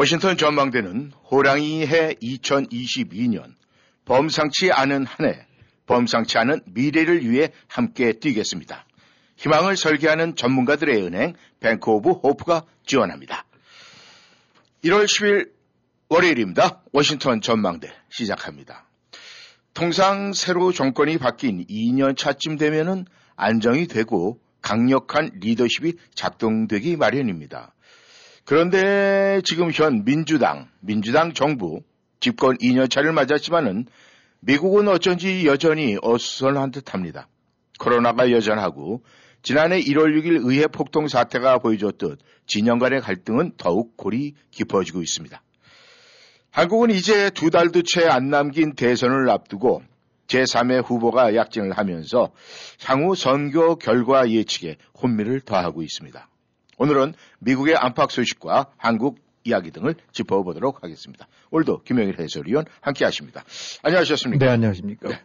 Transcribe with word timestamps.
워싱턴 0.00 0.38
전망대는 0.38 1.12
호랑이 1.30 1.86
해 1.86 2.14
2022년 2.14 3.54
범상치 4.06 4.72
않은 4.72 5.04
한 5.04 5.26
해, 5.26 5.46
범상치 5.84 6.38
않은 6.38 6.62
미래를 6.64 7.28
위해 7.28 7.52
함께 7.68 8.14
뛰겠습니다. 8.14 8.86
희망을 9.36 9.76
설계하는 9.76 10.36
전문가들의 10.36 11.02
은행 11.02 11.34
뱅크 11.60 11.90
오브 11.90 12.12
호프가 12.12 12.64
지원합니다. 12.86 13.44
1월 14.84 15.04
10일 15.04 15.50
월요일입니다. 16.08 16.80
워싱턴 16.92 17.42
전망대 17.42 17.92
시작합니다. 18.08 18.88
통상 19.74 20.32
새로 20.32 20.72
정권이 20.72 21.18
바뀐 21.18 21.66
2년 21.66 22.16
차쯤 22.16 22.56
되면은 22.56 23.04
안정이 23.36 23.86
되고 23.86 24.40
강력한 24.62 25.30
리더십이 25.34 25.98
작동되기 26.14 26.96
마련입니다. 26.96 27.74
그런데 28.44 29.40
지금 29.44 29.70
현 29.72 30.04
민주당, 30.04 30.68
민주당 30.80 31.32
정부 31.32 31.82
집권 32.20 32.56
2년 32.58 32.90
차를 32.90 33.12
맞았지만은 33.12 33.86
미국은 34.40 34.88
어쩐지 34.88 35.46
여전히 35.46 35.96
어수선한 36.02 36.70
듯 36.70 36.94
합니다. 36.94 37.28
코로나가 37.78 38.30
여전하고 38.30 39.02
지난해 39.42 39.80
1월 39.80 40.18
6일 40.18 40.40
의회 40.44 40.66
폭동 40.66 41.08
사태가 41.08 41.58
보여줬듯 41.58 42.18
진영 42.46 42.78
간의 42.78 43.00
갈등은 43.00 43.52
더욱 43.56 43.96
골이 43.96 44.34
깊어지고 44.50 45.02
있습니다. 45.02 45.40
한국은 46.50 46.90
이제 46.90 47.30
두 47.30 47.50
달도 47.50 47.82
채 47.82 48.06
안 48.06 48.28
남긴 48.28 48.74
대선을 48.74 49.30
앞두고 49.30 49.82
제3의 50.26 50.84
후보가 50.84 51.34
약진을 51.34 51.72
하면서 51.72 52.32
향후 52.84 53.14
선거 53.14 53.76
결과 53.76 54.28
예측에 54.30 54.76
혼미를 55.00 55.40
더하고 55.40 55.82
있습니다. 55.82 56.29
오늘은 56.80 57.12
미국의 57.40 57.76
안팎 57.76 58.10
소식과 58.10 58.68
한국 58.78 59.18
이야기 59.44 59.70
등을 59.70 59.96
짚어보도록 60.12 60.82
하겠습니다. 60.82 61.28
오늘도 61.50 61.82
김영일 61.82 62.18
해설위원 62.18 62.64
함께 62.80 63.04
하십니다. 63.04 63.44
안녕하셨습니까? 63.82 64.46
네, 64.46 64.50
안녕하십니까? 64.50 65.08
네. 65.10 65.20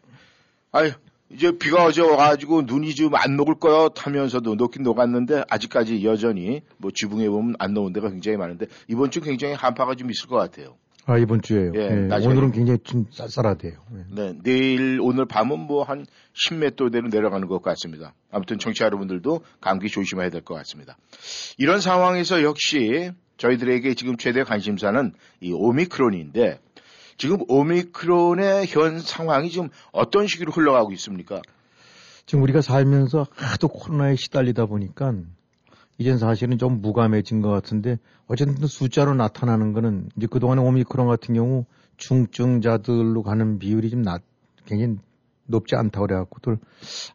아유, 0.73 0.91
이제 1.29 1.57
비가 1.57 1.85
어제 1.85 2.01
와가지고 2.01 2.63
눈이 2.63 2.93
좀 2.95 3.15
안 3.15 3.37
녹을 3.37 3.55
거요 3.55 3.89
하면서도 3.95 4.55
녹긴 4.55 4.83
녹았는데 4.83 5.45
아직까지 5.49 6.03
여전히 6.03 6.61
뭐 6.77 6.91
지붕에 6.93 7.29
보면 7.29 7.55
안 7.57 7.73
녹은 7.73 7.93
데가 7.93 8.09
굉장히 8.09 8.37
많은데 8.37 8.65
이번 8.89 9.09
주 9.09 9.21
굉장히 9.21 9.53
한파가 9.53 9.95
좀 9.95 10.11
있을 10.11 10.27
것 10.27 10.35
같아요. 10.35 10.75
아 11.07 11.17
이번 11.19 11.41
주에요. 11.41 11.71
예, 11.75 11.89
네, 11.89 12.15
오늘은 12.25 12.51
굉장히 12.51 12.79
좀 12.83 13.05
쌀쌀하대요. 13.11 13.73
네. 13.91 14.03
네, 14.11 14.33
내일 14.43 14.99
오늘 15.01 15.25
밤은 15.27 15.59
뭐 15.59 15.83
한 15.83 16.05
10몇 16.33 16.75
도대로 16.75 17.07
내려가는 17.09 17.47
것 17.47 17.61
같습니다. 17.61 18.15
아무튼 18.31 18.57
청취자 18.57 18.85
여러분들도 18.85 19.41
감기 19.61 19.87
조심해야 19.89 20.29
될 20.31 20.41
것 20.41 20.55
같습니다. 20.55 20.97
이런 21.59 21.79
상황에서 21.79 22.41
역시 22.41 23.11
저희들에게 23.37 23.93
지금 23.93 24.17
최대 24.17 24.43
관심사는 24.43 25.13
이 25.41 25.51
오미크론인데 25.53 26.59
지금 27.17 27.37
오미크론의 27.47 28.65
현 28.67 28.99
상황이 28.99 29.51
지금 29.51 29.69
어떤 29.91 30.25
식으로 30.25 30.51
흘러가고 30.51 30.91
있습니까? 30.93 31.39
지금 32.25 32.41
우리가 32.43 32.61
살면서 32.61 33.27
하도 33.35 33.67
코로나에 33.67 34.15
시달리다 34.15 34.65
보니까 34.65 35.13
이젠 35.97 36.17
사실은 36.17 36.57
좀 36.57 36.81
무감해진 36.81 37.41
것 37.41 37.49
같은데 37.49 37.97
어쨌든 38.27 38.67
숫자로 38.67 39.13
나타나는 39.15 39.73
거는 39.73 40.09
이제 40.17 40.27
그동안에 40.27 40.61
오미크론 40.61 41.07
같은 41.07 41.35
경우 41.35 41.65
중증자들로 41.97 43.23
가는 43.23 43.59
비율이 43.59 43.89
좀 43.89 44.01
낮, 44.01 44.21
굉장히 44.65 44.97
높지 45.47 45.75
않다고 45.75 46.07
그래갖고들 46.07 46.57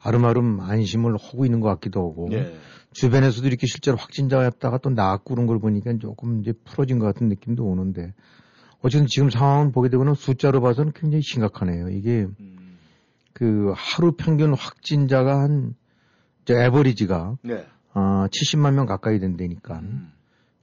아름아름 0.02 0.60
안심을 0.60 1.14
하고 1.14 1.44
있는 1.44 1.60
것 1.60 1.68
같기도 1.68 2.00
하고 2.00 2.28
네. 2.30 2.54
주변에서도 2.92 3.46
이렇게 3.46 3.66
실제로 3.66 3.96
확진자였다가 3.96 4.78
또 4.78 4.90
나았고 4.90 5.34
그런 5.34 5.46
걸 5.46 5.58
보니까 5.58 5.96
조금 5.98 6.40
이제 6.40 6.52
풀어진 6.64 6.98
것 6.98 7.06
같은 7.06 7.28
느낌도 7.28 7.64
오는데 7.64 8.14
어쨌든 8.82 9.06
지금 9.08 9.30
상황을 9.30 9.72
보게 9.72 9.88
되고는 9.88 10.14
숫자로 10.14 10.60
봐서는 10.60 10.92
굉장히 10.94 11.22
심각하네요. 11.22 11.90
이게 11.90 12.26
음. 12.40 12.78
그 13.32 13.72
하루 13.76 14.12
평균 14.12 14.54
확진자가 14.54 15.40
한, 15.40 15.74
저 16.44 16.54
에버리지가 16.54 17.36
네. 17.42 17.66
어, 17.94 18.26
70만 18.28 18.74
명 18.74 18.86
가까이 18.86 19.18
된다니까. 19.18 19.80
음. 19.80 20.12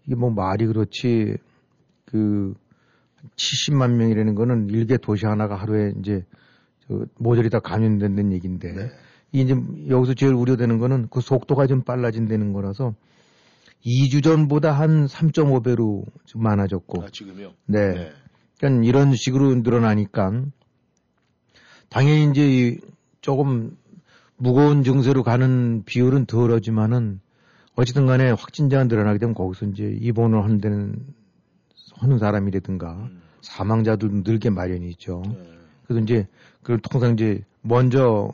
이게 0.05 0.15
뭐 0.15 0.29
말이 0.29 0.65
그렇지 0.65 1.37
그 2.05 2.53
70만 3.35 3.95
명이라는 3.95 4.35
거는 4.35 4.69
일개 4.69 4.97
도시 4.97 5.25
하나가 5.25 5.55
하루에 5.55 5.93
이제 5.99 6.23
저 6.87 7.05
모조리 7.17 7.49
다 7.49 7.59
감염된다는 7.59 8.31
얘기인데 8.31 8.73
네. 8.73 8.89
이제 9.33 9.55
여기서 9.89 10.13
제일 10.13 10.33
우려되는 10.33 10.77
거는 10.77 11.07
그 11.09 11.19
속도가 11.19 11.67
좀 11.67 11.81
빨라진다는 11.81 12.53
거라서 12.53 12.95
2주 13.85 14.23
전보다 14.23 14.71
한 14.71 15.05
3.5배로 15.05 16.05
좀 16.25 16.43
많아졌고. 16.43 17.03
아, 17.03 17.09
지금요? 17.11 17.53
네. 17.65 17.93
네. 17.93 18.11
그러니까 18.57 18.85
이런 18.85 19.15
식으로 19.15 19.53
늘어나니까 19.55 20.45
당연히 21.89 22.29
이제 22.31 22.79
조금 23.21 23.77
무거운 24.37 24.83
증세로 24.83 25.23
가는 25.23 25.83
비율은 25.85 26.25
덜하지만은 26.25 27.19
어쨌든 27.75 28.05
간에 28.05 28.31
확진자가 28.31 28.85
늘어나게 28.85 29.19
되면 29.19 29.33
거기서 29.35 29.67
이제 29.67 29.97
입원을 30.01 30.43
하는 30.43 30.59
데는 30.59 30.95
하는 31.95 32.17
사람이라든가 32.19 32.93
음. 32.93 33.21
사망자도 33.41 34.07
늘게 34.23 34.49
마련이죠. 34.49 35.23
네. 35.25 35.57
그래서 35.85 36.01
이제 36.01 36.27
그 36.63 36.77
통상 36.81 37.13
이제 37.13 37.43
먼저 37.61 38.31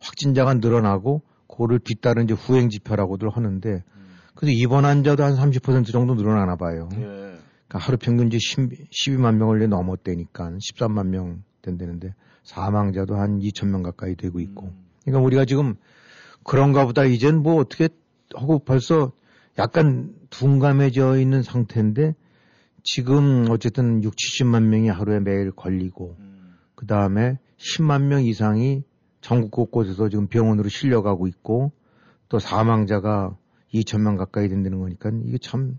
확진자가 0.00 0.54
늘어나고 0.54 1.22
그거를 1.48 1.78
뒤따른 1.78 2.24
이제 2.24 2.34
후행 2.34 2.68
지표라고들 2.68 3.30
하는데 3.30 3.70
음. 3.70 4.16
그래서 4.34 4.52
입원 4.52 4.84
환자도 4.84 5.22
한 5.22 5.34
30% 5.34 5.92
정도 5.92 6.14
늘어나나 6.14 6.56
봐요. 6.56 6.88
예. 6.94 6.98
그러니까 6.98 7.78
하루 7.78 7.96
평균 7.96 8.26
이제 8.28 8.38
10, 8.38 8.90
12만 8.90 9.36
명을 9.36 9.68
넘었대니까 9.68 10.50
13만 10.50 11.08
명 11.08 11.42
된다는데 11.62 12.14
사망자도 12.42 13.16
한 13.16 13.38
2천 13.38 13.68
명 13.68 13.82
가까이 13.82 14.16
되고 14.16 14.40
있고. 14.40 14.83
음. 15.04 15.10
그러니까 15.10 15.26
우리가 15.26 15.44
지금 15.44 15.74
그런가 16.42 16.84
보다 16.86 17.04
이젠 17.04 17.42
뭐 17.42 17.56
어떻게 17.56 17.88
하고 18.34 18.58
벌써 18.58 19.12
약간 19.58 20.14
둔감해져 20.30 21.18
있는 21.18 21.42
상태인데 21.42 22.14
지금 22.82 23.46
어쨌든 23.50 24.02
6, 24.02 24.14
70만 24.14 24.64
명이 24.64 24.88
하루에 24.88 25.20
매일 25.20 25.50
걸리고 25.52 26.16
음. 26.18 26.54
그 26.74 26.86
다음에 26.86 27.38
10만 27.58 28.02
명 28.04 28.24
이상이 28.24 28.82
전국 29.20 29.50
곳곳에서 29.50 30.10
지금 30.10 30.26
병원으로 30.26 30.68
실려가고 30.68 31.26
있고 31.28 31.72
또 32.28 32.38
사망자가 32.38 33.36
2천 33.72 34.02
명 34.02 34.16
가까이 34.16 34.48
된다는 34.48 34.80
거니까 34.80 35.10
이게 35.24 35.38
참 35.38 35.78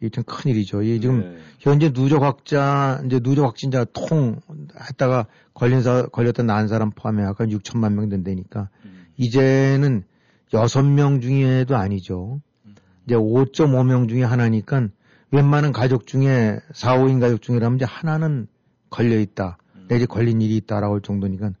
이게 0.00 0.10
참 0.10 0.24
큰일이죠. 0.24 0.82
이게 0.82 1.00
지금 1.00 1.20
네. 1.20 1.38
현재 1.58 1.92
누적 1.92 2.22
확자 2.22 3.00
이제 3.04 3.18
누적 3.20 3.44
확진자 3.44 3.84
통 3.92 4.40
했다가 4.88 5.26
걸린 5.54 5.82
사 5.82 6.06
걸렸던 6.06 6.46
난 6.46 6.68
사람 6.68 6.90
포함해 6.90 7.24
약간 7.24 7.48
6천만 7.48 7.94
명 7.94 8.08
된다니까 8.08 8.68
음. 8.84 9.06
이제는 9.16 10.04
6명 10.52 11.20
중에도 11.20 11.76
아니죠. 11.76 12.40
음. 12.66 12.76
이제 13.06 13.16
5.5명 13.16 14.08
중에 14.08 14.22
하나니까 14.22 14.88
웬만한 15.30 15.72
가족 15.72 16.06
중에 16.06 16.60
4, 16.72 16.98
5인 16.98 17.20
가족 17.20 17.42
중이라면 17.42 17.76
이제 17.76 17.84
하나는 17.84 18.46
걸려 18.90 19.18
있다. 19.18 19.58
음. 19.74 19.86
내지 19.88 20.06
걸린 20.06 20.40
일이 20.40 20.56
있다라고 20.56 20.94
할 20.94 21.00
정도니까 21.02 21.52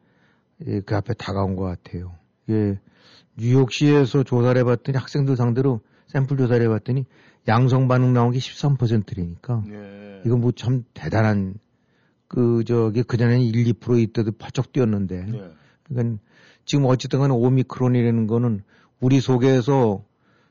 예, 0.66 0.80
그 0.80 0.96
앞에 0.96 1.14
다가온 1.14 1.56
것 1.56 1.64
같아요. 1.64 2.14
예. 2.50 2.78
뉴욕시에서 3.36 4.24
조사를 4.24 4.58
해봤더니 4.60 4.98
학생들 4.98 5.36
상대로 5.36 5.80
샘플 6.08 6.36
조사를 6.36 6.64
해봤더니 6.64 7.04
양성 7.48 7.88
반응 7.88 8.12
나온 8.12 8.30
게 8.32 8.38
13%라니까 8.38 9.64
예. 9.68 10.22
이거 10.26 10.36
뭐 10.36 10.52
참 10.52 10.84
대단한 10.94 11.54
그 12.28 12.62
저기 12.64 13.02
그 13.02 13.16
전에는 13.16 13.40
1, 13.42 13.64
2% 13.74 13.98
이때도 14.00 14.32
퍼쩍 14.32 14.72
뛰었는데 14.72 15.26
예. 15.34 15.50
그러니까 15.84 16.22
지금 16.64 16.84
어쨌든 16.84 17.20
간에 17.20 17.32
오미크론이라는 17.32 18.26
거는 18.26 18.62
우리 19.00 19.20
속에서 19.20 20.04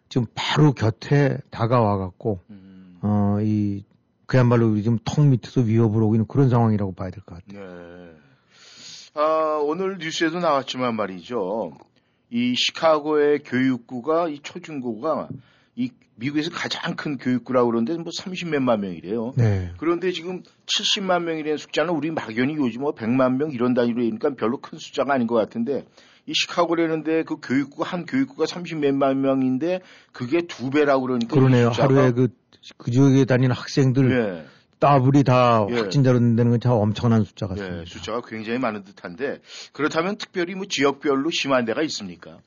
지금 0.09 0.25
바로 0.33 0.73
곁에 0.73 1.38
다가와 1.51 1.97
갖고 1.97 2.39
음. 2.49 2.97
어이 3.01 3.83
그야말로 4.25 4.75
지금 4.81 4.97
턱 5.05 5.25
밑에서 5.25 5.61
위협을 5.61 6.01
오고 6.01 6.15
있는 6.15 6.25
그런 6.27 6.49
상황이라고 6.49 6.94
봐야 6.94 7.11
될 7.11 7.21
것 7.23 7.35
같아요. 7.45 7.63
네. 7.65 8.11
아, 9.13 9.59
오늘 9.63 9.97
뉴스에도 9.99 10.39
나왔지만 10.39 10.95
말이죠. 10.95 11.73
이 12.29 12.53
시카고의 12.55 13.39
교육부가 13.44 14.27
이 14.29 14.39
초중고가 14.39 15.29
이 15.31 15.35
미국에서 16.19 16.50
가장 16.52 16.96
큰 16.96 17.18
교육구라고 17.18 17.69
그러는데 17.69 17.94
뭐 18.02 18.06
30몇만 18.12 18.80
명이래요. 18.80 19.34
네. 19.38 19.72
그런데 19.78 20.12
지금 20.12 20.42
70만 20.66 21.24
명이라는 21.24 21.58
숫자는 21.58 21.94
우리 21.94 22.12
막연히 22.12 22.56
요즘 22.56 22.81
뭐 22.81 22.94
100만 22.94 23.38
명 23.38 23.52
이런 23.52 23.74
단위로 23.74 24.02
되니까 24.02 24.31
별로 24.36 24.58
큰 24.60 24.78
숫자가 24.80 25.14
아닌 25.14 25.28
것 25.28 25.36
같은데 25.36 25.86
이 26.25 26.34
시카고라는데 26.34 27.24
그 27.24 27.38
교육구 27.42 27.84
한 27.84 28.06
교육구가 28.06 28.46
30몇만 28.46 29.16
명인데 29.18 29.81
그게 30.12 30.42
두 30.48 30.69
배라고 30.72 31.04
그러니까 31.04 31.36
이 31.36 31.40
그러네요. 31.40 31.69
숫자가- 31.72 31.81
하루에 31.81 32.12
그, 32.12 32.28
그 32.78 32.92
지역에 32.92 33.25
다니는 33.25 33.56
학생들 33.56 34.12
예. 34.12 34.46
더블이 34.80 35.24
다 35.24 35.66
예. 35.69 35.75
확진자로 35.75 36.19
된다는 36.19 36.52
건 36.52 36.60
참 36.60 36.74
엄청난 36.74 37.24
숫자 37.24 37.48
같습니다. 37.48 37.81
예, 37.81 37.86
숫자가 37.86 38.22
굉장히 38.28 38.60
많은 38.60 38.84
듯한데 38.84 39.40
그렇다면 39.72 40.18
특별히 40.18 40.54
뭐 40.56 40.66
지역별로 40.68 41.30
심한 41.31 41.64
데가 41.66 41.81
있습니까? 41.84 42.40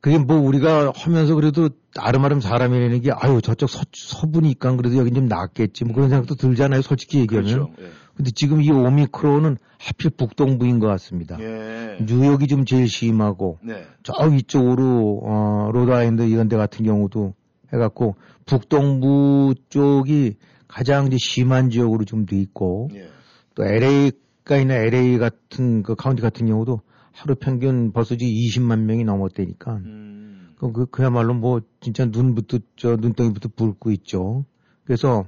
그게 0.00 0.16
뭐 0.16 0.38
우리가 0.38 0.92
하면서 0.94 1.34
그래도 1.34 1.68
아름아름 1.96 2.40
사람이라는 2.40 3.00
게 3.02 3.10
아유 3.12 3.40
저쪽 3.42 3.68
서, 3.68 3.82
서부니까 3.92 4.76
그래도 4.76 4.96
여긴 4.96 5.14
좀 5.14 5.26
낫겠지 5.26 5.84
뭐 5.84 5.94
그런 5.94 6.08
생각도 6.08 6.36
들잖아요. 6.36 6.82
솔직히 6.82 7.18
얘기하면. 7.20 7.52
그렇죠. 7.52 7.72
예. 7.80 7.90
근데 8.16 8.30
지금 8.32 8.62
이 8.62 8.70
오미크론은 8.70 9.56
하필 9.78 10.10
북동부인 10.10 10.78
것 10.78 10.86
같습니다. 10.88 11.38
예. 11.40 11.98
뉴욕이 12.04 12.46
좀 12.46 12.64
제일 12.64 12.88
심하고 12.88 13.58
네. 13.62 13.84
저 14.02 14.14
위쪽으로 14.26 15.20
어 15.24 15.70
로드아일랜드 15.72 16.22
이런 16.22 16.48
데 16.48 16.56
같은 16.56 16.84
경우도 16.84 17.34
해갖고 17.72 18.16
북동부 18.46 19.54
쪽이 19.68 20.36
가장 20.68 21.06
이제 21.06 21.16
심한 21.18 21.70
지역으로 21.70 22.04
좀 22.04 22.26
돼 22.26 22.36
있고 22.36 22.88
예. 22.94 23.08
또 23.54 23.64
LA가 23.64 24.56
있는 24.58 24.76
LA 24.76 25.18
같은 25.18 25.82
그 25.82 25.94
카운티 25.94 26.22
같은 26.22 26.46
경우도 26.46 26.80
하루 27.12 27.34
평균 27.34 27.92
벌써 27.92 28.24
20만 28.24 28.80
명이 28.80 29.04
넘었다니까 29.04 29.76
음. 29.76 30.54
그, 30.58 30.72
그 30.72 30.86
그야말로 30.86 31.34
뭐 31.34 31.60
진짜 31.80 32.04
눈부터 32.04 32.58
저 32.76 32.96
눈덩이부터 32.96 33.50
불고 33.56 33.90
있죠. 33.92 34.44
그래서 34.84 35.24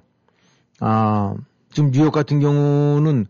아 0.81 1.35
지금 1.71 1.91
뉴욕 1.91 2.13
같은 2.13 2.41
경우는 2.41 3.27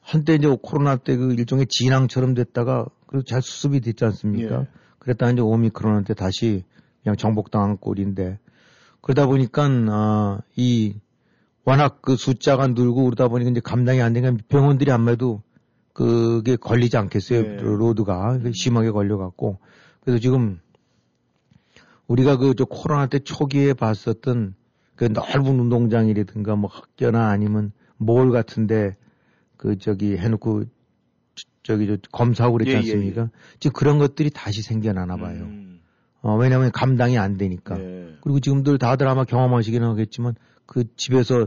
한때 0.00 0.34
이제 0.34 0.54
코로나 0.62 0.96
때 0.96 1.16
그 1.16 1.32
일종의 1.32 1.66
진앙처럼 1.68 2.34
됐다가 2.34 2.86
그래도 3.06 3.24
잘 3.24 3.40
수습이 3.40 3.80
됐지 3.80 4.04
않습니까? 4.04 4.60
예. 4.62 4.66
그랬다가 4.98 5.32
이제 5.32 5.40
오미크론한테 5.40 6.14
다시 6.14 6.64
그냥 7.02 7.16
정복당한 7.16 7.76
꼴인데 7.78 8.38
그러다 9.00 9.26
보니까 9.26 9.64
아, 9.90 10.40
이 10.56 10.94
워낙 11.64 12.00
그 12.02 12.16
숫자가 12.16 12.68
늘고 12.68 13.04
그러다 13.04 13.28
보니까 13.28 13.50
이제 13.50 13.60
감당이 13.60 14.02
안 14.02 14.12
되니까 14.12 14.36
병원들이 14.48 14.90
아무래도 14.90 15.42
그게 15.94 16.56
걸리지 16.56 16.96
않겠어요. 16.98 17.42
네. 17.42 17.56
로드가 17.62 18.40
심하게 18.52 18.90
걸려갖고 18.90 19.58
그래서 20.02 20.18
지금 20.20 20.60
우리가 22.06 22.36
그 22.36 22.54
저 22.54 22.64
코로나 22.66 23.06
때 23.06 23.18
초기에 23.20 23.72
봤었던 23.72 24.54
그 24.96 25.04
넓은 25.04 25.58
운동장이라든가 25.58 26.56
뭐 26.56 26.68
학교나 26.70 27.28
아니면 27.28 27.72
몰 27.96 28.30
같은데 28.30 28.96
그 29.56 29.78
저기 29.78 30.16
해놓고 30.16 30.64
저- 31.34 31.44
저기 31.62 31.86
저 31.86 31.96
검사하고 32.12 32.58
그랬지 32.58 32.70
예, 32.72 32.74
예, 32.74 32.78
않습니까? 32.78 33.30
지금 33.58 33.72
그런 33.72 33.98
것들이 33.98 34.30
다시 34.30 34.60
생겨나나 34.62 35.16
봐요. 35.16 35.44
음. 35.44 35.80
어, 36.20 36.36
왜냐하면 36.36 36.70
감당이 36.72 37.18
안 37.18 37.36
되니까. 37.36 37.76
네. 37.76 38.14
그리고 38.20 38.40
지금들 38.40 38.78
다들 38.78 39.06
아마 39.08 39.24
경험하시긴 39.24 39.82
하겠지만 39.82 40.34
그 40.66 40.84
집에서 40.96 41.46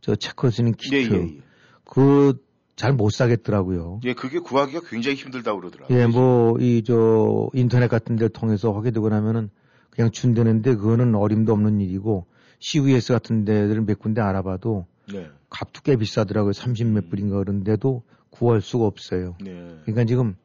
저 0.00 0.14
체크 0.16 0.50
쓰는 0.50 0.72
키트 0.72 0.94
예, 0.94 1.00
예, 1.18 1.22
예. 1.36 1.40
그 1.84 2.38
잘 2.78 2.92
못 2.92 3.10
사겠더라고요. 3.12 4.00
예, 4.04 4.14
그게 4.14 4.38
구하기가 4.38 4.82
굉장히 4.88 5.16
힘들다고 5.16 5.60
그러더라고요. 5.60 5.98
예, 5.98 6.06
뭐 6.06 6.56
이 6.60 6.82
저 6.86 7.50
인터넷 7.52 7.88
같은 7.88 8.14
데를 8.14 8.28
통해서 8.28 8.72
하게 8.72 8.92
되고 8.92 9.08
나면은 9.08 9.50
그냥 9.90 10.12
준다는데 10.12 10.76
그거는 10.76 11.16
어림도 11.16 11.52
없는 11.52 11.80
일이고 11.80 12.26
CVS 12.60 13.12
같은 13.12 13.44
데를 13.44 13.82
몇 13.82 13.98
군데 13.98 14.20
알아봐도 14.20 14.86
네. 15.12 15.28
값도 15.50 15.80
꽤 15.82 15.96
비싸더라고요. 15.96 16.52
30몇 16.52 17.10
불인가 17.10 17.38
그런데도 17.38 18.04
구할 18.30 18.60
수가 18.60 18.84
없어요. 18.86 19.36
네. 19.40 19.50
그러니까 19.82 20.04
지금 20.04 20.36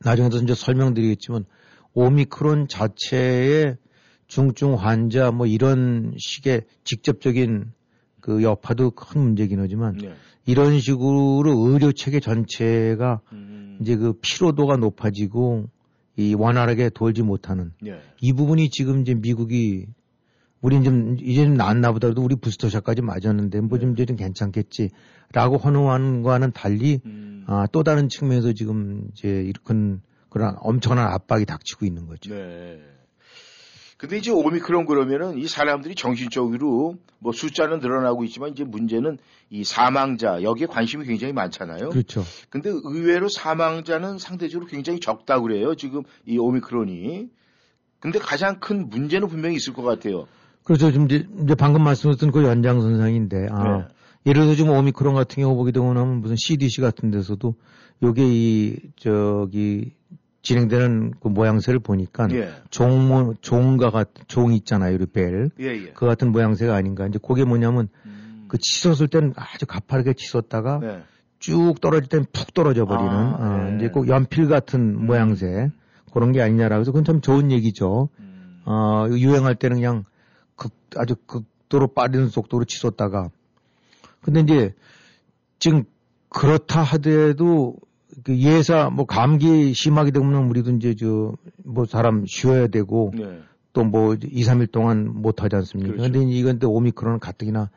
나중에도 0.00 0.36
이제 0.36 0.54
설명드리겠지만 0.54 1.46
오미크론 1.94 2.68
자체의 2.68 3.78
중증 4.26 4.74
환자 4.74 5.30
뭐 5.30 5.46
이런 5.46 6.14
식의 6.18 6.62
직접적인 6.84 7.72
그 8.24 8.42
여파도 8.42 8.90
큰 8.92 9.20
문제긴 9.20 9.60
하지만 9.60 9.98
네. 9.98 10.14
이런 10.46 10.80
식으로 10.80 11.52
의료 11.68 11.92
체계 11.92 12.20
전체가 12.20 13.20
음. 13.32 13.76
이제 13.82 13.96
그 13.96 14.14
피로도가 14.14 14.78
높아지고 14.78 15.68
이 16.16 16.32
원활하게 16.32 16.88
돌지 16.88 17.20
못하는 17.20 17.72
네. 17.82 18.00
이 18.22 18.32
부분이 18.32 18.70
지금 18.70 19.02
이제 19.02 19.12
미국이 19.12 19.88
우린 20.62 20.84
좀 20.84 21.18
이제 21.20 21.44
좀 21.44 21.52
나았나 21.52 21.92
보다도 21.92 22.22
우리 22.22 22.34
부스터샷까지 22.36 23.02
맞았는데 23.02 23.60
뭐좀 23.60 23.92
이제 23.92 24.06
좀 24.06 24.16
괜찮겠지라고 24.16 25.58
헌호하는 25.62 26.22
거와는 26.22 26.52
달리 26.52 27.00
음. 27.04 27.44
아, 27.46 27.66
또 27.72 27.82
다른 27.82 28.08
측면에서 28.08 28.54
지금 28.54 29.08
이제 29.12 29.28
이런 29.28 30.00
그런 30.30 30.56
엄청난 30.60 31.12
압박이 31.12 31.44
닥치고 31.44 31.84
있는 31.84 32.06
거죠. 32.06 32.34
네. 32.34 32.80
근데 33.96 34.18
이제 34.18 34.30
오미크론 34.30 34.86
그러면은 34.86 35.38
이 35.38 35.46
사람들이 35.46 35.94
정신적으로 35.94 36.96
뭐 37.18 37.32
숫자는 37.32 37.78
늘어나고 37.78 38.24
있지만 38.24 38.50
이제 38.50 38.64
문제는 38.64 39.18
이 39.50 39.64
사망자 39.64 40.42
여기에 40.42 40.66
관심이 40.66 41.04
굉장히 41.06 41.32
많잖아요. 41.32 41.90
그렇죠. 41.90 42.24
근데 42.50 42.70
의외로 42.70 43.28
사망자는 43.28 44.18
상대적으로 44.18 44.68
굉장히 44.68 45.00
적다고 45.00 45.44
그래요. 45.44 45.74
지금 45.74 46.02
이 46.26 46.38
오미크론이. 46.38 47.28
근데 48.00 48.18
가장 48.18 48.60
큰 48.60 48.90
문제는 48.90 49.28
분명히 49.28 49.56
있을 49.56 49.72
것 49.72 49.82
같아요. 49.82 50.26
그렇죠. 50.64 50.90
지금 50.90 51.06
이제, 51.06 51.26
이제 51.42 51.54
방금 51.54 51.84
말씀하셨던 51.84 52.32
그 52.32 52.42
연장선상인데, 52.42 53.48
아, 53.50 53.64
네. 53.64 53.84
예를 54.26 54.42
들어서 54.42 54.56
지금 54.56 54.72
오미크론 54.72 55.14
같은 55.14 55.42
경우 55.42 55.54
보게 55.54 55.72
되고 55.72 55.92
나면 55.92 56.20
무슨 56.20 56.36
CDC 56.36 56.80
같은 56.80 57.10
데서도 57.10 57.54
요게 58.02 58.22
이, 58.26 58.76
저기, 58.96 59.92
진행되는 60.44 61.14
그 61.20 61.28
모양새를 61.28 61.80
보니까 61.80 62.28
예. 62.32 62.52
종, 62.70 63.34
종과 63.40 63.90
같은, 63.90 64.24
종 64.28 64.52
있잖아요. 64.52 64.94
이 64.94 65.06
벨. 65.06 65.50
예, 65.58 65.64
예. 65.64 65.92
그 65.94 66.06
같은 66.06 66.32
모양새가 66.32 66.74
아닌가. 66.74 67.06
이제 67.06 67.18
그게 67.20 67.44
뭐냐면 67.44 67.88
음. 68.04 68.44
그 68.46 68.58
치솟을 68.58 69.08
때는 69.08 69.32
아주 69.36 69.64
가파르게 69.66 70.12
치솟다가 70.12 70.78
네. 70.80 71.02
쭉 71.38 71.80
떨어질 71.80 72.08
땐푹 72.10 72.52
떨어져 72.52 72.84
버리는 72.84 73.10
아, 73.10 73.36
어, 73.40 73.70
네. 73.70 73.76
이제 73.76 73.88
꼭 73.88 74.06
연필 74.06 74.46
같은 74.46 75.06
모양새 75.06 75.70
그런 76.12 76.30
게 76.32 76.42
아니냐라고 76.42 76.82
해서 76.82 76.92
그건 76.92 77.04
참 77.04 77.20
좋은 77.22 77.50
얘기죠. 77.50 78.10
음. 78.20 78.62
어, 78.66 79.06
유행할 79.10 79.54
때는 79.54 79.78
그냥 79.78 80.04
극, 80.56 80.72
아주 80.96 81.16
극도로 81.26 81.88
빠른 81.88 82.28
속도로 82.28 82.66
치솟다가 82.66 83.30
근데 84.20 84.40
이제 84.40 84.74
지금 85.58 85.84
그렇다 86.28 86.82
하더라도 86.82 87.76
그 88.22 88.36
예사 88.38 88.90
뭐 88.90 89.06
감기 89.06 89.74
심하게 89.74 90.10
되면 90.10 90.48
우리도 90.48 90.72
이제 90.72 90.94
저 90.94 91.34
뭐 91.64 91.86
사람 91.86 92.24
쉬어야 92.26 92.68
되고 92.68 93.10
네. 93.16 93.40
또뭐 93.72 94.14
2, 94.22 94.42
3일 94.44 94.70
동안 94.70 95.08
못 95.12 95.42
하지 95.42 95.56
않습니까? 95.56 95.94
그렇죠. 95.94 96.12
근데 96.12 96.32
이건 96.32 96.58
또 96.60 96.70
오미크론은 96.72 97.18
가뜩이나 97.18 97.70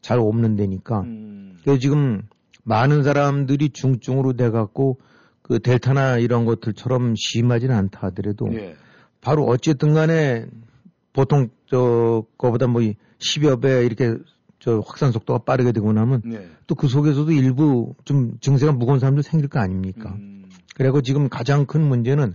잘 0.00 0.18
없는 0.18 0.56
데니까 0.56 1.00
음. 1.00 1.58
그래서 1.62 1.78
지금 1.78 2.22
많은 2.64 3.02
사람들이 3.02 3.70
중증으로 3.70 4.34
돼 4.34 4.50
갖고 4.50 4.98
그 5.42 5.58
델타나 5.58 6.18
이런 6.18 6.44
것들처럼 6.46 7.14
심하지는 7.16 7.74
않다 7.74 7.98
하더라도 8.06 8.48
예. 8.54 8.76
바로 9.20 9.44
어쨌든 9.44 9.92
간에 9.92 10.46
보통 11.12 11.48
저 11.66 12.24
거보다 12.38 12.68
뭐 12.68 12.80
10여 12.80 13.60
배 13.60 13.84
이렇게 13.84 14.14
저 14.62 14.78
확산 14.78 15.10
속도가 15.10 15.40
빠르게 15.40 15.72
되고 15.72 15.92
나면 15.92 16.22
네. 16.24 16.48
또그 16.68 16.86
속에서도 16.86 17.32
일부 17.32 17.96
좀 18.04 18.38
증세가 18.40 18.70
무거운 18.70 19.00
사람도 19.00 19.22
생길 19.22 19.48
거 19.48 19.58
아닙니까? 19.58 20.14
음. 20.16 20.44
그리고 20.76 21.02
지금 21.02 21.28
가장 21.28 21.66
큰 21.66 21.82
문제는 21.82 22.34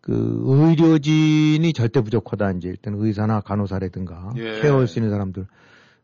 그 0.00 0.40
의료진이 0.44 1.72
절대 1.72 2.00
부족하다 2.00 2.52
이제 2.52 2.68
일단 2.68 2.94
의사나 2.96 3.40
간호사라든가 3.40 4.34
예. 4.36 4.60
케어할 4.60 4.86
수 4.86 5.00
있는 5.00 5.10
사람들 5.10 5.48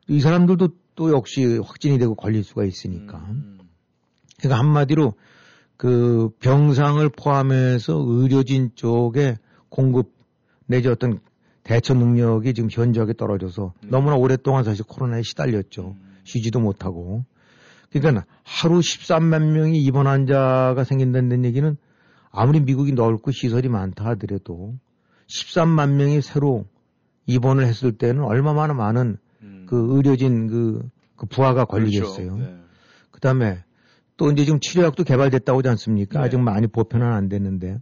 이 0.09 0.19
사람들도 0.19 0.69
또 0.97 1.13
역시 1.13 1.61
확진이 1.65 1.99
되고 1.99 2.17
걸릴 2.17 2.43
수가 2.43 2.65
있으니까 2.65 3.19
음. 3.19 3.61
그러니까 4.41 4.59
한마디로 4.59 5.15
그 5.77 6.31
병상을 6.41 7.09
포함해서 7.11 8.05
의료진 8.05 8.73
쪽에 8.75 9.37
공급 9.69 10.13
내지 10.67 10.89
어떤 10.89 11.21
대처 11.65 11.95
능력이 11.95 12.55
지금 12.55 12.69
현저하게 12.71 13.15
떨어져서 13.15 13.73
네. 13.83 13.89
너무나 13.91 14.17
오랫동안 14.17 14.65
사실 14.65 14.85
코로나에 14.87 15.23
시달렸죠. 15.23 15.97
음. 15.99 16.17
쉬지도 16.25 16.61
못하고. 16.61 17.25
그러니까 17.91 18.25
하루 18.43 18.81
13만 18.81 19.53
명이 19.53 19.79
입원 19.83 20.07
환자가 20.07 20.85
생긴다는 20.85 21.45
얘기는 21.45 21.77
아무리 22.31 22.61
미국이 22.61 22.93
넓고 22.93 23.31
시설이 23.31 23.69
많다 23.69 24.05
하더라도 24.07 24.75
13만 25.29 25.93
명이 25.93 26.21
새로 26.21 26.67
입원을 27.27 27.67
했을 27.67 27.93
때는 27.93 28.23
얼마나 28.25 28.75
많은 28.75 29.17
음. 29.43 29.67
그 29.69 29.97
의료진 29.97 30.49
그, 30.49 30.89
그 31.17 31.27
부하가 31.27 31.65
걸리겠어요. 31.65 32.35
그렇죠. 32.35 32.53
네. 32.53 32.57
그 33.11 33.21
다음에 33.21 33.63
또 34.17 34.31
이제 34.31 34.45
지금 34.45 34.61
치료약도 34.61 35.05
개발됐다고 35.05 35.61
하지 35.61 35.69
않습니까? 35.71 36.21
네. 36.21 36.27
아직 36.27 36.41
많이 36.41 36.67
보편은 36.67 37.07
안 37.07 37.29
됐는데 37.29 37.79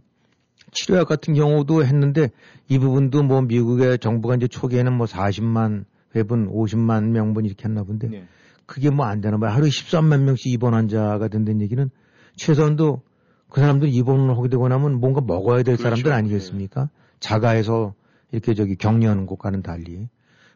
치료약 0.73 1.07
같은 1.07 1.33
경우도 1.33 1.85
했는데 1.85 2.29
이 2.67 2.79
부분도 2.79 3.23
뭐 3.23 3.41
미국의 3.41 3.99
정부가 3.99 4.35
이제 4.35 4.47
초기에는 4.47 4.93
뭐 4.93 5.05
40만 5.05 5.85
회분, 6.15 6.47
50만 6.51 7.09
명분 7.09 7.45
이렇게 7.45 7.65
했나 7.65 7.83
본데 7.83 8.07
네. 8.07 8.27
그게 8.65 8.89
뭐 8.89 9.05
안 9.05 9.21
되나 9.21 9.37
봐요. 9.37 9.51
하루에 9.51 9.69
13만 9.69 10.21
명씩 10.21 10.51
입원 10.53 10.73
환자가 10.73 11.27
된다는 11.27 11.61
얘기는 11.61 11.89
최소한도 12.35 13.01
그 13.49 13.61
사람들 13.61 13.89
입원을 13.89 14.35
하게 14.37 14.49
되고 14.49 14.67
나면 14.67 14.99
뭔가 14.99 15.21
먹어야 15.21 15.57
될 15.63 15.75
그렇죠. 15.75 15.83
사람들 15.83 16.11
아니겠습니까? 16.11 16.89
자가에서 17.19 17.93
이렇게 18.31 18.53
저기 18.53 18.75
격리하는 18.75 19.25
곳과는 19.25 19.61
달리. 19.61 20.07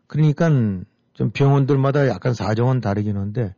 그러니까 0.07 0.50
좀 1.13 1.31
병원들마다 1.31 2.07
약간 2.07 2.33
사정은 2.33 2.81
다르긴 2.81 3.17
한데 3.17 3.53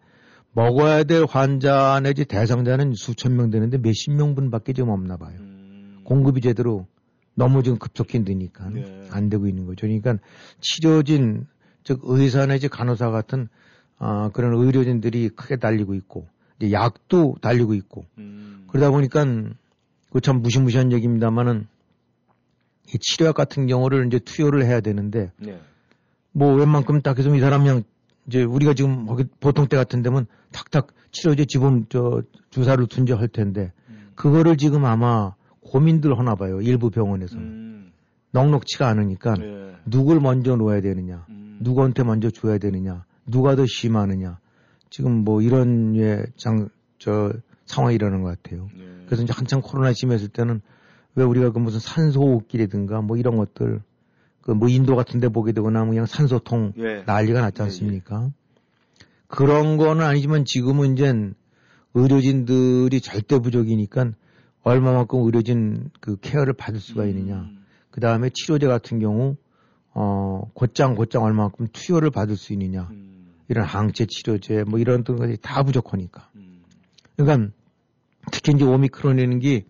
먹어야 0.54 1.04
될 1.04 1.26
환자 1.30 2.00
내지 2.02 2.26
대상자는 2.26 2.94
수천 2.96 3.36
명 3.36 3.50
되는데 3.50 3.78
몇십 3.78 4.14
명분밖에 4.14 4.74
지금 4.74 4.90
없나 4.90 5.16
봐요. 5.18 5.38
음. 6.10 6.16
공급이 6.16 6.42
제대로 6.42 6.88
너무 7.36 7.64
지금 7.64 7.78
급속히 7.78 8.20
느니까 8.20 8.70
네. 8.70 9.08
안 9.12 9.30
되고 9.30 9.48
있는 9.48 9.66
거죠. 9.66 9.88
그러니까 9.88 10.18
치료진 10.60 11.48
즉 11.84 12.02
의사 12.04 12.46
내지 12.46 12.68
간호사 12.68 13.12
같은 13.12 13.48
아 13.98 14.30
그런 14.34 14.54
의료진들이 14.56 15.30
크게 15.30 15.58
달리고 15.58 15.94
있고 15.96 16.28
이제 16.60 16.72
약도 16.72 17.36
달리고 17.42 17.74
있고 17.76 18.06
음. 18.18 18.66
그러다 18.68 18.92
보니까 18.92 19.26
그 20.12 20.20
참 20.22 20.42
무시무시한 20.42 20.92
얘기입니다만은 20.92 21.68
이 22.88 22.98
치료약 23.00 23.36
같은 23.36 23.68
경우를 23.68 24.08
이제 24.08 24.20
투여를 24.20 24.66
해야 24.66 24.82
되는데 24.82 25.32
네. 25.38 25.62
뭐 26.32 26.54
웬만큼 26.56 27.02
딱 27.02 27.18
해서 27.20 27.34
이 27.36 27.40
사람 27.40 27.64
그냥 27.64 27.84
이제 28.28 28.44
우리가 28.44 28.74
지금 28.74 29.06
보통 29.40 29.68
때 29.68 29.78
같은 29.78 30.02
데면 30.02 30.26
탁탁 30.52 30.88
치료제 31.12 31.46
지분 31.46 31.86
저 31.90 32.24
주사를 32.50 32.86
둔제 32.88 33.14
할 33.14 33.28
텐데 33.28 33.72
음. 33.90 34.12
그거를 34.16 34.58
지금 34.58 34.86
아마 34.86 35.34
고민들 35.70 36.18
하나 36.18 36.36
봐요 36.36 36.62
일부 36.62 36.90
병원에서는 36.90 37.44
음. 37.44 37.92
넉넉치가 38.32 38.88
않으니까 38.88 39.36
네. 39.36 39.76
누굴 39.86 40.20
먼저 40.20 40.56
놓아야 40.56 40.82
되느냐 40.82 41.26
음. 41.30 41.58
누구한테 41.62 42.04
먼저 42.04 42.30
줘야 42.30 42.58
되느냐 42.58 43.06
누가 43.26 43.56
더 43.56 43.66
심하느냐 43.68 44.40
지금 44.90 45.24
뭐 45.24 45.42
이런 45.42 45.96
예 45.96 46.26
장 46.38 46.70
저 47.00 47.32
상황이 47.66 47.96
일어나는 47.96 48.24
것 48.24 48.42
같아요. 48.44 48.70
네. 48.78 48.84
그래서 49.06 49.24
이제 49.24 49.32
한창 49.34 49.62
코로나 49.62 49.94
심했을 49.94 50.28
때는 50.28 50.60
왜 51.16 51.24
우리가 51.24 51.52
그 51.52 51.60
무슨 51.60 51.80
산소호흡기라든가 51.80 53.02
뭐 53.02 53.16
이런 53.16 53.38
것들 53.38 53.82
그 54.42 54.52
뭐 54.52 54.68
인도 54.68 54.96
같은 54.98 55.20
데 55.20 55.30
보게 55.30 55.52
되거나 55.54 55.80
뭐 55.82 55.90
그냥 55.92 56.06
산소통 56.06 56.74
예. 56.80 57.04
난리가 57.06 57.40
났지 57.40 57.62
예, 57.62 57.64
않습니까? 57.64 58.32
그런 59.28 59.78
거는 59.78 60.04
아니지만 60.04 60.44
지금은 60.44 60.94
이제 60.94 61.14
의료진들이 61.94 63.00
절대 63.00 63.40
부족이니까 63.40 64.12
얼마만큼 64.70 65.24
의료진 65.24 65.90
그 66.00 66.18
케어를 66.20 66.54
받을 66.54 66.80
수가 66.80 67.06
있느냐. 67.06 67.36
음. 67.36 67.66
그 67.92 68.00
다음에 68.00 68.30
치료제 68.34 68.68
같은 68.68 69.00
경우, 69.00 69.36
어, 69.94 70.50
곧장, 70.54 70.96
곧장 70.96 71.24
얼마만큼 71.24 71.68
투여를 71.74 72.12
받을 72.12 72.36
수 72.36 72.54
있느냐. 72.54 72.88
음. 72.92 73.34
이런 73.48 73.66
항체 73.66 74.06
치료제, 74.06 74.64
뭐 74.64 74.80
이런 74.80 75.04
것들이 75.04 75.38
다 75.42 75.64
부족하니까. 75.64 76.30
음. 76.36 76.62
그러니까 77.18 77.52
특히 78.32 78.54
이제 78.54 78.64
오미크론이라는 78.64 79.40
게, 79.40 79.66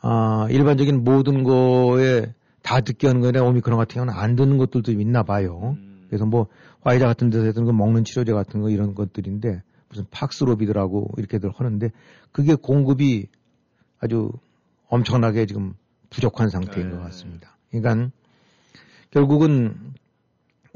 아, 0.00 0.46
일반적인 0.50 1.04
모든 1.04 1.44
거에 1.44 2.32
다 2.62 2.80
듣게 2.80 3.06
하는 3.06 3.20
거에 3.20 3.38
오미크론 3.38 3.78
같은 3.78 3.94
경우는 3.94 4.14
안 4.14 4.36
듣는 4.36 4.56
것들도 4.56 4.92
있나 4.92 5.22
봐요. 5.22 5.76
음. 5.78 6.06
그래서 6.08 6.24
뭐 6.24 6.46
화이자 6.80 7.06
같은 7.06 7.30
데서 7.30 7.44
했던 7.44 7.64
그 7.64 7.72
먹는 7.72 8.04
치료제 8.04 8.32
같은 8.32 8.60
거 8.60 8.70
이런 8.70 8.94
것들인데 8.94 9.62
무슨 9.88 10.06
팍스로비드라고 10.10 11.10
이렇게들 11.18 11.50
하는데 11.50 11.90
그게 12.32 12.54
공급이 12.54 13.28
아주 14.04 14.30
엄청나게 14.88 15.46
지금 15.46 15.74
부족한 16.10 16.50
상태인 16.50 16.90
네. 16.90 16.94
것 16.96 17.02
같습니다. 17.04 17.56
그러니까 17.70 18.10
결국은 19.10 19.94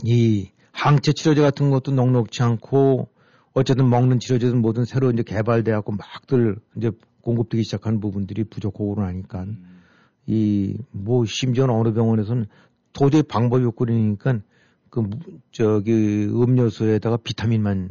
이 0.02 0.48
항체 0.72 1.12
치료제 1.12 1.42
같은 1.42 1.68
것도 1.70 1.92
넉넉치 1.92 2.42
않고 2.42 3.08
어쨌든 3.52 3.90
먹는 3.90 4.18
치료제든 4.18 4.62
뭐든 4.62 4.86
새로 4.86 5.10
이제 5.10 5.22
개발돼 5.22 5.72
갖고 5.72 5.92
막들 5.92 6.56
이제 6.76 6.90
공급되기 7.20 7.64
시작한 7.64 8.00
부분들이 8.00 8.44
부족하고 8.44 8.94
그러니까 8.94 9.42
음. 9.42 9.82
이뭐 10.26 11.24
심지어는 11.26 11.74
어느 11.74 11.92
병원에서는 11.92 12.46
도저히 12.94 13.22
방법이 13.22 13.64
없고 13.66 13.84
그러니까 13.84 14.40
그 14.88 15.00
무- 15.00 15.18
저기 15.52 15.92
음료수에다가 16.30 17.18
비타민만 17.18 17.90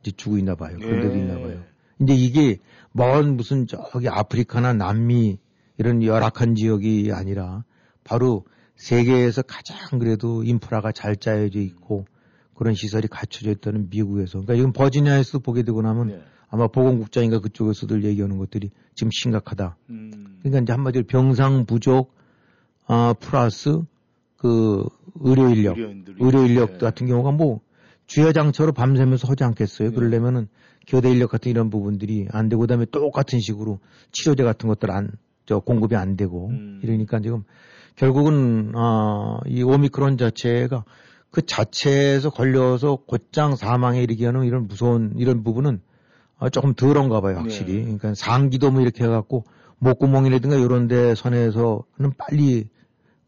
이제 0.00 0.10
주고 0.16 0.38
있나 0.38 0.56
봐요. 0.56 0.78
그런 0.78 1.00
데도 1.00 1.14
예. 1.14 1.18
있나 1.20 1.38
봐요. 1.38 1.62
이제 2.02 2.14
이게 2.14 2.58
먼 2.92 3.36
무슨 3.36 3.66
저기 3.66 4.08
아프리카나 4.08 4.72
남미 4.74 5.38
이런 5.78 6.02
열악한 6.02 6.54
지역이 6.54 7.10
아니라 7.12 7.64
바로 8.04 8.44
세계에서 8.76 9.42
가장 9.42 9.98
그래도 9.98 10.42
인프라가 10.42 10.92
잘 10.92 11.16
짜여져 11.16 11.60
있고 11.60 12.06
그런 12.54 12.74
시설이 12.74 13.08
갖춰져 13.08 13.50
있다는 13.50 13.88
미국에서 13.90 14.40
그러니까 14.40 14.54
지금 14.56 14.72
버지니아에서 14.72 15.38
보게 15.38 15.62
되고 15.62 15.82
나면 15.82 16.08
네. 16.08 16.22
아마 16.48 16.68
보건국장인가 16.68 17.40
그쪽에서들 17.40 18.04
얘기하는 18.04 18.36
것들이 18.38 18.70
지금 18.94 19.10
심각하다. 19.10 19.76
음. 19.88 20.38
그러니까 20.40 20.62
이제 20.62 20.72
한마디로 20.72 21.06
병상 21.06 21.64
부족, 21.64 22.14
아, 22.86 23.14
플러스 23.18 23.80
그 24.36 24.84
의료 25.20 25.48
인력. 25.48 25.78
의료 25.78 26.44
인력 26.44 26.72
네. 26.72 26.78
같은 26.78 27.06
경우가 27.06 27.30
뭐 27.30 27.60
주야장처럼 28.06 28.74
밤새면서 28.74 29.28
하지 29.28 29.44
않겠어요. 29.44 29.90
네. 29.90 29.94
그러려면은 29.94 30.48
교대 30.86 31.10
인력 31.10 31.30
같은 31.30 31.50
이런 31.50 31.70
부분들이 31.70 32.26
안 32.30 32.48
되고 32.48 32.60
그다음에 32.60 32.86
똑같은 32.86 33.40
식으로 33.40 33.78
치료제 34.10 34.42
같은 34.42 34.68
것들 34.68 34.90
안, 34.90 35.10
저 35.46 35.60
공급이 35.60 35.96
안 35.96 36.16
되고 36.16 36.48
음. 36.48 36.80
이러니까 36.82 37.20
지금 37.20 37.44
결국은 37.96 38.72
아, 38.74 39.38
이 39.46 39.62
오미크론 39.62 40.18
자체가 40.18 40.84
그 41.30 41.44
자체에서 41.46 42.30
걸려서 42.30 42.98
곧장 43.06 43.56
사망에 43.56 44.02
이르게 44.02 44.26
하는 44.26 44.44
이런 44.44 44.68
무서운 44.68 45.14
이런 45.16 45.42
부분은 45.42 45.80
아, 46.38 46.48
조금 46.48 46.74
덜한가 46.74 47.20
봐요, 47.20 47.36
확실히. 47.38 47.74
네. 47.74 47.82
그러니까 47.82 48.14
상기도 48.14 48.70
뭐 48.70 48.82
이렇게 48.82 49.04
해갖고 49.04 49.44
목구멍이라든가 49.78 50.56
이런 50.56 50.88
데 50.88 51.14
선에서는 51.14 52.12
빨리 52.18 52.68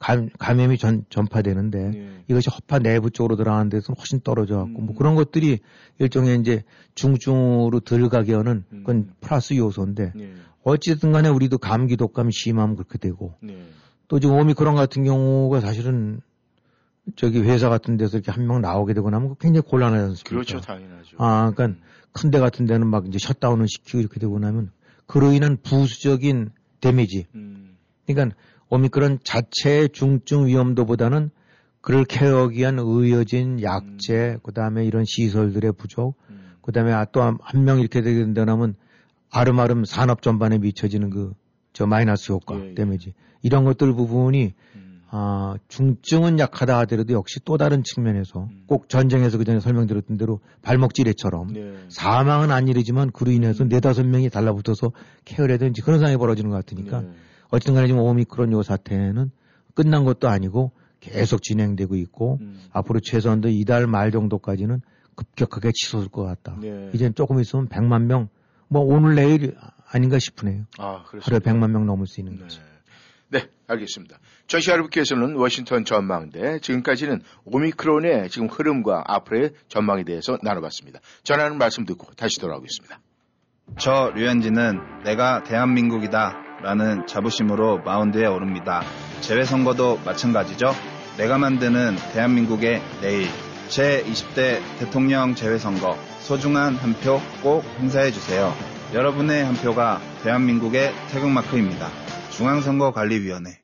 감, 0.05 0.29
감염이 0.39 0.77
전, 0.77 1.07
전파되는데 1.09 1.79
네. 1.91 2.25
이것이 2.29 2.51
허파 2.51 2.79
내부 2.79 3.11
쪽으로 3.11 3.37
들어가는 3.37 3.71
데서는 3.71 3.97
훨씬 3.99 4.21
떨어져 4.21 4.57
갖고 4.57 4.81
음. 4.81 4.87
뭐 4.87 4.95
그런 4.95 5.15
것들이 5.15 5.61
일종의 5.99 6.41
이제 6.41 6.63
중증으로 6.95 7.81
들어가게 7.81 8.35
하는 8.35 8.65
음. 8.71 8.79
그건 8.81 9.15
플러스 9.23 9.55
요소인데 9.57 10.13
네. 10.15 10.35
어쨌든 10.63 11.11
간에 11.13 11.31
우리도 11.31 11.57
감기 11.57 11.97
독감이 11.97 12.33
심하면 12.33 12.77
그렇게 12.77 12.99
되고 12.99 13.35
네. 13.41 13.57
또 14.09 14.21
지금 14.21 14.37
오미크론 14.37 14.75
같은 14.75 15.05
경우가 15.05 15.61
사실은 15.61 16.21
저기 17.17 17.41
회사 17.41 17.71
같은 17.71 17.97
데서 17.97 18.19
이렇게 18.19 18.31
한 18.31 18.47
명 18.47 18.61
나오게 18.61 18.93
되고 18.93 19.09
나면 19.09 19.37
굉장히 19.41 19.67
곤란하지 19.67 20.03
않습니까? 20.03 20.29
그렇죠, 20.29 20.61
당연하죠. 20.61 21.17
아, 21.19 21.51
그러니까 21.55 21.81
큰 22.13 22.31
데 22.31 22.39
같은 22.41 22.67
데는 22.67 22.89
막 22.89 23.07
이제 23.07 23.19
셧다운을 23.19 23.69
시키고 23.69 24.01
이렇게 24.01 24.21
되고 24.21 24.39
나면 24.39 24.71
그로 25.07 25.33
인한 25.33 25.57
부수적인 25.63 26.51
damage. 26.81 27.27
음. 27.35 27.77
그러니까 28.07 28.37
오미크론 28.71 29.19
자체의 29.25 29.91
중증 29.91 30.47
위험도보다는 30.47 31.31
그를 31.81 32.05
care하기 32.05 32.59
위한 32.59 32.79
의료진, 32.79 33.63
약제, 33.63 34.39
그 34.43 34.53
다음에 34.53 34.85
이런 34.87 35.05
시설들의 35.05 35.73
부족, 35.73 36.15
음. 36.31 36.55
그 36.63 36.73
다음에 36.73 36.93
또 37.13 37.21
한 37.21 37.65
명 37.65 37.81
이렇게 37.81 38.01
되게 38.01 38.21
된다면 38.21 38.75
알음알음 39.31 39.85
산업 39.85 40.23
전반에 40.23 40.59
미쳐지는 40.59 41.11
그 41.11 41.35
저 41.75 41.87
마이너스 41.87 42.31
효과, 42.33 42.55
예, 42.59 42.71
예. 42.71 42.75
damage. 42.75 43.15
이런 43.43 43.65
것들 43.65 43.93
부분이 43.95 44.55
음. 44.77 45.01
아, 45.11 45.57
중증은 45.69 46.39
약하다 46.39 46.79
하더라도 46.79 47.13
역시 47.15 47.41
또 47.45 47.59
다른 47.59 47.83
측면에서 47.83 48.45
음. 48.45 48.63
꼭 48.69 48.89
전쟁에서 48.89 49.39
그 49.39 49.45
전에 49.45 49.59
설명드렸던 49.61 50.17
대로 50.17 50.39
발목지뢰처럼 50.63 51.53
네. 51.53 51.75
사망은 51.89 52.53
안 52.53 52.69
이르지만 52.69 53.11
그로 53.11 53.33
인해서 53.33 53.65
음. 53.65 53.69
네다섯 53.69 54.07
명이 54.07 54.31
달라붙어서 54.31 54.93
케어를 55.25 55.55
해야 55.55 55.59
되는지 55.59 55.83
그런 55.83 55.99
상황이 55.99 56.17
벌어지는 56.17 56.51
것 56.51 56.57
같으니까 56.65 57.01
네. 57.03 57.09
어쨌든 57.49 57.75
간에 57.75 57.87
지금 57.87 58.01
오미크론 58.01 58.53
요 58.53 58.63
사태는 58.63 59.31
끝난 59.75 60.05
것도 60.05 60.29
아니고 60.29 60.73
계속 61.01 61.43
진행되고 61.43 61.97
있고 61.97 62.39
음. 62.41 62.61
앞으로 62.73 63.01
최소한도 63.01 63.49
이달 63.49 63.87
말 63.87 64.11
정도까지는 64.11 64.81
급격하게 65.15 65.71
치솟을 65.73 66.09
것 66.09 66.25
같다. 66.25 66.57
네. 66.61 66.91
이젠 66.95 67.15
조금 67.15 67.41
있으면 67.41 67.69
100만 67.69 68.05
명, 68.05 68.29
뭐 68.69 68.83
오늘 68.83 69.15
내일 69.15 69.57
아닌가 69.91 70.19
싶으네요. 70.19 70.65
아, 70.79 70.87
하루에 70.87 71.05
그렇습니다. 71.05 71.53
100만 71.53 71.71
명 71.71 71.87
넘을 71.87 72.07
수 72.07 72.21
있는 72.21 72.37
네. 72.37 72.43
거죠. 72.43 72.61
네, 73.29 73.49
알겠습니다. 73.67 74.19
전시 74.47 74.71
여러분께서는 74.71 75.37
워싱턴 75.37 75.85
전망대 75.85 76.61
지금까지는 76.61 77.23
오미크론의 77.45 78.31
지금 78.31 78.49
흐름과 78.49 79.05
앞으로의 79.07 79.55
전망에 79.69 80.05
대해서 80.05 80.39
나눠봤습니다. 80.43 81.01
전하는 81.23 81.59
말씀 81.59 81.85
듣고 81.85 82.13
다시 82.15 82.41
돌아오겠습니다. 82.41 83.01
저 83.79 84.13
류현진은 84.15 85.05
내가 85.05 85.43
대한민국이다 85.43 86.37
라는 86.65 87.07
자부심으로 87.07 87.83
마운드에 87.85 88.27
오릅니다. 88.27 88.83
재외선거도 89.21 90.01
마찬가지죠. 90.05 90.75
내가 91.19 91.37
만드는 91.39 91.97
대한민국의 92.15 92.83
내일 93.03 93.29
제20대 93.69 94.61
대통령 94.79 95.35
재외선거 95.35 95.97
소중한 96.21 96.75
한 96.77 96.95
표 96.95 97.21
꼭 97.43 97.65
행사해 97.81 98.11
주세요. 98.11 98.55
여러분의 98.95 99.45
한 99.45 99.55
표가 99.55 100.01
대한민국의 100.23 100.93
태극마크입니다. 101.13 101.89
중앙선거관리위원회. 102.31 103.64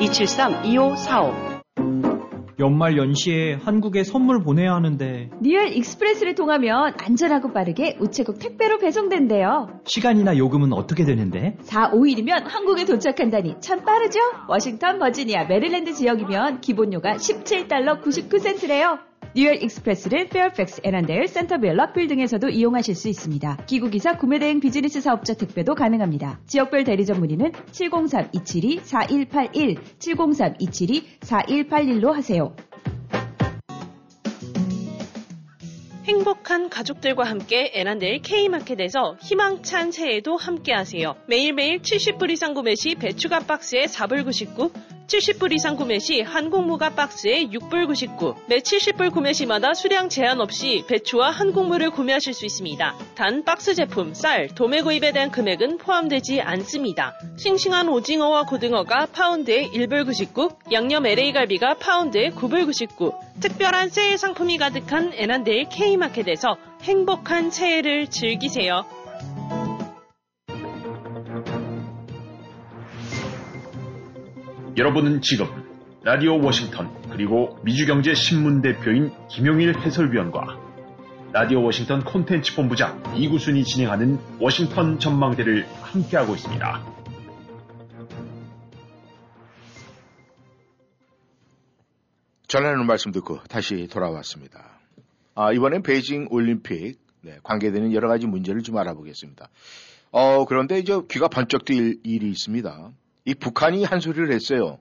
273-2545 0.00 1.60
연말 2.60 2.98
연시에 2.98 3.54
한국에 3.54 4.04
선물 4.04 4.42
보내야 4.42 4.74
하는데 4.74 5.30
리얼 5.40 5.68
익스프레스를 5.68 6.34
통하면 6.34 6.92
안전하고 6.98 7.52
빠르게 7.54 7.96
우체국 8.00 8.38
택배로 8.38 8.78
배송된대요. 8.78 9.80
시간이나 9.84 10.36
요금은 10.36 10.74
어떻게 10.74 11.04
되는데? 11.06 11.56
4, 11.62 11.90
5일이면 11.92 12.44
한국에 12.44 12.84
도착한다니 12.84 13.56
참 13.60 13.82
빠르죠? 13.84 14.20
워싱턴, 14.48 14.98
버지니아, 14.98 15.44
메릴랜드 15.44 15.94
지역이면 15.94 16.60
기본료가 16.60 17.14
17달러 17.14 18.02
99센트래요. 18.02 19.09
리얼 19.32 19.62
익스프레스를 19.62 20.28
페어팩스, 20.28 20.80
애난데일, 20.82 21.28
센터빌, 21.28 21.76
락빌 21.76 22.08
등에서도 22.08 22.48
이용하실 22.48 22.96
수 22.96 23.08
있습니다. 23.08 23.58
귀국 23.66 23.88
이사 23.88 24.16
구매 24.16 24.40
대행 24.40 24.58
비즈니스 24.58 25.00
사업자 25.00 25.34
택배도 25.34 25.76
가능합니다. 25.76 26.40
지역별 26.46 26.82
대리점 26.82 27.20
문의는 27.20 27.52
703-272-4181, 27.52 29.78
703-272-4181로 30.00 32.12
하세요. 32.12 32.52
행복한 36.10 36.68
가족들과 36.68 37.22
함께 37.22 37.70
에란데일 37.72 38.22
K마켓에서 38.22 39.16
희망찬 39.22 39.92
새해도 39.92 40.36
함께하세요. 40.36 41.14
매일매일 41.28 41.82
70불 41.82 42.30
이상 42.30 42.52
구매 42.52 42.74
시 42.74 42.96
배추가 42.96 43.38
박스에 43.38 43.84
4불 43.84 44.24
99, 44.24 44.72
70불 45.10 45.52
이상 45.52 45.74
구매 45.74 45.98
시 45.98 46.20
한국무가 46.20 46.90
박스에 46.90 47.46
6불 47.46 47.88
99, 47.88 48.36
매 48.46 48.58
70불 48.58 49.12
구매 49.12 49.32
시마다 49.32 49.74
수량 49.74 50.08
제한 50.08 50.40
없이 50.40 50.84
배추와 50.86 51.32
한국무를 51.32 51.90
구매하실 51.90 52.32
수 52.32 52.46
있습니다. 52.46 52.94
단 53.16 53.42
박스 53.42 53.74
제품, 53.74 54.14
쌀, 54.14 54.46
도매 54.54 54.82
구입에 54.82 55.10
대한 55.10 55.32
금액은 55.32 55.78
포함되지 55.78 56.42
않습니다. 56.42 57.18
싱싱한 57.38 57.88
오징어와 57.88 58.44
고등어가 58.44 59.06
파운드에 59.06 59.70
1불 59.70 60.06
99, 60.06 60.50
양념 60.70 61.04
LA 61.04 61.32
갈비가 61.32 61.74
파운드에 61.74 62.30
9불 62.30 62.66
99, 62.66 63.12
특별한 63.40 63.88
새해 63.88 64.16
상품이 64.16 64.58
가득한 64.58 65.12
에난데일 65.14 65.70
K마켓에서 65.70 66.56
행복한 66.82 67.50
새해를 67.50 68.06
즐기세요. 68.06 68.84
여러분은 74.76 75.20
지금 75.20 75.46
라디오 76.02 76.40
워싱턴 76.40 76.88
그리고 77.10 77.58
미주경제 77.64 78.14
신문 78.14 78.62
대표인 78.62 79.10
김용일 79.28 79.76
해설위원과 79.78 80.58
라디오 81.32 81.62
워싱턴 81.64 82.04
콘텐츠 82.04 82.54
본부장 82.54 83.02
이구순이 83.16 83.64
진행하는 83.64 84.18
워싱턴 84.38 85.00
전망대를 85.00 85.66
함께하고 85.82 86.34
있습니다. 86.34 87.00
전하는 92.46 92.86
말씀 92.86 93.10
듣고 93.10 93.40
다시 93.48 93.88
돌아왔습니다. 93.88 94.80
아, 95.34 95.52
이번엔 95.52 95.82
베이징 95.82 96.28
올림픽 96.30 96.98
네, 97.22 97.38
관계되는 97.42 97.92
여러 97.92 98.08
가지 98.08 98.26
문제를 98.26 98.62
좀 98.62 98.76
알아보겠습니다. 98.76 99.48
어, 100.12 100.44
그런데 100.46 100.78
이제 100.78 101.00
귀가 101.10 101.28
번쩍 101.28 101.64
뜰 101.64 101.98
일이 102.02 102.30
있습니다. 102.30 102.92
이 103.30 103.34
북한이 103.34 103.84
한 103.84 104.00
소리를 104.00 104.32
했어요. 104.32 104.78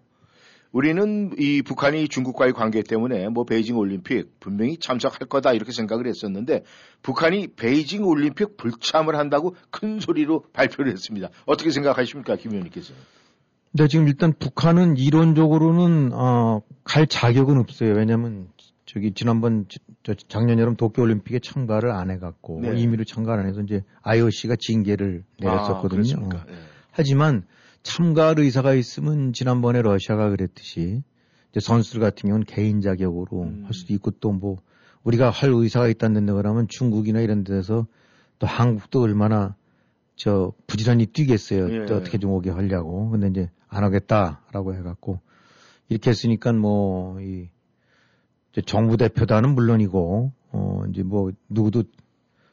우리는 0.71 1.31
이 1.37 1.61
북한이 1.61 2.07
중국과의 2.09 2.53
관계 2.53 2.81
때문에 2.81 3.27
뭐 3.29 3.43
베이징 3.43 3.77
올림픽 3.77 4.39
분명히 4.39 4.77
참석할 4.77 5.27
거다 5.27 5.53
이렇게 5.53 5.71
생각을 5.71 6.07
했었는데 6.07 6.63
북한이 7.01 7.49
베이징 7.55 8.05
올림픽 8.05 8.57
불참을 8.57 9.15
한다고 9.15 9.55
큰 9.69 9.99
소리로 9.99 10.45
발표를 10.53 10.91
했습니다. 10.91 11.29
어떻게 11.45 11.69
생각하십니까, 11.71 12.35
김 12.35 12.51
의원님께서? 12.51 12.93
근데 13.71 13.87
지금 13.87 14.07
일단 14.07 14.33
북한은 14.33 14.97
이론적으로는 14.97 16.11
어, 16.13 16.61
갈 16.83 17.05
자격은 17.05 17.57
없어요. 17.57 17.93
왜냐하면 17.93 18.47
저기 18.85 19.13
지난번 19.13 19.65
저 20.01 20.15
작년 20.27 20.57
여름 20.59 20.75
도쿄 20.75 21.03
올림픽에 21.03 21.39
참가를 21.39 21.91
안 21.91 22.09
해갖고 22.09 22.61
네. 22.61 22.79
임의로 22.79 23.03
참가 23.03 23.33
안 23.33 23.47
해서 23.47 23.61
이제 23.61 23.83
IOC가 24.01 24.55
징계를 24.59 25.23
내렸었거든요. 25.39 25.77
아, 25.77 25.87
그렇습니까? 25.87 26.37
어. 26.37 26.45
네. 26.47 26.53
하지만 26.91 27.43
참가할 27.83 28.39
의사가 28.39 28.73
있으면 28.73 29.33
지난번에 29.33 29.81
러시아가 29.81 30.29
그랬듯이 30.29 31.03
이제 31.51 31.59
선수들 31.59 31.99
같은 32.01 32.27
경우는 32.29 32.45
개인 32.45 32.81
자격으로 32.81 33.43
음. 33.43 33.63
할 33.65 33.73
수도 33.73 33.93
있고 33.93 34.11
또 34.11 34.31
뭐 34.31 34.57
우리가 35.03 35.29
할 35.29 35.49
의사가 35.51 35.87
있다는 35.87 36.25
데 36.25 36.33
그러면 36.33 36.67
중국이나 36.67 37.21
이런 37.21 37.43
데서 37.43 37.87
또 38.37 38.47
한국도 38.47 39.01
얼마나 39.01 39.55
저 40.15 40.51
부지런히 40.67 41.05
뛰겠어요. 41.05 41.83
예. 41.83 41.85
또 41.85 41.95
어떻게 41.95 42.17
좀 42.17 42.31
오게 42.31 42.49
하려고. 42.49 43.09
근데 43.09 43.27
이제 43.27 43.49
안 43.69 43.83
하겠다라고 43.85 44.75
해갖고 44.75 45.21
이렇게 45.87 46.09
했으니까 46.09 46.51
뭐 46.53 47.19
이 47.21 47.47
정부 48.65 48.97
대표단은 48.97 49.55
물론이고 49.55 50.31
어 50.51 50.83
이제 50.89 51.03
뭐 51.03 51.31
누구도 51.49 51.83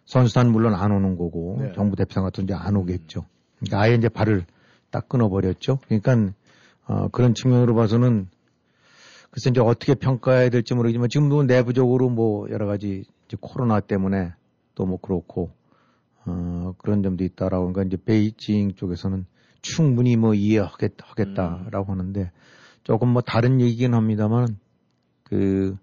선수단 0.05 0.53
물론 0.53 0.75
안 0.75 0.93
오는 0.93 1.17
거고 1.17 1.59
네. 1.61 1.73
정부 1.75 1.97
대표단 1.97 2.23
같은 2.23 2.45
이제 2.45 2.55
안 2.55 2.77
오겠죠. 2.77 3.25
그러니까 3.59 3.81
아예 3.81 3.95
이제 3.95 4.09
발을 4.09 4.45
딱 4.97 5.11
끊어버렸죠. 5.11 5.79
그러니까 5.87 6.33
어, 6.87 7.09
그런 7.09 7.35
측면으로 7.35 7.75
봐서는 7.75 8.29
글쎄 9.31 9.51
이제 9.51 9.61
어떻게 9.61 9.95
평가해야 9.95 10.49
될지 10.49 10.73
모르겠지만 10.73 11.11
지금도 11.11 11.43
내부적으로 11.43 12.09
뭐 12.09 12.49
여러 12.49 12.67
가지 12.67 13.05
이제 13.27 13.37
코로나 13.39 13.81
때문에 13.81 14.33
또 14.75 14.87
뭐 14.87 14.99
그렇고 14.99 15.51
어, 16.25 16.75
그런 16.79 17.03
점도 17.03 17.25
있다라고 17.25 17.73
그러니까 17.73 17.83
이제 17.85 18.03
베이징 18.03 18.75
쪽에서는 18.75 19.27
충분히 19.61 20.17
뭐 20.17 20.33
이해하겠다라고 20.33 21.93
하는데 21.93 22.31
조금 22.83 23.09
뭐 23.09 23.21
다른 23.21 23.61
얘기긴 23.61 23.93
합니다만 23.93 24.59
그 25.25 25.77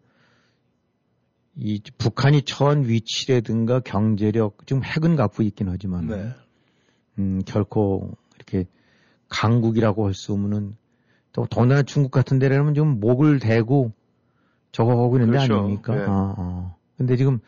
이 1.56 1.80
북한이 1.98 2.44
처한 2.44 2.88
위치라든가 2.88 3.80
경제력 3.80 4.66
지금 4.66 4.84
핵은 4.84 5.16
갖고 5.16 5.44
있긴 5.44 5.70
하지만 5.70 6.08
네. 6.08 6.30
음, 7.20 7.42
결코 7.46 8.18
이렇게 8.36 8.66
강국이라고 9.34 10.06
할 10.06 10.14
수 10.14 10.32
없는 10.34 10.76
또 11.34 11.48
더나 11.50 11.82
중국 11.82 12.12
같은 12.12 12.38
데라면 12.38 12.76
좀 12.76 13.00
목을 13.00 13.40
대고 13.40 13.92
저거 14.72 14.92
하고 14.92 15.18
있는 15.18 15.32
데 15.32 15.38
그렇죠. 15.38 15.56
아닙니까? 15.56 15.96
네. 15.96 16.04
어, 16.04 16.36
어. 16.38 16.76
근데 16.98 17.18
지금 17.18 17.40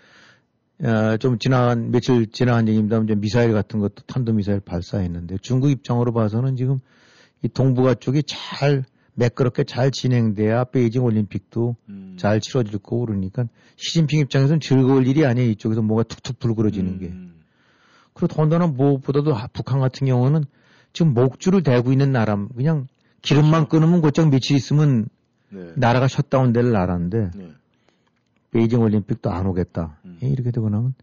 어, 0.83 1.17
좀 1.17 1.37
지난 1.37 1.91
며칠 1.91 2.27
지난 2.31 2.67
얘기입니다만 2.67 3.07
미사일 3.21 3.53
같은 3.53 3.79
것도 3.79 4.03
탄도 4.07 4.33
미사일 4.33 4.59
발사했는데 4.59 5.37
중국 5.41 5.69
입장으로 5.69 6.11
봐서는 6.13 6.55
지금 6.55 6.79
이 7.43 7.47
동북아 7.47 7.93
쪽이 7.93 8.23
잘 8.23 8.83
매끄럽게 9.13 9.63
잘 9.63 9.91
진행돼야 9.91 10.65
베이징 10.65 11.03
올림픽도 11.03 11.75
음. 11.89 12.15
잘 12.17 12.41
치러질 12.41 12.79
거고 12.79 13.05
그러니까 13.05 13.47
시진핑 13.77 14.19
입장에서는 14.21 14.59
즐거울 14.59 15.07
일이 15.07 15.25
아니에요. 15.25 15.49
이쪽에서 15.51 15.81
뭐가 15.81 16.03
툭툭 16.03 16.39
불그러지는 16.39 16.99
게. 16.99 17.07
음. 17.07 17.35
그리고 18.13 18.33
더군다나 18.33 18.67
무엇보다도 18.67 19.35
아, 19.35 19.47
북한 19.53 19.79
같은 19.79 20.07
경우는 20.07 20.45
지금 20.95 21.13
목줄을 21.13 21.61
대고 21.61 21.91
있는 21.91 22.13
나라, 22.13 22.37
그냥 22.55 22.87
기름만 23.21 23.67
끊으면 23.67 24.01
곧장 24.01 24.29
며칠 24.29 24.55
있으면 24.55 25.07
네. 25.49 25.73
나라가 25.75 26.07
셧다운 26.07 26.53
될 26.53 26.71
나라인데 26.71 27.31
네. 27.35 27.51
베이징 28.51 28.79
올림픽도 28.79 29.29
안 29.29 29.45
오겠다. 29.45 29.97
음. 30.05 30.17
예, 30.23 30.27
이렇게 30.27 30.51
되고 30.51 30.69
나면 30.69 30.93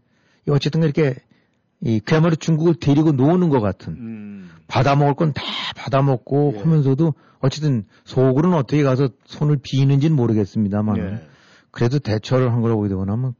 이 0.47 0.51
어쨌든 0.51 0.81
이렇게 0.81 1.15
이 1.79 1.99
그야말로 1.99 2.35
중국을 2.35 2.73
데리고 2.75 3.11
노는 3.11 3.49
것 3.49 3.61
같은 3.61 3.93
음. 3.93 4.49
받아먹을 4.67 5.13
건 5.13 5.31
다 5.33 5.43
받아먹고 5.75 6.53
예. 6.55 6.59
하면서도 6.61 7.13
어쨌든 7.39 7.85
속으로는 8.05 8.57
어떻게 8.57 8.81
가서 8.81 9.09
손을 9.25 9.57
비는지는 9.61 10.15
모르겠습니다만 10.15 10.95
네. 10.95 11.27
그래도 11.69 11.99
대처를 11.99 12.51
한 12.51 12.61
거라고 12.61 12.87
되고 12.87 13.05
나면 13.05 13.35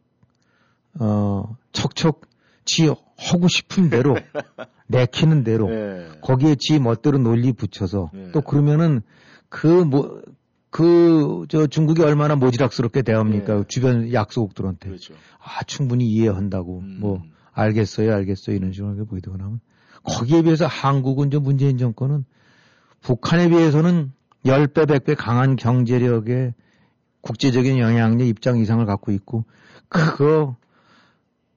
어 0.99 1.55
척척 1.71 2.21
지 2.65 2.87
하고 2.87 3.47
싶은 3.47 3.89
대로 3.89 4.15
내키는 4.87 5.43
대로 5.43 5.69
네. 5.69 6.07
거기에 6.21 6.55
지 6.59 6.79
멋대로 6.79 7.17
논리 7.17 7.53
붙여서 7.53 8.11
네. 8.13 8.31
또 8.31 8.41
그러면은 8.41 9.01
그 9.49 9.85
뭐 9.85 10.23
그 10.73 11.45
저 11.49 11.67
중국이 11.67 12.01
얼마나 12.01 12.35
모지락스럽게 12.35 13.03
대합니까 13.03 13.57
네. 13.57 13.63
주변 13.67 14.11
약소국들한테 14.11 14.89
그렇죠. 14.89 15.13
아 15.39 15.63
충분히 15.65 16.07
이해한다고 16.07 16.79
음. 16.79 16.97
뭐 16.99 17.21
알겠어요 17.51 18.11
알겠어요 18.11 18.55
이런 18.55 18.73
식으로 18.73 19.05
보이더고 19.05 19.37
나면 19.37 19.59
거기에 20.03 20.41
비해서 20.41 20.65
한국은 20.65 21.29
저 21.29 21.39
문재인 21.39 21.77
정권은 21.77 22.25
북한에 23.01 23.49
비해서는 23.49 24.13
10배, 24.45 24.87
100배 24.87 25.15
강한 25.15 25.55
경제력에 25.55 26.55
국제적인 27.21 27.77
영향력 27.77 28.27
입장 28.27 28.57
이상을 28.57 28.85
갖고 28.85 29.11
있고, 29.13 29.45
그거, 29.87 30.57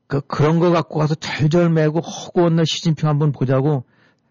그, 0.06 0.20
그런 0.20 0.60
거 0.60 0.70
갖고 0.70 0.98
가서 0.98 1.14
절절매고 1.14 2.00
허구한 2.00 2.56
날 2.56 2.66
시진핑 2.66 3.08
한번 3.08 3.32
보자고 3.32 3.84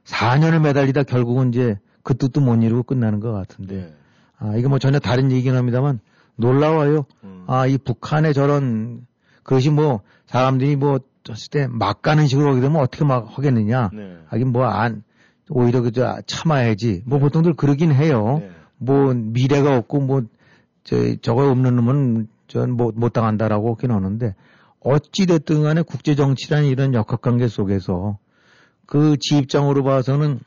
4년을 0.06 0.62
매달리다 0.62 1.04
결국은 1.04 1.50
이제 1.50 1.78
그 2.04 2.16
뜻도 2.16 2.42
못 2.42 2.56
이루고 2.64 2.84
끝나는 2.84 3.20
것 3.20 3.32
같은데. 3.32 3.76
네. 3.76 3.94
아, 4.38 4.56
이게 4.56 4.68
뭐 4.68 4.80
전혀 4.80 5.00
다른 5.00 5.32
얘기긴 5.32 5.56
합니다만 5.56 6.00
놀라워요. 6.36 7.06
음. 7.24 7.44
아, 7.48 7.66
이 7.66 7.78
북한의 7.78 8.34
저런 8.34 9.06
그것이 9.44 9.70
뭐 9.70 10.02
사람들이 10.28 10.76
뭐 10.76 11.00
졌을 11.24 11.50
때막 11.50 12.02
가는 12.02 12.28
식으로 12.28 12.52
하게 12.52 12.62
되면 12.62 12.82
어떻게 12.82 13.04
막 13.04 13.38
하겠느냐. 13.38 13.90
네. 13.94 14.18
하긴 14.28 14.52
뭐 14.52 14.66
안, 14.66 15.04
오히려 15.50 15.82
그저 15.82 16.20
참아야지. 16.28 17.04
뭐 17.06 17.20
보통들 17.20 17.56
그러긴 17.56 17.92
해요. 17.92 18.40
네. 18.42 18.50
뭐 18.78 19.14
미래가 19.14 19.78
없고 19.78 20.02
뭐 20.02 20.22
저, 20.84 21.16
저거 21.22 21.50
없는 21.50 21.76
놈은 21.76 22.28
전못 22.48 22.96
못 22.96 23.14
당한다라고 23.14 23.74
하긴 23.74 23.92
하는데 23.92 24.36
어찌됐든 24.86 25.64
간에 25.64 25.82
국제정치라는 25.82 26.68
이런 26.68 26.94
역학관계 26.94 27.48
속에서 27.48 28.18
그 28.86 29.18
지 29.20 29.38
입장으로 29.40 29.84
봐서는 29.84 30.40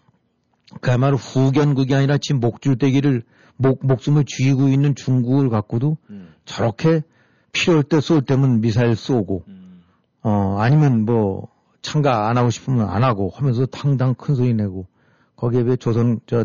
그야말로 0.81 1.17
후견국이 1.17 1.95
아니라 1.95 2.19
지금 2.19 2.41
목줄대기를 2.41 3.25
목, 3.57 3.85
목숨을 3.85 4.25
쥐고 4.27 4.69
있는 4.69 4.95
중국을 4.95 5.51
갖고도 5.51 5.97
음. 6.11 6.33
저렇게 6.45 7.03
필요할 7.53 7.83
때 7.83 8.01
쏠 8.01 8.23
때면 8.23 8.61
미사일 8.61 8.95
쏘고 8.95 9.43
음. 9.49 9.83
어 10.23 10.57
아니면 10.61 11.05
뭐 11.05 11.49
참가 11.83 12.29
안 12.29 12.39
하고 12.39 12.51
싶으면 12.51 12.89
안 12.89 13.03
하고 13.03 13.31
하면서 13.35 13.67
당당 13.67 14.15
큰 14.15 14.37
소리 14.37 14.55
내고 14.55 14.87
거기에 15.35 15.65
비해 15.65 15.77
조선 15.77 16.21
저 16.27 16.45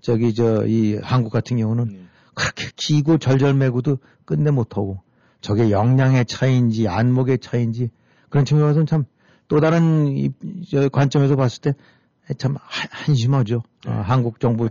저기 0.00 0.34
저 0.34 0.64
이 0.66 0.98
한국 1.00 1.30
같은 1.30 1.58
경우는 1.58 1.84
음. 1.84 2.08
그렇게 2.34 2.64
기고 2.74 3.18
절절매고도 3.18 3.98
끝내 4.24 4.50
못하고 4.50 5.02
저게 5.40 5.70
역량의 5.70 6.26
차이인지 6.26 6.88
안목의 6.88 7.38
차이인지 7.38 7.90
그런 8.28 8.44
측면에서는 8.44 8.86
참 8.86 9.04
또 9.50 9.58
다른 9.58 10.06
이, 10.16 10.30
관점에서 10.90 11.36
봤을 11.36 11.60
때 11.60 11.74
참 12.38 12.56
한심하죠. 12.60 13.62
어, 13.86 13.90
한국 13.90 14.38
정부 14.38 14.68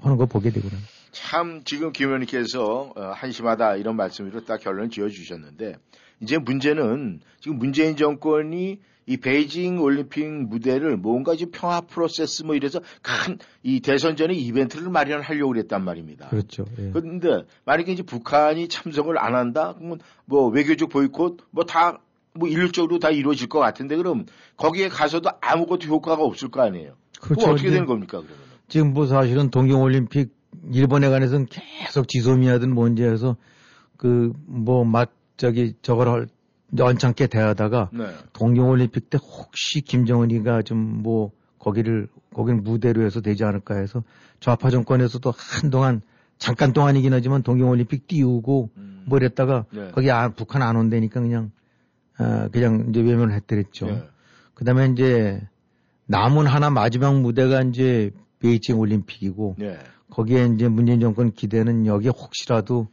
하는 0.00 0.16
거 0.16 0.24
보게 0.26 0.50
되고는. 0.50 0.78
참 1.10 1.62
지금 1.64 1.92
김 1.92 2.06
의원님께서 2.06 2.92
어, 2.96 3.12
한심하다 3.14 3.76
이런 3.76 3.96
말씀으로 3.96 4.44
딱 4.46 4.60
결론을 4.60 4.88
지어 4.88 5.10
주셨는데 5.10 5.76
이제 6.22 6.38
문제는 6.38 7.20
지금 7.40 7.58
문재인 7.58 7.96
정권이 7.96 8.80
이 9.04 9.16
베이징 9.16 9.80
올림픽 9.80 10.24
무대를 10.24 10.96
뭔가 10.96 11.34
지금 11.34 11.50
평화 11.52 11.80
프로세스 11.80 12.44
뭐 12.44 12.54
이래서 12.54 12.80
큰 13.02 13.38
이 13.64 13.80
대선 13.80 14.16
전에 14.16 14.34
이벤트를 14.34 14.90
마련하려고 14.90 15.52
그랬단 15.52 15.84
말입니다. 15.84 16.28
그렇죠. 16.28 16.64
예. 16.78 16.90
그런데 16.92 17.44
만약에 17.64 17.92
이제 17.92 18.02
북한이 18.02 18.68
참석을 18.68 19.18
안 19.18 19.34
한다 19.34 19.74
그러면 19.76 20.00
뭐 20.24 20.48
외교적 20.48 20.88
보이콧 20.88 21.38
뭐다뭐 21.50 22.48
일률적으로 22.48 22.98
다 22.98 23.10
이루어질 23.10 23.48
것 23.48 23.60
같은데 23.60 23.96
그럼 23.96 24.26
거기에 24.56 24.88
가서도 24.88 25.30
아무것도 25.40 25.86
효과가 25.86 26.22
없을 26.22 26.48
거 26.48 26.62
아니에요. 26.62 26.94
그렇죠. 27.20 27.50
어떻게 27.50 27.70
되는 27.70 27.86
겁니까 27.86 28.18
그러면? 28.18 28.36
지금 28.68 28.92
뭐 28.94 29.06
사실은 29.06 29.50
동경올림픽 29.50 30.34
일본에 30.72 31.08
관해서는 31.08 31.46
계속 31.46 32.08
지소미아든 32.08 32.74
뭔지 32.74 33.04
해서 33.04 33.36
그뭐맛 33.96 35.21
저기 35.42 35.74
저걸 35.82 36.08
할- 36.08 36.28
언짢게 36.80 37.26
대하다가 37.26 37.90
네. 37.92 38.04
동경올림픽 38.32 39.10
때 39.10 39.18
혹시 39.20 39.80
김정은이가 39.80 40.62
좀 40.62 41.02
뭐 41.02 41.32
거기를 41.58 42.06
거기는 42.32 42.62
무대로 42.62 43.02
해서 43.04 43.20
되지 43.20 43.42
않을까 43.44 43.74
해서 43.76 44.04
좌파 44.40 44.70
정권에서도 44.70 45.32
한동안 45.36 46.00
잠깐 46.38 46.72
동안이긴 46.72 47.12
하지만 47.12 47.42
동경올림픽 47.42 48.06
띄우고 48.06 48.70
음. 48.76 49.02
뭐 49.06 49.18
이랬다가 49.18 49.64
네. 49.72 49.90
거기 49.92 50.10
안- 50.12 50.32
북한 50.34 50.62
안 50.62 50.76
온다니까 50.76 51.20
그냥 51.20 51.50
어, 52.20 52.48
그냥 52.52 52.86
이제 52.90 53.00
외면을 53.00 53.34
했더랬죠. 53.34 53.86
네. 53.86 54.02
그다음에 54.54 54.86
이제 54.92 55.40
남은 56.06 56.46
하나 56.46 56.70
마지막 56.70 57.20
무대가 57.20 57.62
이제 57.62 58.12
베이징 58.38 58.78
올림픽이고 58.78 59.56
네. 59.58 59.76
거기에 60.10 60.46
이제 60.54 60.68
문재인 60.68 61.00
정권 61.00 61.32
기대는 61.32 61.86
여기에 61.86 62.10
혹시라도 62.10 62.86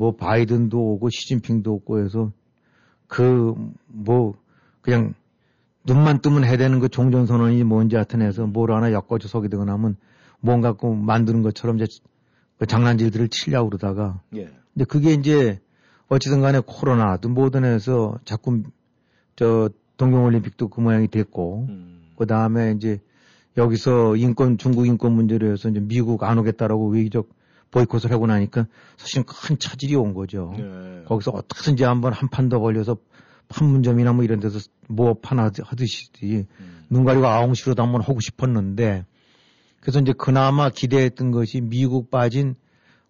뭐 0.00 0.16
바이든도 0.16 0.92
오고 0.92 1.10
시진핑도 1.10 1.74
오고 1.74 2.02
해서 2.02 2.32
그 3.06 3.54
뭐 3.86 4.34
그냥 4.80 5.12
눈만 5.84 6.22
뜨면 6.22 6.44
해대는 6.44 6.80
그 6.80 6.88
종전선언이 6.88 7.64
뭔지 7.64 7.96
하여튼 7.96 8.22
해서 8.22 8.46
뭘 8.46 8.72
하나 8.72 8.92
엮어줘 8.92 9.28
서게 9.28 9.48
되거나 9.48 9.74
하면 9.74 9.98
뭔가 10.40 10.72
그 10.72 10.86
만드는 10.86 11.42
것처럼 11.42 11.76
이제 11.76 11.86
그 12.58 12.66
장난질들을 12.66 13.28
치려고 13.28 13.68
그러다가 13.68 14.22
예. 14.34 14.48
근데 14.72 14.84
그게 14.86 15.12
이제 15.12 15.60
어찌든 16.08 16.40
간에 16.40 16.62
코로나도 16.64 17.28
뭐든 17.28 17.64
해서 17.66 18.18
자꾸 18.24 18.62
저 19.36 19.68
동경올림픽도 19.98 20.68
그 20.68 20.80
모양이 20.80 21.08
됐고 21.08 21.66
음. 21.68 22.12
그 22.16 22.26
다음에 22.26 22.72
이제 22.72 23.00
여기서 23.58 24.16
인권, 24.16 24.56
중국 24.56 24.86
인권 24.86 25.12
문제로 25.12 25.50
해서 25.52 25.68
이제 25.68 25.78
미국 25.78 26.24
안 26.24 26.38
오겠다라고 26.38 26.88
외교적 26.88 27.28
보이콧을 27.70 28.12
하고 28.12 28.26
나니까 28.26 28.66
사실 28.96 29.22
큰 29.24 29.58
차질이 29.58 29.94
온 29.94 30.14
거죠. 30.14 30.54
네. 30.56 31.04
거기서 31.06 31.30
어떻게든지 31.32 31.84
한번 31.84 32.12
한 32.12 32.28
판 32.30 32.48
더 32.48 32.58
벌려서 32.58 32.96
판문점이나 33.48 34.12
뭐 34.12 34.24
이런 34.24 34.40
데서 34.40 34.60
뭐판 34.88 35.38
하듯이 35.38 36.10
음. 36.60 36.84
눈 36.88 37.04
가리고 37.04 37.26
아웅시로도 37.26 37.82
한번 37.82 38.00
하고 38.00 38.20
싶었는데 38.20 39.04
그래서 39.80 40.00
이제 40.00 40.12
그나마 40.16 40.70
기대했던 40.70 41.30
것이 41.32 41.60
미국 41.60 42.10
빠진 42.10 42.54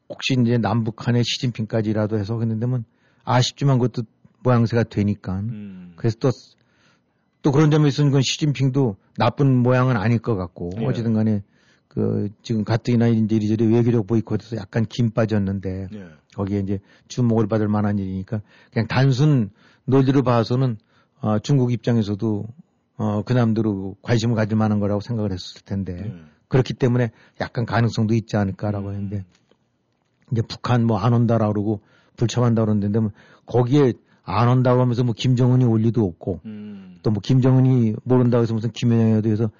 혹시 0.08 0.36
이제 0.40 0.56
남북한의 0.58 1.24
시진핑까지라도 1.24 2.18
해서 2.18 2.38
했는데면 2.38 2.84
아쉽지만 3.24 3.78
그것도 3.78 4.06
모양새가 4.42 4.84
되니까 4.84 5.40
음. 5.40 5.92
그래서 5.96 6.16
또, 6.20 6.30
또 7.42 7.52
그런 7.52 7.70
점에서는 7.70 8.10
그 8.10 8.22
시진핑도 8.22 8.96
나쁜 9.16 9.56
모양은 9.58 9.96
아닐 9.96 10.18
것 10.18 10.36
같고, 10.36 10.70
예. 10.80 10.86
어쨌든 10.86 11.12
간에 11.12 11.42
그 11.90 12.28
지금 12.42 12.62
가뜩이나 12.62 13.08
이제 13.08 13.34
이리저리 13.34 13.66
외교력 13.66 14.06
보이콧에서 14.06 14.56
약간 14.56 14.86
김 14.88 15.10
빠졌는데, 15.10 15.88
예. 15.92 16.04
거기에 16.36 16.60
이제 16.60 16.78
주목을 17.08 17.48
받을 17.48 17.66
만한 17.66 17.98
일이니까, 17.98 18.42
그냥 18.72 18.86
단순 18.86 19.50
논리로 19.86 20.22
봐서는, 20.22 20.76
어, 21.20 21.40
중국 21.40 21.72
입장에서도, 21.72 22.44
어, 22.96 23.22
그 23.22 23.32
남대로 23.32 23.96
관심을 24.02 24.36
가질 24.36 24.56
만한 24.56 24.78
거라고 24.78 25.00
생각을 25.00 25.32
했을 25.32 25.62
텐데, 25.62 26.00
예. 26.04 26.14
그렇기 26.46 26.74
때문에 26.74 27.10
약간 27.40 27.66
가능성도 27.66 28.14
있지 28.14 28.36
않을까라고 28.36 28.90
음. 28.90 28.94
했는데, 28.94 29.24
이제 30.30 30.42
북한 30.48 30.86
뭐 30.86 30.98
안 30.98 31.12
온다라고 31.12 31.52
그러고 31.52 31.80
불참한다 32.16 32.62
그러는데, 32.62 33.00
뭐 33.00 33.10
거기에 33.46 33.94
안 34.22 34.48
온다고 34.48 34.80
하면서 34.80 35.02
뭐 35.02 35.12
김정은이 35.12 35.64
올 35.64 35.80
리도 35.80 36.04
없고, 36.04 36.40
음. 36.44 36.98
또뭐 37.02 37.16
김정은이 37.20 37.94
모른다고 38.04 38.42
해서 38.42 38.54
무슨 38.54 38.70
김연영에 38.70 39.22
대해서 39.22 39.50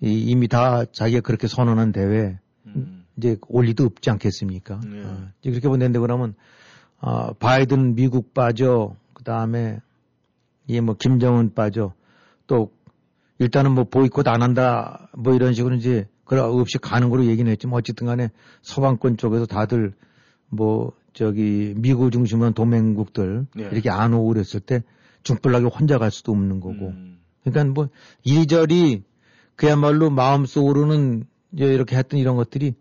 이- 0.00 0.22
이미 0.30 0.48
다 0.48 0.84
자기가 0.84 1.20
그렇게 1.20 1.46
선언한 1.48 1.92
대회 1.92 2.38
음. 2.66 3.04
이제 3.16 3.36
올 3.48 3.64
리도 3.66 3.84
없지 3.84 4.10
않겠습니까? 4.10 4.80
네. 4.84 5.02
어, 5.04 5.28
이제 5.40 5.50
그렇게 5.50 5.68
본다는데 5.68 5.98
그러면 5.98 6.34
어, 7.00 7.32
바이든 7.34 7.94
미국 7.94 8.34
빠져 8.34 8.94
그 9.14 9.22
다음에 9.24 9.80
이뭐 10.66 10.94
김정은 10.94 11.54
빠져 11.54 11.92
또 12.46 12.72
일단은 13.38 13.72
뭐 13.72 13.84
보이콧 13.84 14.26
안 14.28 14.42
한다 14.42 15.08
뭐 15.16 15.34
이런 15.34 15.52
식으로 15.54 15.76
이제 15.76 16.08
그래 16.24 16.40
없이 16.40 16.78
가는 16.78 17.08
거로 17.08 17.24
얘기는 17.26 17.50
했지만 17.50 17.76
어쨌든 17.78 18.06
간에 18.06 18.30
서방권 18.62 19.16
쪽에서 19.16 19.46
다들 19.46 19.94
뭐 20.48 20.92
저기 21.12 21.72
미국 21.76 22.10
중심한 22.10 22.52
동맹국들 22.52 23.46
네. 23.54 23.68
이렇게 23.72 23.90
안 23.90 24.12
오고 24.12 24.28
그랬을 24.28 24.60
때 24.60 24.82
중불나게 25.22 25.66
혼자 25.66 25.98
갈 25.98 26.10
수도 26.10 26.32
없는 26.32 26.60
거고 26.60 26.88
음. 26.88 27.18
그러니까 27.44 27.72
뭐 27.72 27.88
이리저리 28.24 29.02
그야말로 29.56 30.10
마음속으로는 30.10 31.24
이렇게 31.52 31.96
했던 31.96 32.20
이런 32.20 32.36
것들이 32.36 32.74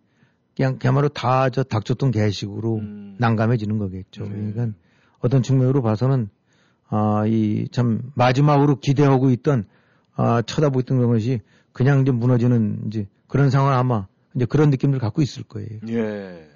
그냥 0.55 0.77
그야말로 0.77 1.09
다 1.09 1.49
저 1.49 1.63
닥쳤던 1.63 2.11
개식으로 2.11 2.77
음. 2.77 3.15
난감해지는 3.19 3.77
거겠죠. 3.77 4.23
네. 4.23 4.29
그러니까 4.53 4.77
어떤 5.19 5.41
측면으로 5.43 5.81
봐서는 5.81 6.29
아, 6.89 7.23
이 7.27 7.67
참 7.71 8.11
마지막으로 8.15 8.79
기대하고 8.79 9.31
있던 9.31 9.65
아, 10.15 10.41
쳐다보고 10.41 10.81
있던 10.81 11.05
것이 11.07 11.41
그냥 11.73 12.01
이제 12.01 12.11
무너지는 12.11 12.83
이제 12.87 13.07
그런 13.27 13.49
상황 13.49 13.77
아마 13.77 14.07
이제 14.35 14.45
그런 14.45 14.69
느낌을 14.69 14.99
갖고 14.99 15.21
있을 15.21 15.43
거예요. 15.43 15.79
예. 15.89 16.47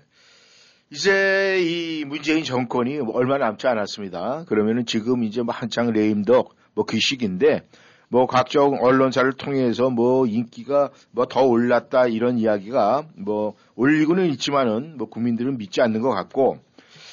이제 0.92 1.62
이 1.62 2.06
문재인 2.06 2.44
정권이 2.44 3.00
얼마 3.14 3.38
남지 3.38 3.68
않았습니다. 3.68 4.46
그러면은 4.48 4.86
지금 4.86 5.24
이제 5.24 5.42
뭐 5.42 5.54
한창 5.54 5.92
레임덕 5.92 6.56
뭐그 6.74 7.00
시기인데 7.00 7.68
뭐 8.10 8.26
각종 8.26 8.78
언론사를 8.82 9.32
통해서 9.34 9.90
뭐 9.90 10.26
인기가 10.26 10.90
뭐 11.12 11.26
더 11.26 11.44
올랐다 11.46 12.08
이런 12.08 12.40
이야기가 12.40 13.06
뭐 13.16 13.54
올리고는 13.76 14.28
있지만은 14.32 14.98
뭐 14.98 15.08
국민들은 15.08 15.58
믿지 15.58 15.82
않는 15.82 16.02
것 16.02 16.10
같고 16.10 16.58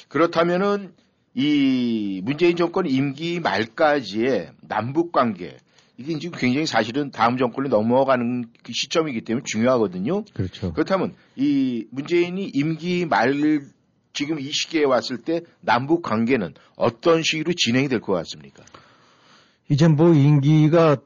그렇다면은 0.09 0.93
이 1.35 2.21
문재인 2.23 2.55
정권 2.55 2.87
임기 2.87 3.39
말까지의 3.41 4.51
남북 4.61 5.11
관계 5.11 5.57
이게 5.99 6.17
지금 6.17 6.37
굉장히 6.39 6.65
사실은 6.65 7.11
다음 7.11 7.37
정권에 7.37 7.69
넘어가는 7.69 8.45
그 8.63 8.71
시점이기 8.73 9.21
때문에 9.21 9.43
중요하거든요. 9.45 10.23
그렇죠. 10.33 10.73
그렇다면 10.73 11.13
이 11.35 11.85
문재인이 11.91 12.51
임기 12.53 13.05
말 13.05 13.33
지금 14.13 14.39
이 14.39 14.51
시기에 14.51 14.83
왔을 14.83 15.17
때 15.17 15.41
남북 15.61 16.01
관계는 16.01 16.53
어떤 16.75 17.21
식으로 17.23 17.53
진행이 17.55 17.87
될 17.87 17.99
것 17.99 18.13
같습니까? 18.13 18.63
이제 19.69 19.87
뭐 19.87 20.13
임기가 20.13 20.97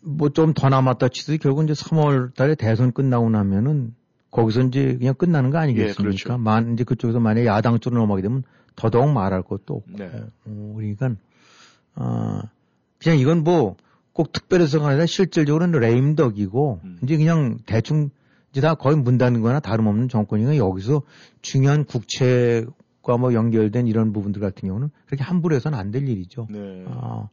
뭐 0.00 0.28
좀 0.30 0.54
더 0.54 0.68
남았다 0.68 1.08
치더라도 1.08 1.42
결국 1.42 1.64
이제 1.64 1.72
3월 1.74 2.34
달에 2.34 2.54
대선 2.54 2.92
끝나고 2.92 3.28
나면은 3.30 3.94
거기서 4.30 4.62
이제 4.62 4.96
그냥 4.98 5.14
끝나는 5.14 5.50
거 5.50 5.58
아니겠습니까? 5.58 6.02
예, 6.02 6.04
그렇죠. 6.04 6.38
만, 6.38 6.74
이제 6.74 6.84
그쪽에서 6.84 7.18
만약에 7.20 7.46
야당 7.46 7.78
쪽으로 7.80 8.00
넘어가게 8.02 8.22
되면 8.22 8.42
더더욱 8.76 9.10
말할 9.12 9.42
것도 9.42 9.74
없고. 9.74 9.90
네. 9.96 10.10
어, 10.46 10.72
그러니까, 10.76 11.10
어, 11.96 12.40
그냥 12.98 13.18
이건 13.18 13.44
뭐 13.44 13.76
꼭 14.18 14.32
특별해서가 14.32 14.88
아니라 14.88 15.06
실질적으로는 15.06 15.78
레임덕이고, 15.78 16.80
음. 16.82 16.98
이제 17.04 17.16
그냥 17.16 17.58
대충 17.66 18.10
이제 18.50 18.60
다 18.60 18.74
거의 18.74 18.96
문 18.96 19.16
닫는 19.16 19.42
거나 19.42 19.60
다름없는 19.60 20.08
정권이니까 20.08 20.56
여기서 20.56 21.02
중요한 21.40 21.84
국채 21.84 22.64
과 23.00 23.16
뭐 23.16 23.32
연결된 23.32 23.86
이런 23.86 24.12
부분들 24.12 24.40
같은 24.42 24.68
경우는 24.68 24.90
그렇게 25.06 25.22
함부로 25.22 25.54
해서는 25.54 25.78
안 25.78 25.92
될 25.92 26.08
일이죠. 26.08 26.48
네. 26.50 26.84
아, 26.88 27.28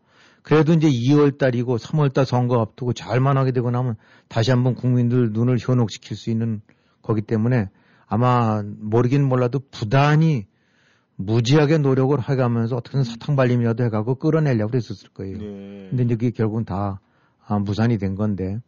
그래도 0.46 0.74
이제 0.74 0.88
2월 0.88 1.40
달이고 1.40 1.78
3월 1.78 2.14
달 2.14 2.24
선거 2.24 2.62
앞두고 2.62 2.94
잘만 2.94 3.36
하게 3.36 3.52
되고 3.52 3.72
나면 3.72 3.96
다시 4.28 4.52
한번 4.52 4.76
국민들 4.76 5.32
눈을 5.32 5.58
현혹시킬 5.60 6.16
수 6.16 6.30
있는 6.30 6.62
거기 7.02 7.24
때문에 7.24 7.70
아마 8.06 8.62
모르긴 8.64 9.28
몰라도 9.28 9.60
부단히 9.72 10.46
무지하게 11.16 11.80
노력을 11.80 12.16
해가면서 12.22 12.76
어떻게든 12.76 13.04
사탕 13.04 13.36
발림이라도 13.36 13.86
해가고 13.86 14.16
끌어내려고 14.16 14.70
그랬었을 14.70 15.10
거예요. 15.16 15.38
네. 15.40 15.88
근데 15.90 16.04
이제 16.04 16.16
그게 16.16 16.30
결국은 16.30 16.64
다 16.64 17.02
아, 17.48 17.58
무산이 17.58 17.98
된 17.98 18.14
건데. 18.14 18.60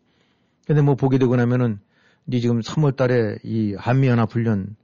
근데 0.65 0.81
뭐 0.81 0.95
보게 0.95 1.19
되고 1.19 1.35
나면은 1.35 1.79
이제 2.25 2.39
지금 2.39 2.61
3월 2.61 2.95
달에 2.95 3.37
이 3.43 3.75
한미연합훈련 3.77 4.75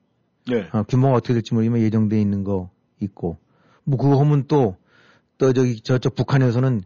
네. 0.48 0.70
어, 0.72 0.84
규모가 0.84 1.16
어떻게 1.16 1.34
될지 1.34 1.56
모르지만 1.56 1.82
예정돼 1.82 2.22
있는 2.22 2.44
거 2.44 2.70
있고 3.00 3.40
뭐 3.84 3.98
그거 3.98 4.20
하면 4.20 4.44
또 4.48 4.78
또 5.48 5.54
저기 5.54 5.82
저쪽 5.82 6.16
북한에서는 6.16 6.84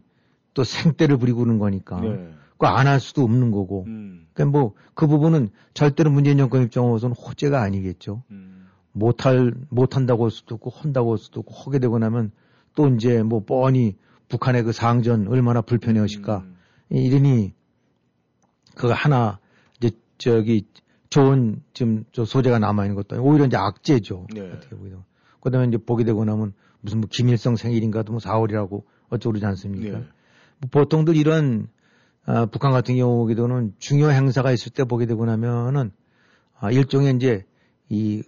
또 0.54 0.64
생떼를 0.64 1.16
부리고 1.16 1.40
그러는 1.40 1.58
거니까 1.58 2.00
네. 2.00 2.32
그거 2.52 2.66
안할 2.66 2.98
수도 2.98 3.22
없는 3.22 3.50
거고 3.52 3.84
음. 3.86 4.26
그러니까 4.32 4.58
뭐 4.58 4.74
그 4.98 5.06
부분은 5.06 5.50
절대로 5.74 6.10
문재인 6.10 6.38
정권 6.38 6.64
입장으로서는 6.64 7.14
호재가 7.14 7.62
아니겠죠. 7.62 8.24
음. 8.32 8.66
못할 8.90 9.54
못한다고 9.68 10.24
할 10.24 10.32
수도 10.32 10.56
없고 10.56 10.70
한다고 10.70 11.12
할 11.12 11.18
수도 11.18 11.38
없고 11.38 11.54
하게 11.54 11.78
되고 11.78 12.00
나면 12.00 12.32
또 12.74 12.88
이제 12.88 13.22
뭐 13.22 13.44
뻔히 13.44 13.94
북한의 14.28 14.64
그 14.64 14.72
상전 14.72 15.28
얼마나 15.28 15.60
불편해 15.60 16.00
하실까 16.00 16.38
음. 16.38 16.56
이러니 16.88 17.54
그거 18.74 18.92
하나 18.92 19.38
이제 19.76 19.92
저기 20.18 20.66
좋은 21.10 21.62
지금 21.74 22.04
저 22.10 22.24
소재가 22.24 22.58
남아 22.58 22.86
있는 22.86 22.96
것도 22.96 23.14
아니고 23.14 23.30
오히려 23.30 23.46
이제 23.46 23.56
악재죠. 23.56 24.26
네. 24.34 24.50
어떻게 24.50 24.74
보기도. 24.74 25.04
그다음에 25.38 25.68
이제 25.68 25.76
보게 25.76 26.02
되고 26.02 26.24
나면 26.24 26.54
무슨 26.80 27.00
뭐 27.00 27.08
김일성 27.10 27.56
생일인가도 27.56 28.12
뭐 28.12 28.20
4월이라고 28.20 28.82
어쩌고 29.10 29.32
그러지 29.32 29.46
않습니까? 29.46 29.98
네. 29.98 30.04
뭐 30.58 30.70
보통들 30.70 31.16
이런 31.16 31.68
아, 32.24 32.46
북한 32.46 32.72
같은 32.72 32.96
경우에는 32.96 33.74
중요 33.78 34.10
행사가 34.10 34.52
있을 34.52 34.72
때 34.72 34.84
보게 34.84 35.06
되고 35.06 35.24
나면은 35.24 35.92
아, 36.58 36.70
일종의 36.70 37.16
이제 37.16 37.44
이 37.88 38.22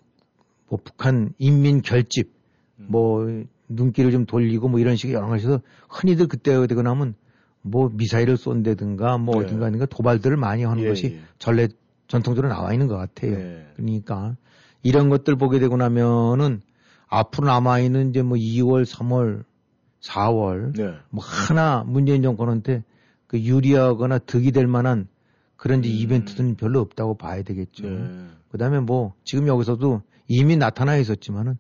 뭐 0.71 0.79
북한 0.83 1.35
인민 1.39 1.83
결집 1.83 2.31
음. 2.79 2.87
뭐 2.89 3.27
눈길을 3.69 4.13
좀 4.13 4.25
돌리고 4.25 4.69
뭐 4.69 4.81
이런 4.81 4.97
식의 4.97 5.15
여러 5.15 5.27
가지에서 5.27 5.61
흔히들 5.89 6.29
그때 6.29 6.67
되고 6.67 6.83
나면 6.83 7.15
뭐 7.61 7.91
미사일을 7.93 8.37
쏜다든가 8.37 9.19
뭐 9.19 9.41
네. 9.41 9.47
어딘가 9.47 9.67
어딘가 9.67 9.85
도발들을 9.87 10.37
많이 10.37 10.65
하는 10.65 10.85
예, 10.85 10.89
것이 10.89 11.07
예. 11.07 11.21
전례 11.39 11.69
전통적으로 12.09 12.49
나와 12.49 12.73
있는 12.73 12.87
것 12.87 12.97
같아요. 12.97 13.37
네. 13.37 13.67
그러니까 13.77 14.37
이런 14.83 15.09
것들 15.09 15.37
보게 15.37 15.59
되고 15.59 15.77
나면은 15.77 16.63
앞으로 17.11 17.49
남아 17.49 17.81
있는 17.81 18.11
이제 18.11 18.23
뭐 18.23 18.39
2월, 18.39 18.87
3월, 18.87 19.45
4월 20.01 20.77
네. 20.77 20.95
뭐 21.11 21.23
하나 21.23 21.85
문재인 21.87 22.23
정권한테 22.23 22.85
그 23.27 23.41
유리하거나 23.41 24.19
득이 24.19 24.53
될 24.53 24.67
만한 24.67 25.09
그런 25.57 25.81
이제 25.85 25.91
음. 25.91 25.95
이벤트는 25.95 26.55
별로 26.55 26.81
없다고 26.81 27.17
봐야 27.17 27.43
되겠죠. 27.43 27.89
네. 27.89 28.27
그다음에 28.51 28.81
뭐 28.81 29.13
지금 29.25 29.47
여기서도 29.47 30.03
이미 30.27 30.57
나타나 30.57 30.97
있었지만은 30.97 31.59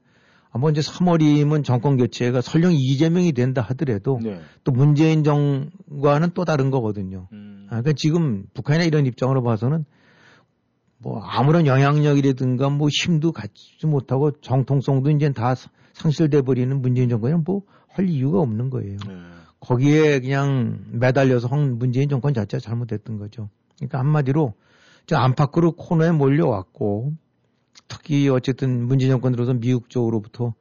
아마 0.52 0.70
이제 0.70 0.80
3월이면 0.80 1.64
정권 1.64 1.96
교체가 1.96 2.40
설령 2.40 2.72
이재명이 2.72 3.32
된다 3.32 3.60
하더라도 3.60 4.18
네. 4.22 4.40
또 4.64 4.72
문재인 4.72 5.22
정과는 5.22 6.30
또 6.34 6.44
다른 6.44 6.70
거거든요. 6.70 7.28
음. 7.32 7.66
아, 7.66 7.80
그러니까 7.80 7.92
지금 7.96 8.46
북한이나 8.54 8.84
이런 8.84 9.06
입장으로 9.06 9.42
봐서는 9.42 9.84
뭐 11.02 11.20
아무런 11.22 11.66
영향력이라든가 11.66 12.68
뭐 12.70 12.88
힘도 12.90 13.32
갖지 13.32 13.86
못하고 13.86 14.32
정통성도 14.40 15.10
이제 15.10 15.32
다 15.32 15.54
상실돼 15.94 16.42
버리는 16.42 16.80
문재인 16.80 17.08
정권은 17.08 17.44
뭐 17.44 17.62
할 17.92 18.08
이유가 18.08 18.40
없는 18.40 18.70
거예요. 18.70 18.96
네. 19.06 19.14
거기에 19.60 20.20
그냥 20.20 20.78
매달려서 20.92 21.48
한 21.48 21.78
문재인 21.78 22.08
정권 22.08 22.32
자체가 22.32 22.60
잘못됐던 22.60 23.18
거죠. 23.18 23.50
그러니까 23.76 23.98
한마디로 23.98 24.54
저 25.06 25.16
안팎으로 25.16 25.72
코너에 25.72 26.12
몰려왔고 26.12 27.12
특히 27.88 28.28
어쨌든 28.28 28.86
문재인 28.86 29.10
정권 29.10 29.32
들어서 29.32 29.52
미국 29.52 29.90
쪽으로부터 29.90 30.54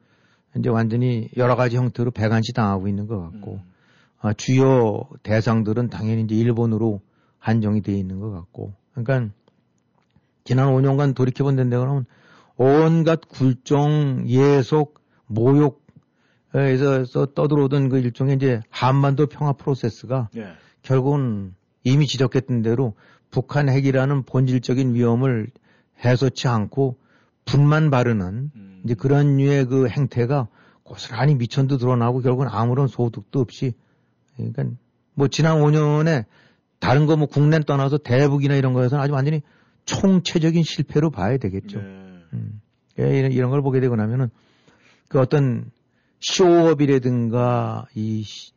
이제 0.56 0.68
완전히 0.68 1.30
여러 1.36 1.56
가지 1.56 1.76
형태로 1.76 2.10
배관시 2.10 2.52
당하고 2.52 2.88
있는 2.88 3.06
것 3.06 3.18
같고 3.20 3.54
음. 3.54 3.70
아, 4.18 4.32
주요 4.34 5.08
대상들은 5.22 5.88
당연히 5.88 6.22
이제 6.22 6.34
일본으로 6.34 7.00
한정이 7.38 7.80
돼 7.80 7.94
있는 7.96 8.20
것 8.20 8.30
같고 8.30 8.74
그러니까 8.92 9.32
지난 10.44 10.68
5년간 10.68 11.14
돌이켜본 11.14 11.56
데는 11.56 12.04
온갖 12.56 13.20
굴종, 13.28 14.24
예속, 14.26 15.00
모욕 15.26 15.80
에서 16.52 17.26
떠들어오던 17.26 17.90
그 17.90 17.98
일종의 17.98 18.34
이제 18.34 18.60
한반도 18.70 19.26
평화 19.26 19.52
프로세스가 19.52 20.30
네. 20.34 20.46
결국은 20.82 21.54
이미 21.84 22.08
지적했던 22.08 22.62
대로 22.62 22.94
북한 23.30 23.68
핵이라는 23.68 24.24
본질적인 24.24 24.94
위험을 24.94 25.48
해소치 26.04 26.48
않고 26.48 26.98
분만 27.44 27.90
바르는 27.90 28.50
음. 28.54 28.80
이제 28.84 28.94
그런 28.94 29.36
류의 29.36 29.66
그 29.66 29.88
행태가 29.88 30.48
고스란히 30.82 31.36
미천도 31.36 31.78
드러나고 31.78 32.20
결국은 32.20 32.48
아무런 32.48 32.88
소득도 32.88 33.38
없이 33.38 33.74
그러니까 34.36 34.64
뭐 35.14 35.28
지난 35.28 35.58
5년에 35.60 36.24
다른 36.80 37.06
거 37.06 37.14
뭐 37.14 37.28
국내 37.28 37.60
떠나서 37.60 37.98
대북이나 37.98 38.56
이런 38.56 38.72
거에서는 38.72 39.04
아주 39.04 39.12
완전히 39.12 39.42
총체적인 39.84 40.62
실패로 40.62 41.10
봐야 41.10 41.36
되겠죠. 41.36 41.78
네. 41.80 41.84
음. 42.34 42.60
예, 42.98 43.18
이런, 43.18 43.32
이런 43.32 43.50
걸 43.50 43.62
보게 43.62 43.80
되고 43.80 43.96
나면은 43.96 44.28
그 45.08 45.18
어떤 45.20 45.70
쇼업이라든가 46.20 47.86
이 47.94 48.22
시- 48.22 48.52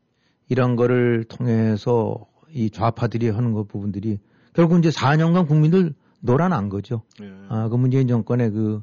이런 0.50 0.76
거를 0.76 1.24
통해서 1.24 2.28
이 2.52 2.70
좌파들이 2.70 3.30
하는 3.30 3.54
것 3.54 3.68
부분들이 3.68 4.20
결국 4.54 4.78
이제 4.80 4.90
4년간 4.90 5.48
국민들 5.48 5.94
놀아난 6.20 6.70
거죠. 6.70 7.02
네. 7.20 7.32
아, 7.50 7.68
그 7.70 7.76
문재인 7.76 8.08
정권의 8.08 8.52
그 8.52 8.82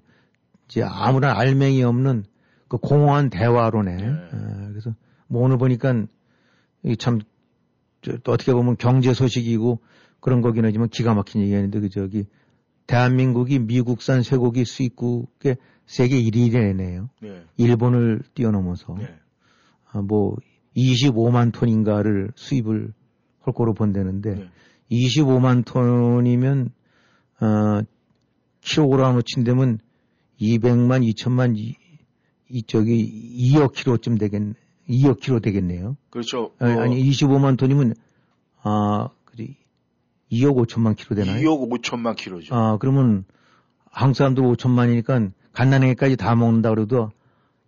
이제 0.68 0.82
아무런 0.82 1.36
알맹이 1.36 1.82
없는 1.84 2.24
그 2.68 2.76
공허한 2.78 3.30
대화론에 3.30 3.96
네. 3.96 4.06
아, 4.32 4.68
그래서 4.68 4.94
뭐 5.28 5.42
오늘 5.42 5.58
보니까 5.58 6.06
이참 6.84 7.20
또 8.24 8.32
어떻게 8.32 8.52
보면 8.52 8.76
경제 8.78 9.12
소식이고 9.12 9.80
그런 10.20 10.42
거긴 10.42 10.64
하지만 10.64 10.88
기가 10.88 11.14
막힌 11.14 11.42
얘기하는데 11.42 11.80
그 11.80 11.88
저기 11.88 12.26
대한민국이 12.86 13.58
미국산 13.58 14.22
쇠고기 14.22 14.64
수입국의 14.64 15.56
세계 15.86 16.20
1위래네요. 16.22 17.08
네. 17.20 17.44
일본을 17.56 18.22
뛰어넘어서 18.34 18.94
네. 18.98 19.08
아, 19.92 20.02
뭐 20.02 20.36
25만 20.76 21.52
톤인가를 21.52 22.32
수입을 22.34 22.92
할 23.40 23.54
거로 23.54 23.74
본다는데 23.74 24.34
네. 24.34 24.48
25만 24.90 25.64
톤이면 25.64 26.70
어 27.40 27.82
킬로그램으로 28.60 29.22
친다면 29.22 29.78
200만 30.40 31.08
2천만 31.14 31.56
이, 31.56 31.76
이쪽이 32.50 33.52
2억 33.54 33.72
킬로쯤 33.72 34.18
되겠 34.18 34.42
2억 34.88 35.20
킬로 35.20 35.40
되겠네요. 35.40 35.96
그렇죠. 36.10 36.50
아니, 36.58 36.74
어, 36.74 36.80
아니 36.82 37.10
25만 37.10 37.56
톤이면 37.56 37.94
아 38.62 39.08
2억 40.30 40.56
5천만 40.66 40.96
킬로 40.96 41.16
되나요? 41.16 41.40
2억 41.40 41.70
5천만 41.70 42.16
킬로죠. 42.16 42.54
아 42.54 42.76
그러면 42.78 43.24
한국 43.90 44.16
사람들 44.16 44.42
5천만이니까 44.42 45.32
갓난아기까지 45.52 46.16
다 46.16 46.34
먹는다 46.34 46.70
그래도 46.70 47.10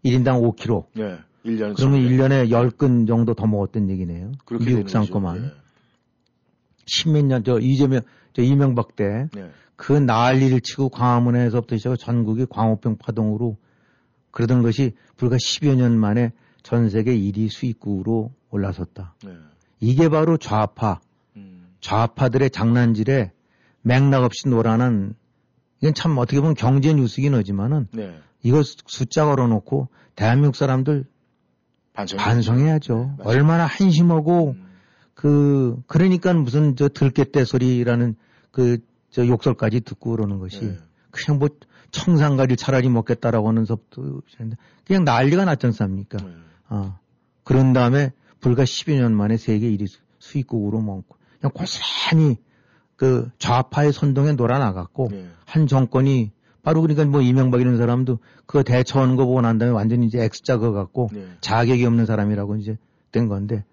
1인당 0.05 0.41
5킬로. 0.43 0.87
네. 0.95 1.19
1년 1.45 1.75
그러면 1.77 2.01
1년에 2.01 2.49
10근 2.51 3.07
정도 3.07 3.35
더 3.35 3.47
먹었던 3.47 3.91
얘기네요. 3.91 4.33
그렇게 4.45 4.65
미국 4.65 4.87
되는 4.87 4.89
상거만. 4.89 5.43
거죠. 5.43 5.55
십몇 6.87 7.25
년, 7.27 7.45
저 7.45 7.59
이재명, 7.59 8.01
저 8.33 8.43
이명박 8.43 8.97
때 8.97 9.29
네. 9.33 9.43
네. 9.43 9.51
그 9.77 9.93
난리를 9.93 10.61
치고 10.61 10.91
광화문에서부터 10.91 11.77
시작해 11.77 11.97
전국이 11.97 12.47
광우병 12.49 12.99
파동으로 12.99 13.57
그러던 14.31 14.63
것이 14.63 14.95
불과 15.17 15.37
10여 15.37 15.75
년 15.75 15.99
만에 15.99 16.33
전 16.63 16.89
세계 16.89 17.17
1위 17.17 17.51
수입국으로 17.51 18.33
올라섰다. 18.51 19.15
네. 19.25 19.33
이게 19.81 20.09
바로 20.09 20.37
좌파, 20.37 21.01
음. 21.03 21.12
좌파들의 21.83 22.49
장난질에 22.51 23.33
맥락 23.83 24.23
없이 24.25 24.49
노라는 24.49 25.15
이건 25.81 25.95
참 25.95 26.17
어떻게 26.17 26.41
보면 26.41 26.55
경제 26.55 26.95
뉴스긴 26.95 27.35
하지만은 27.35 27.89
네. 27.93 28.19
이거 28.43 28.63
수- 28.63 28.77
숫자 28.87 29.25
걸어놓고 29.27 29.89
대한민국 30.17 30.57
사람들 30.57 31.05
반성. 31.93 32.19
반성해야죠. 32.19 32.95
맞아요. 33.19 33.29
얼마나 33.29 33.67
한심하고 33.67 34.55
음. 34.57 34.67
그 35.15 35.77
그러니까 35.87 36.33
무슨 36.33 36.75
저 36.77 36.89
들깨떼 36.89 37.45
소리라는 37.45 38.15
그 38.51 38.79
저 39.11 39.27
욕설까지 39.27 39.81
듣고 39.83 40.13
그러는 40.13 40.39
것이 40.39 40.61
네. 40.65 40.79
그냥 41.11 41.39
뭐 41.39 41.51
청산가리 41.91 42.57
차라리 42.57 42.89
먹겠다라고 42.89 43.47
하는 43.47 43.67
섭도 43.67 44.23
그냥 44.87 45.05
난리가 45.05 45.45
났지 45.45 45.67
않습니까? 45.67 46.17
네. 46.17 46.33
아 46.69 46.99
그런 47.45 47.75
다음에 47.75 48.13
불과 48.41 48.65
12년 48.65 49.13
만에 49.13 49.37
세계 49.37 49.69
1위 49.71 49.87
수- 49.87 49.99
수입국으로 50.19 50.81
먹고 50.81 51.17
고스란히 51.49 52.37
그 52.97 53.31
좌파의 53.39 53.93
선동에 53.93 54.33
놀아나갔고 54.33 55.09
네. 55.11 55.27
한 55.45 55.67
정권이 55.67 56.31
바로 56.63 56.81
그러니까 56.81 57.05
뭐 57.05 57.21
이명박 57.21 57.61
이런 57.61 57.77
사람도 57.77 58.19
그거 58.47 58.63
대처하는 58.63 59.17
거 59.17 59.27
보고 59.27 59.41
난 59.41 59.59
다음에 59.59 59.73
완전히 59.75 60.07
이제 60.07 60.23
X자 60.23 60.59
그거 60.59 60.73
갖고 60.73 61.11
네. 61.13 61.27
자격이 61.41 61.85
없는 61.85 62.07
사람이라고 62.07 62.57
이제 62.57 62.79
된 63.11 63.29
건데 63.29 63.65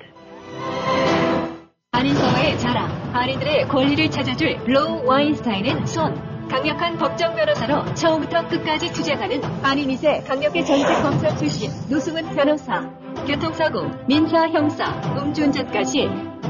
한인사회의 1.91 2.58
자랑, 2.58 2.88
한인들의 3.12 3.67
권리를 3.67 4.10
찾아줄 4.10 4.60
로우 4.65 5.06
와인스타인 5.06 5.68
앤 5.68 5.86
손. 5.88 6.33
강력한 6.49 6.97
법정 6.97 7.36
변호사로 7.36 7.93
처음부터 7.95 8.47
끝까지 8.47 8.91
투쟁하는 8.93 9.41
2세 9.41 10.25
강력의 10.27 10.65
전직 10.65 10.86
검사 11.01 11.36
출신 11.36 11.71
노승은 11.89 12.36
변호사. 12.36 12.89
교통사고, 13.27 13.89
민사, 14.08 14.47
형사, 14.49 14.86
음주운전까지 15.17 16.08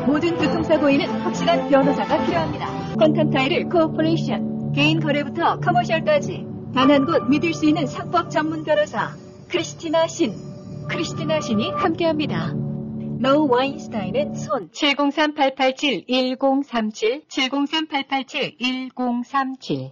모든 0.08 0.36
교통사고에는 0.38 1.06
확실한 1.21 1.69
변호사가 1.69 2.25
필요합니다. 2.25 2.95
contract, 2.97 3.41
title, 3.41 3.69
corporation, 3.69 4.71
개인 4.73 4.99
거래부터 4.99 5.60
commercial까지 5.60 6.45
단 6.73 6.89
한 6.89 7.06
곳 7.06 7.29
믿을 7.29 7.53
수 7.53 7.65
있는 7.67 7.86
상법 7.86 8.29
전문 8.32 8.63
변호사 8.63 9.12
크리스티나 9.49 10.08
신. 10.08 10.34
크리스티나 10.89 11.39
신이 11.39 11.71
함께합니다. 11.71 12.62
로우 13.23 13.47
와인스타인 13.49 14.17
앤 14.17 14.36
손 14.36 14.69
703-887-1037 14.71 17.27
703-887-1037 17.29 19.91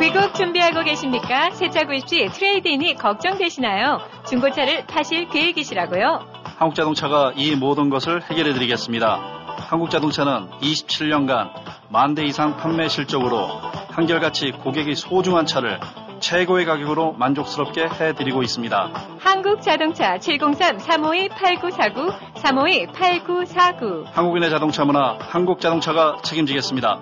귀국 0.00 0.34
준비하고 0.34 0.82
계십니까? 0.84 1.50
새차 1.50 1.84
구입 1.84 2.08
시 2.08 2.26
trade-in이 2.32 2.94
걱정되시나요? 2.94 3.98
중고차를 4.30 4.86
파실 4.86 5.28
계획이시라고요? 5.28 6.20
한국자동차가 6.58 7.34
이 7.36 7.54
모든 7.54 7.90
것을 7.90 8.22
해결해 8.22 8.54
드리겠습니다. 8.54 9.20
한국자동차는 9.68 10.48
27년간 10.62 11.50
만 11.90 12.14
대 12.14 12.24
이상 12.24 12.56
판매 12.56 12.88
실적으로 12.88 13.46
한결같이 13.90 14.52
고객이 14.52 14.94
소중한 14.94 15.44
차를 15.46 15.78
최고의 16.20 16.64
가격으로 16.64 17.12
만족스럽게 17.12 17.88
해드리고 17.88 18.42
있습니다. 18.42 18.90
한국 19.18 19.62
자동차 19.62 20.18
703-352-8949 20.18 22.34
352-8949 22.34 24.04
한국인의 24.12 24.50
자동차 24.50 24.84
문화, 24.84 25.16
한국자동차가 25.20 26.18
책임지겠습니다. 26.22 26.98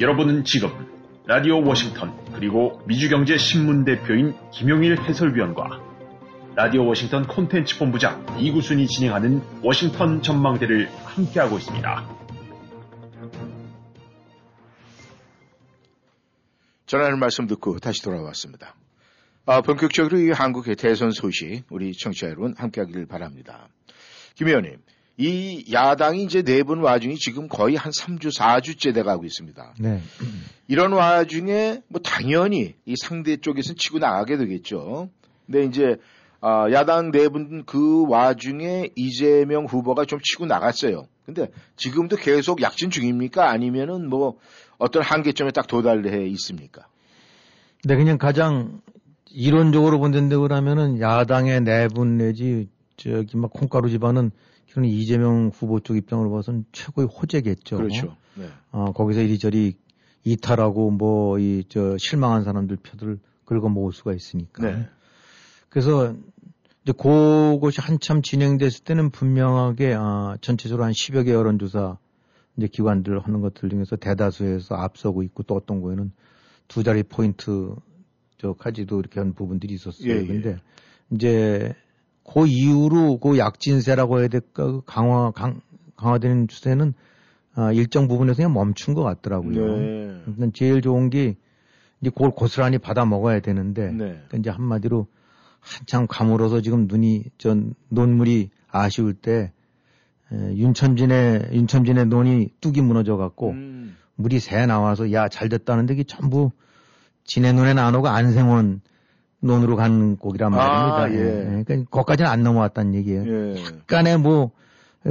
여러분은 0.00 0.44
지금 0.44 0.70
라디오 1.26 1.62
워싱턴 1.62 2.14
그리고 2.32 2.80
미주경제신문 2.86 3.84
대표인 3.84 4.34
김용일 4.52 4.98
해설위원과 5.02 5.80
라디오 6.54 6.86
워싱턴 6.86 7.26
콘텐츠 7.26 7.78
본부장 7.78 8.24
이구순이 8.38 8.86
진행하는 8.86 9.42
워싱턴 9.62 10.22
전망대를 10.22 10.88
함께하고 11.04 11.58
있습니다. 11.58 12.04
전하는 16.88 17.18
말씀 17.18 17.46
듣고 17.46 17.78
다시 17.78 18.02
돌아왔습니다. 18.02 18.74
아, 19.44 19.60
본격적으로 19.60 20.18
이 20.18 20.30
한국의 20.30 20.74
대선 20.74 21.10
소식 21.10 21.64
우리 21.68 21.92
청취자 21.92 22.28
여러분 22.28 22.54
함께하기를 22.56 23.04
바랍니다. 23.06 23.68
김 24.34 24.48
의원님, 24.48 24.78
이 25.18 25.66
야당이 25.70 26.24
이제 26.24 26.40
내분 26.40 26.80
와중에 26.80 27.14
지금 27.16 27.46
거의 27.46 27.76
한 27.76 27.92
3주, 27.92 28.34
4주째 28.34 28.94
돼가고 28.94 29.26
있습니다. 29.26 29.74
네. 29.80 30.00
이런 30.66 30.92
와중에 30.92 31.82
뭐 31.88 32.00
당연히 32.00 32.74
이 32.86 32.94
상대 32.96 33.36
쪽에서는 33.36 33.76
치고 33.76 33.98
나가게 33.98 34.38
되겠죠. 34.38 35.10
근데 35.44 35.64
이제 35.64 35.96
아, 36.40 36.70
야당 36.72 37.10
내분 37.10 37.64
그 37.66 38.08
와중에 38.08 38.90
이재명 38.96 39.66
후보가 39.66 40.06
좀 40.06 40.20
치고 40.22 40.46
나갔어요. 40.46 41.06
근데 41.26 41.48
지금도 41.76 42.16
계속 42.16 42.62
약진 42.62 42.88
중입니까? 42.88 43.50
아니면은 43.50 44.08
뭐 44.08 44.38
어떤 44.78 45.02
한계점에 45.02 45.50
딱 45.50 45.66
도달해 45.66 46.26
있습니까? 46.28 46.86
네, 47.84 47.96
그냥 47.96 48.18
가장 48.18 48.80
이론적으로 49.30 49.98
본다는데 49.98 50.36
그러면은 50.36 51.00
야당의 51.00 51.60
내분 51.62 52.16
내지 52.16 52.68
저기 52.96 53.36
막 53.36 53.52
콩가루 53.52 53.90
집안은 53.90 54.30
이런 54.70 54.84
이재명 54.84 55.50
후보 55.54 55.80
쪽 55.80 55.96
입장으로 55.96 56.30
봐서는 56.30 56.64
최고의 56.72 57.08
호재겠죠. 57.08 57.76
그렇죠. 57.76 58.16
네. 58.34 58.46
어, 58.70 58.92
거기서 58.92 59.20
이리저리 59.20 59.74
이탈하고 60.24 60.90
뭐 60.90 61.38
이 61.38 61.64
저 61.68 61.96
실망한 61.98 62.44
사람들 62.44 62.76
표들을 62.76 63.18
긁어 63.44 63.68
모을 63.68 63.92
수가 63.92 64.12
있으니까. 64.12 64.62
네. 64.66 64.86
그래서 65.68 66.14
이제 66.82 66.92
그것이 66.92 67.80
한참 67.80 68.22
진행됐을 68.22 68.84
때는 68.84 69.10
분명하게 69.10 69.94
아, 69.98 70.36
전체적으로 70.40 70.84
한 70.84 70.92
10여 70.92 71.24
개 71.24 71.32
여론조사 71.32 71.98
이제 72.58 72.66
기관들 72.66 73.20
하는 73.20 73.40
것들 73.40 73.70
중에서 73.70 73.96
대다수에서 73.96 74.74
앞서고 74.74 75.22
있고 75.22 75.44
또 75.44 75.54
어떤 75.54 75.80
거에는 75.80 76.10
두 76.66 76.82
자리 76.82 77.02
포인트 77.04 77.74
저까지도 78.38 78.98
이렇게 78.98 79.20
한 79.20 79.32
부분들이 79.32 79.74
있었어요. 79.74 80.12
예, 80.12 80.20
예. 80.20 80.26
근데 80.26 80.56
이제 81.10 81.74
그 82.24 82.46
이후로 82.46 83.18
그 83.18 83.38
약진세라고 83.38 84.20
해야 84.20 84.28
될까 84.28 84.66
그 84.66 84.82
강화 84.84 85.30
강, 85.30 85.60
강화되는 85.96 86.48
추세는 86.48 86.94
아, 87.54 87.72
일정 87.72 88.06
부분에서 88.06 88.36
그냥 88.36 88.52
멈춘 88.52 88.94
것 88.94 89.02
같더라고요. 89.02 89.78
네. 89.78 90.22
일단 90.26 90.52
제일 90.52 90.82
좋은 90.82 91.10
게 91.10 91.36
이제 92.00 92.10
그걸 92.10 92.32
고스란히 92.32 92.78
받아 92.78 93.04
먹어야 93.04 93.40
되는데 93.40 93.90
네. 93.90 93.96
그러니까 93.96 94.36
이제 94.36 94.50
한마디로 94.50 95.06
한참 95.60 96.06
가물어서 96.08 96.60
지금 96.60 96.86
눈이 96.88 97.24
전 97.38 97.74
논물이 97.88 98.50
아쉬울 98.68 99.14
때 99.14 99.52
에, 100.32 100.56
윤천진의 100.56 101.50
윤천진의 101.52 102.06
논이 102.06 102.50
뚝이 102.60 102.80
무너져 102.80 103.16
갖고 103.16 103.50
음. 103.50 103.96
물이 104.16 104.40
새 104.40 104.66
나와서 104.66 105.12
야 105.12 105.28
잘 105.28 105.48
됐다는데 105.48 105.94
이게 105.94 106.04
전부 106.04 106.50
진해 107.24 107.52
논에 107.52 107.74
나누고 107.74 108.08
안생원 108.08 108.80
논으로 109.40 109.76
간 109.76 110.16
곡이란 110.16 110.52
아, 110.54 110.56
말입니다. 110.56 111.20
예. 111.20 111.58
예. 111.58 111.62
그러니까 111.64 111.90
거기까지는 111.90 112.30
안 112.30 112.42
넘어왔다는 112.42 112.94
얘기예요. 112.94 113.24
예. 113.26 113.64
약간의 113.64 114.18
뭐 114.18 114.50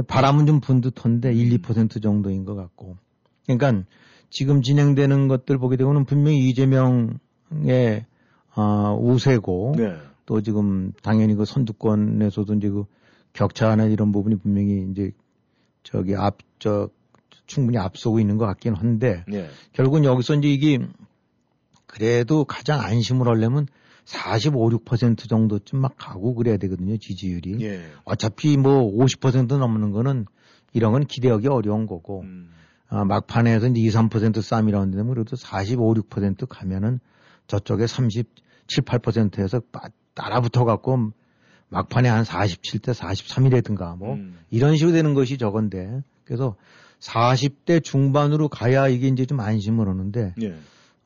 바람은 0.06 0.46
좀 0.46 0.60
분 0.60 0.80
듯한데 0.80 1.32
1, 1.32 1.58
2% 1.58 2.02
정도인 2.02 2.44
것 2.44 2.54
같고. 2.54 2.96
그러니까 3.46 3.84
지금 4.30 4.60
진행되는 4.60 5.28
것들 5.28 5.56
보게 5.58 5.76
되고는 5.76 6.04
분명히 6.04 6.48
이재명의 6.48 8.04
어, 8.54 8.98
우세고 9.00 9.74
네. 9.78 9.96
또 10.26 10.42
지금 10.42 10.92
당연히 11.02 11.34
그 11.34 11.46
선두권에서도 11.46 12.54
이제 12.54 12.68
그 12.68 12.84
격차나 13.32 13.84
이런 13.84 14.12
부분이 14.12 14.36
분명히 14.36 14.86
이제 14.90 15.12
저기 15.82 16.14
앞, 16.16 16.38
저 16.58 16.88
충분히 17.46 17.78
앞서고 17.78 18.20
있는 18.20 18.36
것 18.36 18.46
같긴 18.46 18.74
한데 18.74 19.24
네. 19.26 19.48
결국은 19.72 20.04
여기서 20.04 20.34
이제 20.36 20.48
이게 20.48 20.78
그래도 21.86 22.44
가장 22.44 22.80
안심을 22.80 23.26
하려면 23.26 23.66
45, 24.04 24.70
6% 24.70 25.28
정도쯤 25.28 25.80
막 25.80 25.94
가고 25.98 26.34
그래야 26.34 26.56
되거든요, 26.56 26.96
지지율이. 26.96 27.58
예. 27.60 27.82
어차피 28.04 28.56
뭐 28.56 28.90
50% 28.90 29.58
넘는 29.58 29.90
거는 29.90 30.24
이런 30.72 30.92
건 30.92 31.04
기대하기 31.04 31.46
어려운 31.48 31.86
거고, 31.86 32.22
음. 32.22 32.50
아, 32.88 33.04
막판에서 33.04 33.68
이제 33.68 33.80
2, 33.80 33.88
3% 33.88 34.40
싸움이라고 34.40 34.80
하는데, 34.80 35.02
그래도 35.02 35.36
45, 35.36 35.92
6% 35.94 36.46
가면은 36.48 37.00
저쪽에 37.48 37.86
37, 37.86 38.24
8%에서 38.84 39.60
따라 40.14 40.40
붙어 40.40 40.64
갖고 40.64 41.12
막판에 41.70 42.08
한 42.08 42.24
47대 42.24 42.94
43이라든가 42.94 43.96
뭐 43.96 44.14
음. 44.14 44.38
이런 44.50 44.76
식으로 44.76 44.92
되는 44.92 45.14
것이 45.14 45.38
저건데, 45.38 46.02
그래서 46.24 46.56
40대 47.00 47.82
중반으로 47.82 48.48
가야 48.48 48.88
이게 48.88 49.08
이제 49.08 49.26
좀 49.26 49.40
안심을 49.40 49.88
하는데, 49.88 50.34
예. 50.42 50.54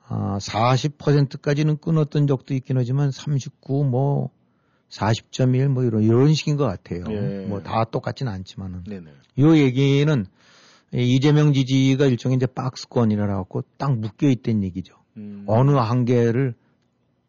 아, 0.09 0.39
40%까지는 0.39 1.79
끊었던 1.79 2.27
적도 2.27 2.55
있긴 2.55 2.77
하지만 2.77 3.11
39, 3.11 3.85
뭐 3.85 4.31
40.1, 4.91 5.69
뭐 5.69 5.85
이런 5.85 6.03
이런 6.03 6.35
식인 6.35 6.57
것 6.57 6.67
같아요. 6.67 7.05
예. 7.09 7.47
뭐다 7.47 7.85
똑같진 7.85 8.29
않지만은. 8.29 8.85
네네. 8.85 9.11
요 9.39 9.57
얘기는 9.57 10.27
이 10.95 11.15
이재명 11.15 11.55
지지가 11.55 12.07
일종의 12.07 12.37
이제 12.37 12.47
박스권이라 12.47 13.27
갖고 13.27 13.63
딱 13.79 13.99
묶여 13.99 14.29
있던 14.29 14.63
얘기죠. 14.63 14.95
음. 15.17 15.45
어느 15.47 15.71
한계를 15.71 16.55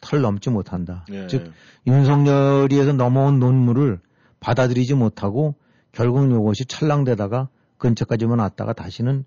털 0.04 0.22
넘지 0.22 0.49
못한다. 0.49 1.06
예. 1.12 1.28
즉 1.28 1.51
윤석열이에서 1.88 2.93
넘어온 2.93 3.39
논문을 3.39 3.99
받아들이지 4.39 4.93
못하고 4.95 5.56
결국 5.93 6.30
이것이 6.30 6.66
찰랑대다가 6.66 7.47
근처까지만 7.78 8.39
왔다가 8.39 8.74
다시는 8.74 9.24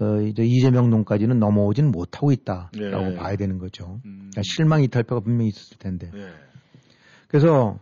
어, 0.00 0.20
이제 0.20 0.42
이재명 0.44 0.90
논까지는 0.90 1.38
넘어오지는 1.38 1.90
못하고 1.90 2.32
있다라고 2.32 3.12
예. 3.12 3.14
봐야 3.16 3.36
되는 3.36 3.58
거죠. 3.58 4.00
그러니까 4.02 4.42
실망 4.44 4.82
이탈표가 4.82 5.20
분명히 5.20 5.48
있었을 5.48 5.78
텐데. 5.78 6.10
예. 6.14 6.28
그래서 7.28 7.78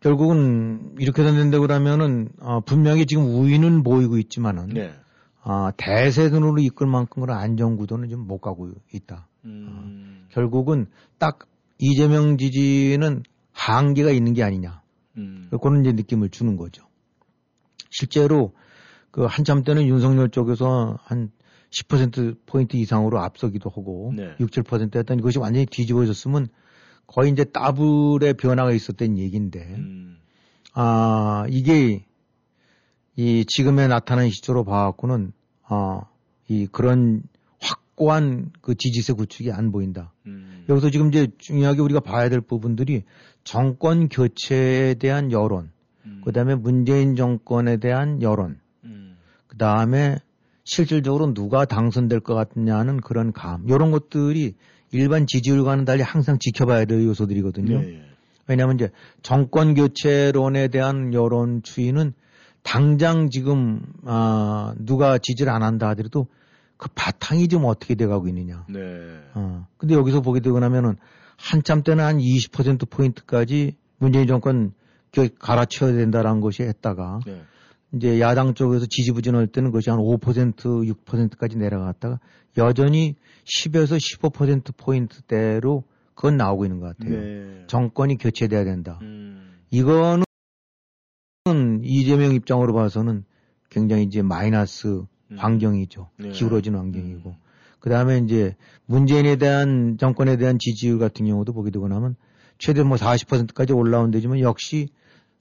결국은 0.00 0.96
이렇게 0.98 1.22
된다고 1.22 1.62
그러면은 1.62 2.30
어, 2.40 2.60
분명히 2.60 3.06
지금 3.06 3.24
우위는 3.26 3.82
보이고 3.84 4.18
있지만은 4.18 4.68
네. 4.68 4.92
아, 5.44 5.72
대세선으로 5.76 6.58
이끌 6.60 6.86
만큼의 6.86 7.34
안정 7.34 7.76
구도는 7.76 8.08
좀 8.08 8.26
못 8.26 8.38
가고 8.38 8.70
있다. 8.92 9.28
음. 9.44 10.26
결국은 10.30 10.86
딱 11.18 11.40
이재명 11.82 12.38
지지는 12.38 13.24
한계가 13.50 14.12
있는 14.12 14.34
게 14.34 14.44
아니냐. 14.44 14.82
음. 15.16 15.50
그런 15.60 15.80
이제 15.80 15.90
느낌을 15.90 16.30
주는 16.30 16.56
거죠. 16.56 16.86
실제로 17.90 18.54
그 19.10 19.24
한참 19.24 19.64
때는 19.64 19.88
윤석열 19.88 20.30
쪽에서 20.30 20.96
한 21.02 21.32
10%포인트 21.70 22.76
이상으로 22.76 23.18
앞서기도 23.20 23.68
하고 23.68 24.12
네. 24.14 24.36
6, 24.38 24.50
7% 24.50 24.94
했던 24.94 25.18
이것이 25.18 25.40
완전히 25.40 25.66
뒤집어졌으면 25.66 26.46
거의 27.08 27.32
이제 27.32 27.44
더블의 27.52 28.34
변화가 28.34 28.70
있었던 28.70 29.18
얘기인데 29.18 29.74
음. 29.74 30.18
아, 30.74 31.46
이게 31.50 32.06
이 33.16 33.44
지금에 33.44 33.88
나타난 33.88 34.30
시초로 34.30 34.64
봐갖고는 34.64 35.32
아, 35.64 36.02
이 36.46 36.68
그런 36.70 37.24
확고한 37.58 38.52
그 38.60 38.76
지지세 38.76 39.14
구축이 39.14 39.50
안 39.50 39.72
보인다. 39.72 40.12
음. 40.26 40.51
여기서 40.68 40.90
지금 40.90 41.08
이제 41.08 41.28
중요하게 41.38 41.80
우리가 41.80 42.00
봐야 42.00 42.28
될 42.28 42.40
부분들이 42.40 43.04
정권 43.44 44.08
교체에 44.08 44.94
대한 44.94 45.32
여론, 45.32 45.70
그 46.24 46.32
다음에 46.32 46.54
문재인 46.54 47.16
정권에 47.16 47.78
대한 47.78 48.22
여론, 48.22 48.58
그 49.46 49.56
다음에 49.56 50.18
실질적으로 50.64 51.34
누가 51.34 51.64
당선될 51.64 52.20
것 52.20 52.34
같냐는 52.34 53.00
그런 53.00 53.32
감, 53.32 53.64
이런 53.68 53.90
것들이 53.90 54.54
일반 54.92 55.26
지지율과는 55.26 55.84
달리 55.84 56.02
항상 56.02 56.38
지켜봐야 56.38 56.84
될 56.84 57.02
요소들이거든요. 57.04 57.82
예, 57.82 57.94
예. 57.94 58.02
왜냐하면 58.46 58.76
이제 58.76 58.90
정권 59.22 59.74
교체론에 59.74 60.68
대한 60.68 61.14
여론 61.14 61.62
추이는 61.62 62.12
당장 62.62 63.30
지금 63.30 63.82
아 64.04 64.74
누가 64.78 65.18
지지를 65.18 65.52
안 65.52 65.62
한다 65.62 65.88
하더라도 65.90 66.26
그 66.82 66.88
바탕이 66.96 67.46
좀 67.46 67.64
어떻게 67.64 67.94
돼가고 67.94 68.26
있느냐. 68.26 68.66
네. 68.68 68.80
어. 69.34 69.68
근데 69.76 69.94
여기서 69.94 70.20
보게 70.20 70.40
되고 70.40 70.58
나면은 70.58 70.96
한참 71.36 71.84
때는 71.84 72.02
한 72.02 72.18
20% 72.18 72.90
포인트까지 72.90 73.76
문재인 73.98 74.26
정권 74.26 74.72
겨- 75.12 75.28
갈아치워야 75.38 75.94
된다라는 75.94 76.40
것이 76.40 76.64
했다가 76.64 77.20
네. 77.24 77.40
이제 77.94 78.18
야당 78.18 78.54
쪽에서 78.54 78.86
지지부진할 78.86 79.46
때는 79.46 79.70
그것이 79.70 79.90
한 79.90 80.00
5%, 80.00 80.56
6%까지 80.56 81.56
내려갔다가 81.56 82.18
여전히 82.58 83.14
10에서 83.44 83.96
15% 83.96 84.76
포인트대로 84.76 85.84
그건 86.16 86.36
나오고 86.36 86.64
있는 86.64 86.80
것 86.80 86.96
같아요. 86.96 87.20
네. 87.20 87.64
정권이 87.68 88.18
교체돼야 88.18 88.64
된다. 88.64 88.98
음. 89.02 89.60
이거는 89.70 90.24
이재명 91.84 92.34
입장으로 92.34 92.74
봐서는 92.74 93.24
굉장히 93.70 94.02
이제 94.02 94.20
마이너스 94.20 95.04
환경이죠. 95.38 96.08
네. 96.18 96.30
기울어진 96.30 96.74
환경이고. 96.74 97.34
그 97.80 97.90
다음에 97.90 98.18
이제 98.18 98.54
문재인에 98.86 99.36
대한 99.36 99.96
정권에 99.98 100.36
대한 100.36 100.58
지지율 100.58 100.98
같은 100.98 101.26
경우도 101.26 101.52
보게 101.52 101.70
되고 101.70 101.88
나면 101.88 102.14
최대 102.58 102.82
뭐 102.82 102.96
40%까지 102.96 103.72
올라온 103.72 104.10
데지만 104.12 104.38
역시 104.40 104.88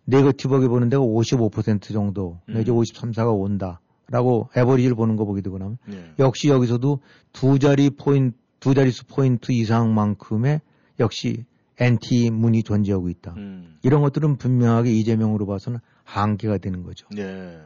네거티브하게 0.05 0.67
보는 0.67 0.89
데가 0.89 1.03
55% 1.03 1.93
정도 1.93 2.39
내지 2.47 2.71
53, 2.71 3.11
4가 3.11 3.39
온다라고 3.39 4.49
에버리지를 4.55 4.95
보는 4.95 5.15
거 5.17 5.25
보게 5.25 5.41
되고 5.41 5.59
나면 5.59 5.77
네. 5.85 6.13
역시 6.17 6.49
여기서도 6.49 6.99
두 7.31 7.59
자리 7.59 7.91
포인트, 7.91 8.35
두 8.59 8.73
자릿수 8.73 9.05
포인트 9.05 9.51
이상만큼의 9.51 10.61
역시 10.99 11.45
엔티 11.79 12.31
문이 12.31 12.63
존재하고 12.63 13.09
있다. 13.09 13.33
음. 13.37 13.77
이런 13.83 14.01
것들은 14.01 14.37
분명하게 14.37 14.91
이재명으로 14.93 15.45
봐서는 15.45 15.79
한계가 16.03 16.57
되는 16.57 16.83
거죠. 16.83 17.07
네. 17.11 17.59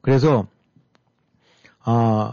그래서 0.00 0.46
아 1.82 2.32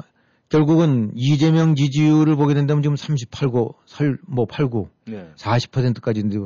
결국은 0.50 1.12
이재명 1.16 1.76
지지율을 1.76 2.36
보게 2.36 2.54
된다면 2.54 2.82
지금 2.84 2.95
38고 2.95 3.76
설 3.86 4.18
뭐 4.28 4.45
89, 4.45 4.89
네. 5.08 5.30
40%까지 5.36 6.24
이제 6.26 6.39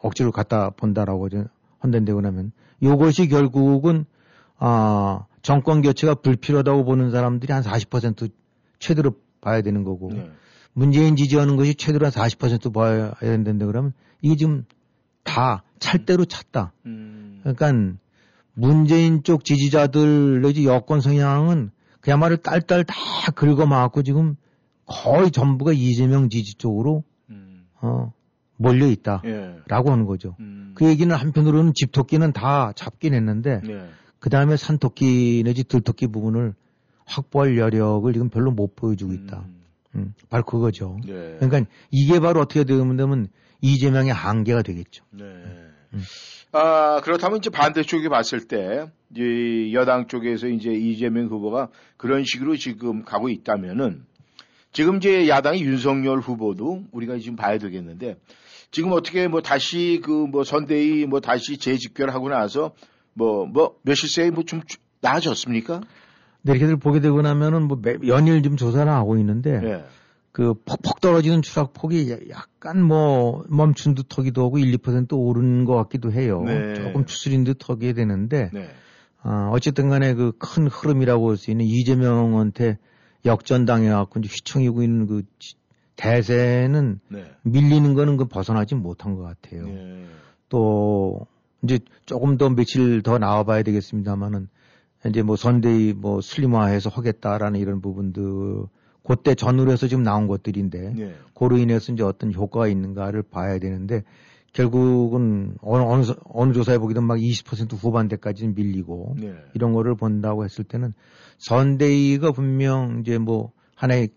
억지로 0.00 0.32
갖다 0.32 0.70
본다라고 0.70 1.28
이제 1.28 1.44
헌된되고 1.82 2.20
나면 2.20 2.52
이것이 2.80 3.28
결국은 3.28 4.04
아 4.58 5.26
정권 5.42 5.82
교체가 5.82 6.16
불필요하다고 6.16 6.84
보는 6.84 7.10
사람들이 7.10 7.52
한 7.52 7.62
40% 7.62 8.30
최대로 8.78 9.12
봐야 9.40 9.62
되는 9.62 9.84
거고 9.84 10.10
네. 10.12 10.30
문재인 10.72 11.16
지지하는 11.16 11.56
것이 11.56 11.74
최대로 11.74 12.06
한 12.06 12.12
40% 12.12 12.72
봐야 12.74 13.12
된다는데 13.20 13.64
그러면 13.64 13.92
이게 14.22 14.36
지금 14.36 14.64
다 15.22 15.62
찰대로 15.78 16.24
찼다. 16.24 16.72
음. 16.86 17.40
그러니까 17.42 17.96
문재인 18.54 19.22
쪽 19.22 19.44
지지자들 19.44 20.40
내지 20.42 20.64
여권 20.66 21.00
성향은 21.00 21.70
그야말로 22.06 22.36
딸딸 22.36 22.84
다 22.84 22.94
긁어맞고 23.34 24.04
지금 24.04 24.36
거의 24.86 25.32
전부가 25.32 25.72
이재명 25.72 26.28
지지 26.28 26.54
쪽으로 26.54 27.02
어, 27.80 28.12
몰려 28.56 28.86
있다라고 28.86 29.28
예. 29.28 29.90
하는 29.90 30.06
거죠. 30.06 30.36
그 30.76 30.86
얘기는 30.86 31.12
한편으로는 31.12 31.72
집토끼는 31.74 32.32
다 32.32 32.72
잡긴 32.76 33.12
했는데 33.12 33.60
네. 33.64 33.88
그 34.20 34.30
다음에 34.30 34.56
산토끼 34.56 35.42
내지 35.44 35.64
들토끼 35.64 36.06
부분을 36.06 36.54
확보할 37.06 37.58
여력을 37.58 38.12
지금 38.12 38.28
별로 38.28 38.52
못 38.52 38.76
보여주고 38.76 39.12
있다. 39.12 39.44
음, 39.96 40.14
바로 40.30 40.44
그거죠. 40.44 41.00
네. 41.04 41.38
그러니까 41.40 41.68
이게 41.90 42.20
바로 42.20 42.40
어떻게 42.40 42.62
되면 42.62 42.96
되면 42.96 43.26
이재명의 43.62 44.12
한계가 44.12 44.62
되겠죠. 44.62 45.04
네. 45.10 45.24
아, 46.52 47.00
그렇다면 47.02 47.38
이제 47.38 47.50
반대쪽에 47.50 48.08
봤을 48.08 48.46
때, 48.46 48.86
이 49.16 49.72
여당 49.74 50.06
쪽에서 50.06 50.48
이제 50.48 50.72
이재명 50.72 51.26
후보가 51.26 51.68
그런 51.96 52.24
식으로 52.24 52.56
지금 52.56 53.04
가고 53.04 53.28
있다면은, 53.28 54.04
지금 54.72 54.96
이제 54.96 55.28
야당의 55.28 55.62
윤석열 55.62 56.18
후보도 56.20 56.84
우리가 56.92 57.18
지금 57.18 57.36
봐야 57.36 57.56
되겠는데 57.58 58.16
지금 58.70 58.92
어떻게 58.92 59.26
뭐 59.26 59.40
다시 59.40 60.00
그 60.04 60.26
뭐 60.26 60.44
선대위 60.44 61.06
뭐 61.06 61.20
다시 61.20 61.56
재집결하고 61.56 62.28
나서 62.28 62.72
뭐 63.14 63.46
뭐 63.46 63.76
몇일세에 63.82 64.30
뭐 64.30 64.44
좀 64.44 64.60
나아졌습니까? 65.00 65.80
네, 66.42 66.52
이렇게들 66.52 66.76
보게 66.76 67.00
되고 67.00 67.22
나면은 67.22 67.68
뭐 67.68 67.78
매- 67.80 67.96
연일 68.06 68.42
좀 68.42 68.56
조사를 68.56 68.90
하고 68.92 69.16
있는데 69.16 69.60
예. 69.64 69.84
그 70.36 70.52
퍽퍽 70.66 71.00
떨어지는 71.00 71.40
추락폭이 71.40 72.10
야- 72.12 72.18
약간 72.28 72.82
뭐 72.82 73.42
멈춘 73.48 73.94
듯 73.94 74.18
하기도 74.18 74.44
하고 74.44 74.58
1, 74.58 74.70
2% 74.76 75.08
오른 75.14 75.64
것 75.64 75.74
같기도 75.76 76.12
해요. 76.12 76.42
네. 76.44 76.74
조금 76.74 77.06
추스린 77.06 77.44
듯 77.44 77.70
하게 77.70 77.94
되는데 77.94 78.50
네. 78.52 78.68
어, 79.24 79.48
어쨌든 79.50 79.88
간에 79.88 80.12
그 80.12 80.32
큰 80.38 80.66
흐름이라고 80.66 81.30
할 81.30 81.36
수 81.38 81.50
있는 81.50 81.64
이재명한테 81.64 82.76
역전당해갖고 83.24 84.20
이제 84.20 84.28
휘청이고 84.30 84.82
있는 84.82 85.06
그 85.06 85.22
지- 85.38 85.54
대세는 85.96 87.00
네. 87.08 87.24
밀리는 87.42 87.94
거는 87.94 88.18
그 88.18 88.26
벗어나지 88.26 88.74
못한 88.74 89.14
것 89.16 89.22
같아요. 89.22 89.64
또 90.50 91.26
이제 91.62 91.78
조금 92.04 92.36
더 92.36 92.50
며칠 92.50 93.00
더 93.02 93.16
나와봐야 93.16 93.62
되겠습니다만은 93.62 94.48
이제 95.08 95.22
뭐 95.22 95.36
선대위 95.36 95.94
뭐 95.94 96.20
슬림화해서 96.20 96.90
하겠다라는 96.90 97.58
이런 97.58 97.80
부분들 97.80 98.64
그때 99.06 99.34
전후로 99.34 99.70
해서 99.70 99.86
지금 99.86 100.02
나온 100.02 100.26
것들인데 100.26 100.94
네. 100.94 101.14
그로 101.34 101.58
인해서 101.58 101.92
이제 101.92 102.02
어떤 102.02 102.32
효과가 102.32 102.66
있는가를 102.68 103.22
봐야 103.22 103.58
되는데 103.58 104.02
결국은 104.52 105.56
어느 105.60 105.82
어느, 105.82 106.02
서- 106.02 106.16
어느 106.24 106.52
조사에 106.52 106.78
보기든 106.78 107.04
막 107.04 107.16
20% 107.18 107.74
후반대까지는 107.74 108.54
밀리고 108.54 109.14
네. 109.18 109.34
이런 109.54 109.72
거를 109.72 109.94
본다고 109.94 110.44
했을 110.44 110.64
때는 110.64 110.92
선대위가 111.38 112.32
분명 112.32 113.00
이제 113.00 113.18
뭐 113.18 113.52
하나의 113.76 114.08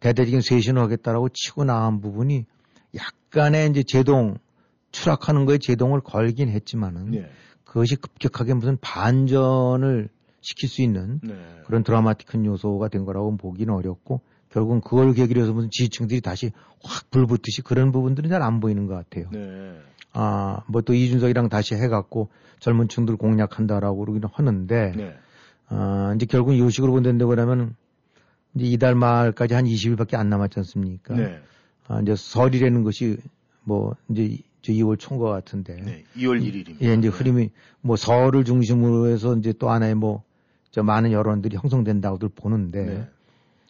대대적인 0.00 0.42
쇄신을 0.42 0.80
하겠다라고 0.82 1.30
치고 1.32 1.64
나간 1.64 2.00
부분이 2.00 2.44
약간의 2.94 3.70
이제 3.70 3.82
제동 3.82 4.36
추락하는 4.92 5.46
거에 5.46 5.58
제동을 5.58 6.00
걸긴 6.02 6.50
했지만은 6.50 7.10
네. 7.10 7.30
그것이 7.64 7.96
급격하게 7.96 8.54
무슨 8.54 8.76
반전을 8.80 10.08
시킬 10.40 10.68
수 10.68 10.82
있는 10.82 11.20
네. 11.24 11.34
그런 11.64 11.82
드라마틱한 11.82 12.44
요소가 12.44 12.88
된 12.88 13.04
거라고 13.04 13.36
보기는 13.36 13.72
어렵고 13.74 14.20
결국은 14.50 14.80
그걸 14.80 15.12
계기로 15.12 15.42
해서 15.42 15.52
무슨 15.52 15.70
지지층들이 15.70 16.20
다시 16.20 16.52
확 16.82 17.10
불붙듯이 17.10 17.62
그런 17.62 17.92
부분들은 17.92 18.30
잘 18.30 18.42
안 18.42 18.60
보이는 18.60 18.86
것 18.86 18.94
같아요. 18.94 19.28
네. 19.32 19.78
아, 20.12 20.62
뭐 20.68 20.80
또 20.82 20.94
이준석이랑 20.94 21.48
다시 21.48 21.74
해갖고 21.74 22.28
젊은 22.60 22.88
층들 22.88 23.16
공략한다라고 23.16 23.98
그러기는 23.98 24.28
하는데, 24.32 24.92
네. 24.96 25.14
아, 25.68 26.12
이제 26.16 26.24
결국 26.26 26.54
이 26.54 26.70
식으로 26.70 26.92
본다고 26.92 27.28
그러면 27.28 27.74
이제 28.54 28.64
이달 28.66 28.94
말까지 28.94 29.52
한 29.54 29.64
20일밖에 29.66 30.14
안 30.14 30.28
남았지 30.30 30.58
않습니까? 30.60 31.14
네. 31.14 31.38
아, 31.88 32.00
이제 32.00 32.14
설이라는 32.16 32.82
것이 32.82 33.18
뭐 33.64 33.94
이제 34.08 34.24
이- 34.24 34.42
저 34.62 34.72
2월 34.72 34.98
초인 34.98 35.20
것 35.20 35.26
같은데. 35.26 35.74
네. 35.84 36.04
2월 36.16 36.40
1일입니다. 36.42 36.82
예, 36.82 36.94
이제 36.94 37.08
흐름이 37.08 37.50
뭐 37.82 37.96
설을 37.96 38.44
중심으로 38.44 39.08
해서 39.08 39.36
이제 39.36 39.52
또 39.58 39.70
하나의 39.70 39.94
뭐 39.94 40.22
저 40.72 40.82
많은 40.82 41.10
여론들이 41.12 41.56
형성된다고들 41.56 42.28
보는데 42.34 42.84
네. 42.84 43.08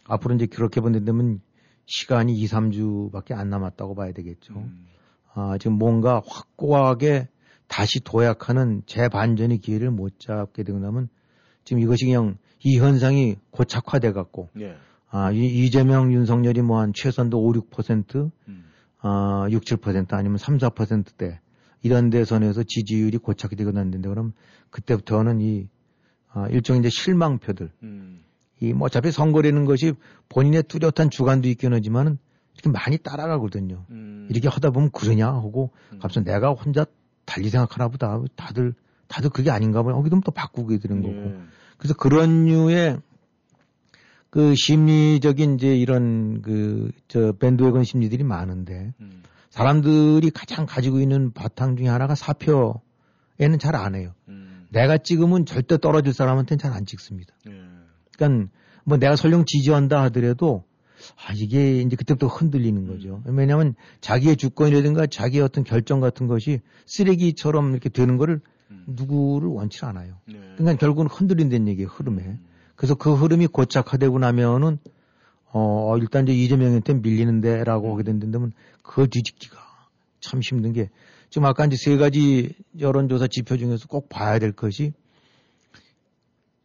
앞으로 0.09 0.35
이제 0.35 0.47
그렇게 0.47 0.81
본다면 0.81 1.41
시간이 1.87 2.35
2, 2.35 2.47
3주밖에 2.47 3.33
안 3.33 3.51
남았다고 3.51 3.95
봐야 3.95 4.13
되겠죠. 4.13 4.55
음. 4.55 4.87
아, 5.35 5.57
지금 5.59 5.79
뭔가 5.79 6.23
확고하게 6.27 7.29
다시 7.69 8.01
도약하는 8.01 8.83
재반전의 8.87 9.59
기회를 9.59 9.91
못 9.91 10.19
잡게 10.19 10.63
되고 10.63 10.79
나면 10.79 11.09
지금 11.65 11.83
이것이 11.83 12.07
그냥 12.07 12.39
이 12.65 12.79
현상이 12.79 13.37
고착화돼 13.51 14.13
갖고 14.13 14.49
네. 14.55 14.77
아, 15.11 15.31
이, 15.33 15.47
이재명, 15.47 16.13
윤석열이 16.13 16.63
뭐 16.63 16.81
한 16.81 16.93
최선도 16.95 17.39
5, 17.41 17.53
6%, 17.53 18.31
음. 18.49 18.65
아, 19.01 19.47
6, 19.51 19.65
7% 19.65 20.13
아니면 20.15 20.39
3, 20.39 20.59
4%대 20.59 21.41
이런 21.83 22.11
데 22.11 22.25
선에서 22.25 22.63
지지율이 22.65 23.19
고착이 23.19 23.55
되고 23.57 23.71
난다는데 23.71 24.09
그럼 24.09 24.33
그때부터는 24.71 25.41
이 25.41 25.69
아, 26.33 26.49
일종의 26.49 26.81
이제 26.81 26.89
실망표들 26.89 27.71
음. 27.83 28.23
이 28.61 28.73
뭐 28.73 28.87
어차피 28.87 29.11
선거라는 29.13 29.65
것이 29.67 29.93
본인의 30.29 30.65
뚜렷한 30.65 31.11
주관도 31.11 31.49
있긴 31.49 31.73
하지만은 31.75 32.19
이렇게 32.55 32.71
많이 32.71 32.97
따라가거든요. 32.99 33.85
음. 33.91 34.27
이렇게 34.31 34.49
하다 34.49 34.71
보면 34.71 34.91
그러냐 34.93 35.27
하고 35.27 35.71
갑자기 36.01 36.25
내가 36.25 36.51
혼자 36.53 36.87
달리 37.27 37.51
생각하나 37.51 37.89
보다 37.89 38.19
다들 38.35 38.73
다들 39.09 39.31
그게 39.31 39.51
아닌가 39.51 39.83
보냐 39.83 39.95
거기도 39.97 40.21
또 40.25 40.31
바꾸게 40.33 40.79
되는 40.79 41.03
거고 41.03 41.15
네. 41.15 41.39
그래서 41.77 41.95
그런 41.95 42.47
류의 42.47 42.99
그 44.31 44.55
심리적인 44.55 45.57
이제 45.57 45.77
이런 45.77 46.41
그 46.43 46.91
저 47.09 47.33
밴드웨건 47.33 47.85
심리들이 47.85 48.25
많은데 48.25 48.95
음. 49.01 49.23
사람들이 49.51 50.31
가장 50.31 50.67
가지고 50.67 51.01
있는 51.01 51.33
바탕 51.33 51.77
중에 51.77 51.89
하나가 51.89 52.15
사표에는 52.15 53.59
잘 53.61 53.75
안 53.77 53.95
해요. 53.95 54.13
음. 54.29 54.67
내가 54.71 54.99
찍으면 54.99 55.47
절대 55.47 55.79
떨어질 55.79 56.13
사람한테는 56.13 56.59
잘 56.59 56.73
안 56.73 56.85
찍습니다. 56.87 57.35
네. 57.47 57.53
그러니까 58.17 58.51
뭐 58.85 58.99
내가 58.99 59.17
설령 59.17 59.45
지지한다 59.47 60.03
하더라도 60.05 60.64
아 61.17 61.33
이게 61.35 61.81
이제 61.81 61.97
그때부터 61.97 62.27
흔들리는 62.27 62.87
거죠. 62.87 63.23
왜냐하면 63.27 63.75
자기의 64.01 64.37
주권이라든가 64.37 65.07
자기의 65.07 65.43
어떤 65.43 65.64
결정 65.64 66.01
같은 66.01 66.27
것이 66.27 66.61
쓰레기처럼 66.87 67.73
이렇게 67.73 67.89
되는 67.89 68.17
거를 68.17 68.41
누구를 68.87 69.49
원치 69.49 69.85
않아요. 69.85 70.14
그러니까 70.57 70.79
결국은 70.79 71.07
흔들린다는 71.07 71.69
얘기예요 71.69 71.89
흐름에. 71.89 72.39
그래서 72.75 72.95
그 72.95 73.14
흐름이 73.14 73.49
고착화되고 73.49 74.19
나면은 74.19 74.79
어 75.53 75.97
일단 75.99 76.25
이제 76.27 76.35
이재명한테 76.35 76.95
밀리는데라고 76.95 77.93
하게 77.93 78.03
된다면 78.03 78.53
그걸 78.83 79.09
뒤집기가 79.09 79.57
참 80.21 80.41
힘든 80.43 80.73
게 80.73 80.91
지금 81.31 81.47
아까 81.47 81.64
이제 81.64 81.77
세 81.77 81.97
가지 81.97 82.55
여론조사 82.79 83.29
지표 83.29 83.57
중에서 83.57 83.87
꼭 83.89 84.09
봐야 84.09 84.39
될 84.39 84.53
것이 84.53 84.93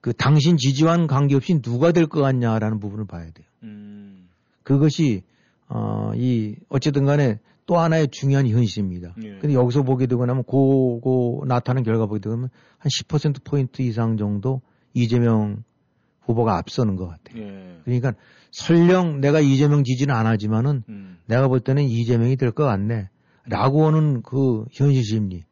그 0.02 0.14
당신 0.14 0.58
지지와는 0.58 1.08
관계없이 1.08 1.62
누가 1.62 1.91
될 1.91 2.08
것 2.08 2.22
같냐라는 2.22 2.80
부분을 2.80 3.06
봐야 3.06 3.26
돼요. 3.26 3.45
음. 3.64 4.28
그것이 4.64 5.24
어 5.68 6.12
이 6.16 6.56
어쨌든 6.70 7.06
간에 7.06 7.39
또 7.66 7.78
하나의 7.80 8.10
중요한 8.10 8.47
현실입니다. 8.47 9.16
예. 9.24 9.38
근데 9.39 9.54
여기서 9.54 9.84
보게 9.84 10.06
되고 10.08 10.26
나면 10.26 10.43
고고 10.43 11.45
나타나는 11.47 11.84
결과 11.84 12.06
보게 12.08 12.20
되면 12.20 12.49
한 12.78 12.89
10% 12.89 13.43
포인트 13.45 13.82
이상 13.82 14.18
정도 14.18 14.62
이재명 14.93 15.64
후보가 16.22 16.58
앞서는 16.58 16.97
것 16.97 17.08
같아요. 17.08 17.41
예. 17.43 17.78
그러니까 17.86 18.14
설령 18.52 19.22
내가 19.22 19.39
이재명 19.39 19.84
지지는 19.86 20.14
안 20.14 20.26
하지만은 20.28 20.84
음. 20.89 21.18
내가 21.28 21.47
볼 21.47 21.62
때는 21.62 21.84
이재명이 21.84 22.36
될 22.36 22.52
것 22.52 22.66
같네. 22.66 23.08
라고 23.45 23.86
하는 23.88 24.22
그 24.22 24.66
현실 24.72 25.04
심리. 25.04 25.43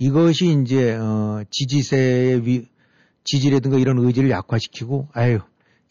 이것이 0.00 0.60
이제, 0.62 0.94
어, 0.96 1.42
지지세의 1.50 2.46
위, 2.46 2.66
지지라든가 3.32 3.76
이런 3.78 3.98
의지를 3.98 4.30
약화시키고, 4.30 5.08
아유, 5.12 5.38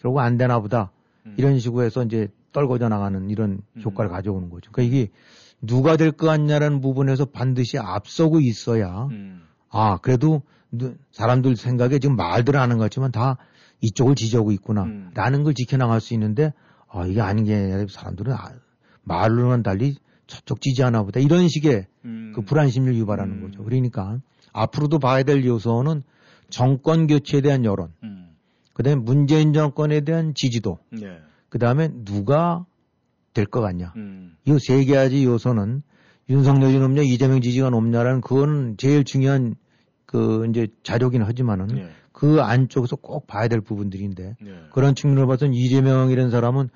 결국 0.01 0.19
안 0.19 0.37
되나 0.37 0.59
보다. 0.59 0.91
음. 1.27 1.35
이런 1.37 1.59
식으로 1.59 1.83
해서 1.85 2.03
이제 2.03 2.29
떨궈져 2.51 2.89
나가는 2.89 3.29
이런 3.29 3.61
효과를 3.83 4.09
가져오는 4.09 4.49
거죠. 4.49 4.71
그러니까 4.71 4.95
이게 4.95 5.11
누가 5.61 5.97
될 5.97 6.11
것 6.11 6.25
같냐라는 6.25 6.81
부분에서 6.81 7.25
반드시 7.25 7.77
앞서고 7.77 8.39
있어야, 8.39 9.07
음. 9.11 9.43
아, 9.69 9.97
그래도 9.97 10.41
누- 10.71 10.95
사람들 11.11 11.55
생각에 11.55 11.99
지금 11.99 12.15
말들 12.15 12.55
하는 12.55 12.77
것 12.77 12.85
같지만 12.85 13.11
다 13.11 13.37
이쪽을 13.81 14.15
지지하고 14.15 14.51
있구나. 14.51 14.83
음. 14.83 15.11
라는 15.13 15.43
걸 15.43 15.53
지켜나갈 15.53 16.01
수 16.01 16.15
있는데, 16.15 16.53
아, 16.89 17.05
이게 17.05 17.21
아닌 17.21 17.45
게 17.45 17.53
아니라 17.53 17.85
사람들은 17.87 18.33
아, 18.33 18.49
말로는 19.03 19.61
달리 19.61 19.95
저쪽 20.25 20.59
지지하나 20.61 21.03
보다. 21.03 21.19
이런 21.19 21.47
식의 21.47 21.85
음. 22.05 22.31
그 22.35 22.41
불안심을 22.41 22.95
유발하는 22.95 23.41
거죠. 23.41 23.63
그러니까 23.63 24.19
앞으로도 24.53 24.97
봐야 24.99 25.21
될 25.23 25.45
요소는 25.45 26.01
정권 26.49 27.07
교체에 27.07 27.41
대한 27.41 27.65
여론, 27.65 27.89
음. 28.03 28.29
그 28.73 28.83
다음에 28.83 29.01
문재인 29.01 29.53
정권에 29.53 30.01
대한 30.01 30.33
지지도, 30.33 30.79
네. 30.91 31.19
그 31.49 31.59
다음에 31.59 31.89
누가 32.05 32.65
될 33.33 33.45
것 33.45 33.61
같냐. 33.61 33.93
음. 33.95 34.35
이세 34.45 34.85
가지 34.85 35.23
요소는 35.25 35.83
윤석열이 36.29 36.79
높냐, 36.79 37.03
이재명 37.03 37.41
지지가 37.41 37.69
높냐라는 37.69 38.21
그거는 38.21 38.77
제일 38.77 39.03
중요한 39.03 39.55
그 40.05 40.47
이제 40.49 40.67
자료긴 40.83 41.21
하지만은 41.21 41.67
네. 41.67 41.89
그 42.11 42.41
안쪽에서 42.41 42.95
꼭 42.95 43.27
봐야 43.27 43.47
될 43.47 43.61
부분들인데 43.61 44.37
네. 44.41 44.51
그런 44.73 44.95
측면으로 44.95 45.27
봐서는 45.27 45.53
이재명이라는 45.53 46.31
사람은 46.31 46.69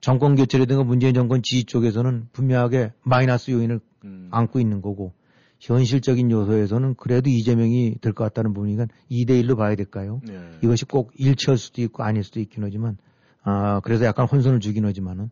정권 0.00 0.36
교체라든가 0.36 0.84
문재인 0.84 1.14
정권 1.14 1.42
지지 1.42 1.64
쪽에서는 1.64 2.28
분명하게 2.32 2.92
마이너스 3.02 3.50
요인을 3.50 3.80
음. 4.04 4.28
안고 4.30 4.60
있는 4.60 4.82
거고 4.82 5.12
현실적인 5.64 6.30
요소에서는 6.30 6.94
그래도 6.96 7.30
이재명이 7.30 7.96
될 8.00 8.12
것 8.12 8.24
같다는 8.24 8.52
부분이니까 8.52 8.86
2대1로 9.10 9.56
봐야 9.56 9.74
될까요? 9.74 10.20
네. 10.26 10.38
이것이 10.62 10.84
꼭 10.84 11.12
일치할 11.16 11.56
수도 11.56 11.80
있고 11.82 12.02
아닐 12.02 12.22
수도 12.22 12.38
있긴 12.40 12.62
하지만 12.64 12.98
아 13.42 13.80
그래서 13.80 14.04
약간 14.04 14.26
혼선을 14.26 14.60
주긴 14.60 14.84
하지만은 14.84 15.30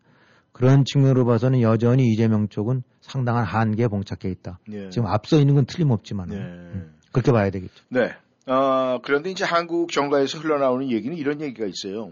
그런 0.51 0.85
측면으로 0.85 1.25
봐서는 1.25 1.61
여전히 1.61 2.11
이재명 2.11 2.47
쪽은 2.47 2.83
상당한 3.01 3.43
한계에 3.43 3.87
봉착해 3.87 4.31
있다. 4.31 4.59
네. 4.67 4.89
지금 4.89 5.07
앞서 5.07 5.39
있는 5.39 5.55
건 5.55 5.65
틀림없지만 5.65 6.29
네. 6.29 6.35
은 6.37 6.91
그렇게 7.11 7.31
봐야 7.31 7.49
되겠죠. 7.49 7.83
네. 7.89 8.11
어, 8.45 8.99
그런데 9.03 9.29
이제 9.31 9.45
한국 9.45 9.91
정가에서 9.91 10.37
흘러나오는 10.39 10.91
얘기는 10.91 11.15
이런 11.15 11.41
얘기가 11.41 11.65
있어요. 11.65 12.11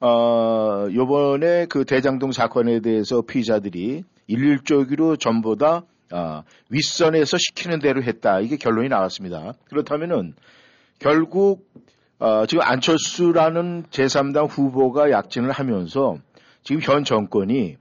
어, 0.00 0.88
요번에 0.92 1.66
그 1.66 1.84
대장동 1.84 2.32
사건에 2.32 2.80
대해서 2.80 3.22
피의자들이 3.22 4.04
일률적으로 4.26 5.16
전보다 5.16 5.84
아, 6.12 6.42
윗선에서 6.68 7.38
시키는 7.38 7.78
대로 7.80 8.02
했다. 8.02 8.40
이게 8.40 8.56
결론이 8.56 8.88
나왔습니다. 8.88 9.54
그렇다면은 9.68 10.34
결국 10.98 11.66
어, 12.18 12.46
지금 12.46 12.62
안철수라는 12.62 13.84
제3당 13.90 14.48
후보가 14.48 15.10
약진을 15.10 15.50
하면서 15.50 16.16
지금 16.62 16.80
현 16.80 17.04
정권이 17.04 17.76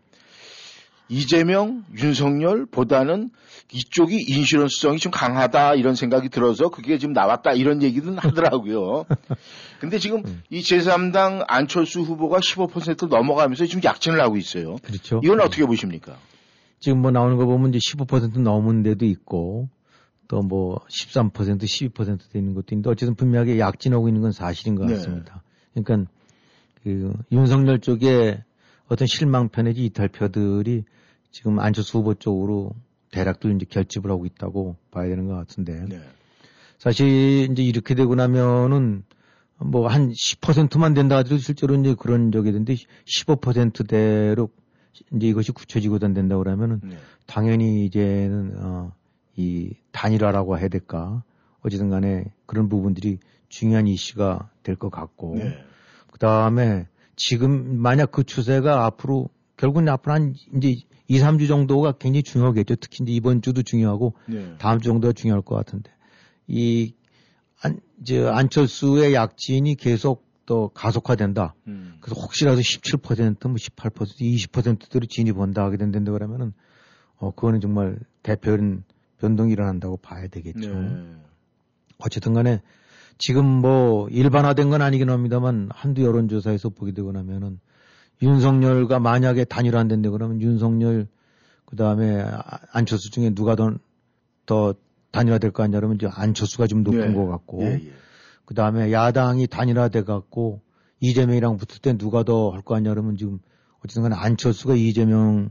이재명, 1.09 1.83
윤석열보다는 1.95 3.29
이쪽이 3.73 4.15
인슈런스성이 4.27 4.97
좀 4.97 5.11
강하다 5.11 5.75
이런 5.75 5.93
생각이 5.93 6.29
들어서 6.29 6.69
그게 6.69 6.97
지금 6.97 7.13
나왔다 7.13 7.51
이런 7.51 7.83
얘기는 7.83 8.17
하더라고요. 8.17 9.05
근데 9.79 9.99
지금 9.99 10.23
이 10.49 10.61
제3당 10.61 11.45
안철수 11.47 12.01
후보가 12.01 12.39
15% 12.39 13.09
넘어가면서 13.09 13.65
지금 13.65 13.83
약진을 13.83 14.21
하고 14.21 14.37
있어요. 14.37 14.77
그렇죠. 14.81 15.19
이건 15.23 15.41
어떻게 15.41 15.65
보십니까? 15.65 16.17
지금 16.81 17.01
뭐 17.01 17.11
나오는 17.11 17.37
거 17.37 17.45
보면 17.45 17.69
이제 17.69 17.79
15% 17.79 18.39
넘은 18.41 18.83
데도 18.83 19.05
있고 19.05 19.69
또 20.27 20.41
뭐 20.41 20.79
13%, 20.89 21.31
12%도 21.31 22.37
있는 22.37 22.53
것도 22.53 22.67
있는데 22.71 22.89
어쨌든 22.89 23.15
분명하게 23.15 23.59
약진하고 23.59 24.07
있는 24.07 24.21
건 24.21 24.31
사실인 24.31 24.75
것 24.75 24.85
네. 24.85 24.95
같습니다. 24.95 25.43
그러니까 25.73 26.09
그 26.83 27.13
윤석열 27.31 27.79
쪽에 27.79 28.43
어떤 28.87 29.07
실망표 29.07 29.61
내지 29.61 29.85
이탈표들이 29.85 30.83
지금 31.31 31.59
안철수 31.59 31.99
후보 31.99 32.13
쪽으로 32.13 32.71
대략들 33.11 33.55
이제 33.55 33.65
결집을 33.69 34.09
하고 34.09 34.25
있다고 34.25 34.77
봐야 34.89 35.07
되는 35.07 35.27
것 35.27 35.35
같은데 35.35 35.85
네. 35.87 36.01
사실 36.79 37.49
이제 37.51 37.61
이렇게 37.61 37.93
되고 37.93 38.15
나면은 38.15 39.03
뭐 39.59 39.87
한 39.87 40.11
10%만 40.11 40.93
된다 40.95 41.17
하더라도 41.17 41.37
실제로 41.37 41.75
이제 41.75 41.93
그런 41.93 42.31
적이 42.31 42.49
있는데 42.49 42.75
15%대로 43.05 44.49
이제 45.13 45.27
이것이 45.27 45.51
굳혀지고 45.51 45.99
된다 45.99 46.37
그러면은 46.37 46.81
네. 46.83 46.97
당연히 47.25 47.85
이제는 47.85 48.53
어, 48.57 48.93
이 49.35 49.73
단일화라고 49.91 50.57
해야 50.57 50.67
될까 50.67 51.23
어쨌든 51.61 51.89
간에 51.89 52.25
그런 52.45 52.69
부분들이 52.69 53.19
중요한 53.49 53.87
이슈가 53.87 54.49
될 54.63 54.75
것 54.75 54.89
같고 54.89 55.35
네. 55.37 55.63
그 56.11 56.19
다음에 56.19 56.87
지금 57.15 57.77
만약 57.79 58.11
그 58.11 58.23
추세가 58.23 58.85
앞으로 58.85 59.29
결국은 59.57 59.87
앞으로 59.89 60.13
한 60.13 60.35
이제 60.55 60.75
2, 61.07 61.19
3주 61.19 61.47
정도가 61.47 61.93
굉장히 61.93 62.23
중요하겠죠. 62.23 62.75
특히 62.77 63.03
이제 63.03 63.11
이번 63.11 63.41
주도 63.41 63.61
중요하고 63.63 64.13
네. 64.27 64.55
다음 64.57 64.79
주 64.79 64.87
정도가 64.87 65.13
중요할 65.13 65.41
것 65.41 65.55
같은데 65.55 65.91
이 66.47 66.93
안, 67.61 67.79
이제 68.01 68.25
안철수의 68.25 69.13
약진이 69.13 69.75
계속 69.75 70.25
더 70.45 70.69
가속화된다. 70.69 71.53
음. 71.67 71.97
그래서 72.01 72.19
혹시라도 72.19 72.59
17%, 72.61 73.47
뭐 73.47 73.55
18%, 73.55 74.19
20%대로 74.19 75.05
진입한다 75.05 75.63
하게 75.63 75.77
된다 75.77 76.11
그러면은 76.11 76.53
어 77.17 77.31
그거는 77.31 77.61
정말 77.61 77.99
대표는 78.23 78.83
변동이 79.19 79.51
일어난다고 79.53 79.97
봐야 79.97 80.27
되겠죠. 80.27 80.73
네. 80.73 81.15
어쨌든 81.99 82.33
간에 82.33 82.61
지금 83.19 83.45
뭐 83.45 84.09
일반화된 84.09 84.69
건 84.71 84.81
아니긴 84.81 85.09
합니다만 85.11 85.69
한두 85.71 86.03
여론조사에서 86.03 86.69
보게 86.69 86.91
되고 86.91 87.11
나면은 87.11 87.59
윤석열과 88.23 88.99
만약에 88.99 89.45
단일화 89.45 89.79
안 89.79 89.87
된다 89.87 90.09
그러면 90.09 90.41
윤석열 90.41 91.07
그 91.65 91.75
다음에 91.75 92.25
안철수 92.71 93.11
중에 93.11 93.29
누가 93.33 93.55
더, 93.55 93.73
더 94.45 94.73
단일화 95.11 95.37
될 95.37 95.51
거 95.51 95.63
아니냐 95.63 95.77
그러면 95.77 95.97
이제 95.97 96.07
안철수가 96.11 96.67
좀 96.67 96.83
높은 96.83 97.11
예. 97.11 97.13
것 97.13 97.27
같고 97.27 97.61
예, 97.63 97.81
예. 97.85 97.91
그 98.45 98.53
다음에 98.53 98.91
야당이 98.91 99.47
단일화돼 99.47 100.03
갖고 100.03 100.61
이재명이랑 100.99 101.57
붙을 101.57 101.79
때 101.81 101.97
누가 101.97 102.23
더 102.23 102.51
할 102.51 102.61
거 102.61 102.75
아니냐 102.75 102.91
그러면 102.91 103.17
지금 103.17 103.39
어쨌든 103.83 104.03
간에 104.03 104.15
안철수가 104.15 104.75
이재명 104.75 105.49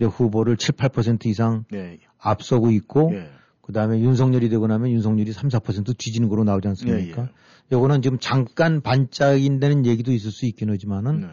후보를 0.00 0.56
7, 0.56 0.74
8% 0.74 1.26
이상 1.26 1.64
네. 1.70 1.98
앞서고 2.18 2.70
있고 2.72 3.12
예. 3.14 3.30
그 3.60 3.72
다음에 3.72 4.00
윤석열이 4.00 4.48
되고 4.48 4.66
나면 4.66 4.90
윤석열이 4.90 5.32
3, 5.32 5.48
4% 5.48 5.96
뒤지는 5.96 6.28
거로 6.28 6.42
나오지 6.44 6.66
않습니까? 6.68 7.28
요거는 7.70 8.02
지금 8.02 8.18
잠깐 8.18 8.80
반짝인다는 8.80 9.86
얘기도 9.86 10.12
있을 10.12 10.32
수 10.32 10.44
있긴 10.46 10.70
하지만은, 10.70 11.20
네. 11.20 11.26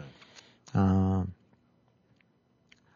아, 0.72 1.24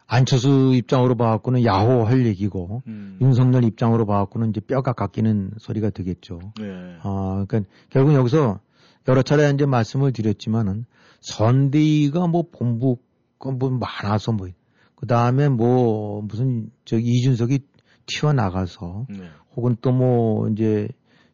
안철수 0.07 0.72
입장으로 0.74 1.14
봐갖고는 1.16 1.64
야호 1.64 2.05
할 2.05 2.26
얘기고, 2.26 2.82
음. 2.86 3.18
윤석열 3.20 3.64
입장으로 3.64 4.07
봐갖고는 4.07 4.50
이제 4.50 4.61
뼈가 4.61 4.92
깎이는 4.92 5.52
소리가 5.59 5.90
되겠죠. 5.90 6.40
네. 6.61 6.96
아, 7.02 7.44
그러니까 7.48 7.70
결국 7.90 8.14
여기서 8.14 8.61
여러 9.09 9.22
차례 9.22 9.50
이제 9.50 9.66
말씀을 9.66 10.12
드렸지만은 10.12 10.86
선대위가 11.20 12.26
뭐 12.26 12.44
본부 12.50 12.98
건뭐 13.38 13.70
많아서 13.70 14.32
뭐, 14.32 14.48
그 14.94 15.07
다음에 15.07 15.48
뭐 15.48 16.22
무슨 16.22 16.70
저 16.84 16.98
이준석이 16.98 17.61
튀어나가서 18.07 19.07
네. 19.09 19.24
혹은 19.57 19.76
또 19.80 19.92
뭐 19.92 20.48
이제 20.48 20.88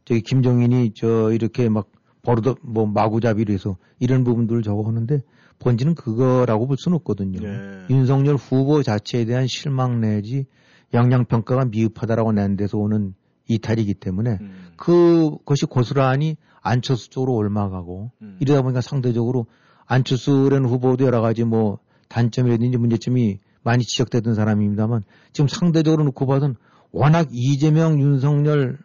저기 0.05 0.21
김정인이 0.23 0.93
저 0.95 1.33
이렇게 1.33 1.69
막 1.69 1.89
버릇 2.23 2.59
뭐 2.63 2.87
마구잡이로 2.87 3.53
해서 3.53 3.77
이런 3.99 4.25
부분들을 4.25 4.63
저거 4.63 4.87
하는데 4.87 5.21
본질은 5.61 5.95
그거라고 5.95 6.67
볼 6.67 6.77
수는 6.79 6.97
없거든요. 6.97 7.41
네. 7.41 7.87
윤석열 7.91 8.35
후보 8.35 8.83
자체에 8.83 9.25
대한 9.25 9.47
실망 9.47 10.01
내지 10.01 10.47
영향 10.93 11.25
평가가 11.25 11.67
미흡하다라고 11.67 12.33
낸 12.33 12.57
데서 12.57 12.79
오는 12.79 13.15
이탈이기 13.47 13.95
때문에 13.95 14.39
음. 14.41 14.73
그것이 14.77 15.67
고스란히 15.67 16.37
안철수 16.63 17.11
쪽으로 17.11 17.35
올라가고 17.35 18.11
음. 18.23 18.37
이러다 18.41 18.63
보니까 18.63 18.81
상대적으로 18.81 19.47
안철수라는 19.87 20.69
후보도 20.69 21.05
여러 21.05 21.21
가지 21.21 21.45
뭐 21.45 21.79
단점이라든지 22.09 22.79
문제점이 22.79 23.39
많이 23.63 23.85
지적되던 23.85 24.35
사람입니다만 24.35 25.03
지금 25.33 25.49
상대적으로 25.49 26.05
놓고 26.05 26.27
봐선 26.27 26.57
워낙 26.93 27.29
이재명, 27.31 28.01
윤석열 28.01 28.79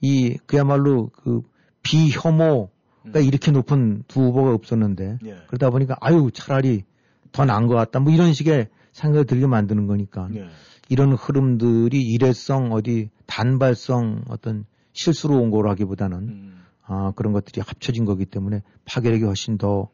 이 0.00 0.36
그야말로 0.46 1.10
그 1.10 1.42
비혐오 1.82 2.70
가 3.12 3.20
이렇게 3.20 3.50
높은 3.50 4.02
두 4.08 4.20
후보가 4.20 4.52
없었는데 4.52 5.18
예. 5.24 5.36
그러다 5.46 5.70
보니까 5.70 5.96
아유 6.00 6.30
차라리 6.32 6.84
더 7.32 7.44
나은 7.44 7.66
것 7.66 7.74
같다 7.74 8.00
뭐 8.00 8.12
이런 8.12 8.32
식의 8.32 8.68
생각을 8.92 9.24
들게 9.24 9.46
만드는 9.46 9.86
거니까 9.86 10.28
네. 10.30 10.46
이런 10.88 11.12
흐름들이 11.12 12.00
일회성 12.00 12.72
어디 12.72 13.10
단발성 13.26 14.24
어떤 14.28 14.64
실수로 14.92 15.36
온 15.36 15.50
거라기보다는 15.50 16.18
음. 16.18 16.64
아 16.82 17.12
그런 17.14 17.32
것들이 17.32 17.60
합쳐진 17.60 18.04
거기 18.04 18.24
때문에 18.24 18.62
파괴력이 18.84 19.24
훨씬 19.24 19.58
더 19.58 19.88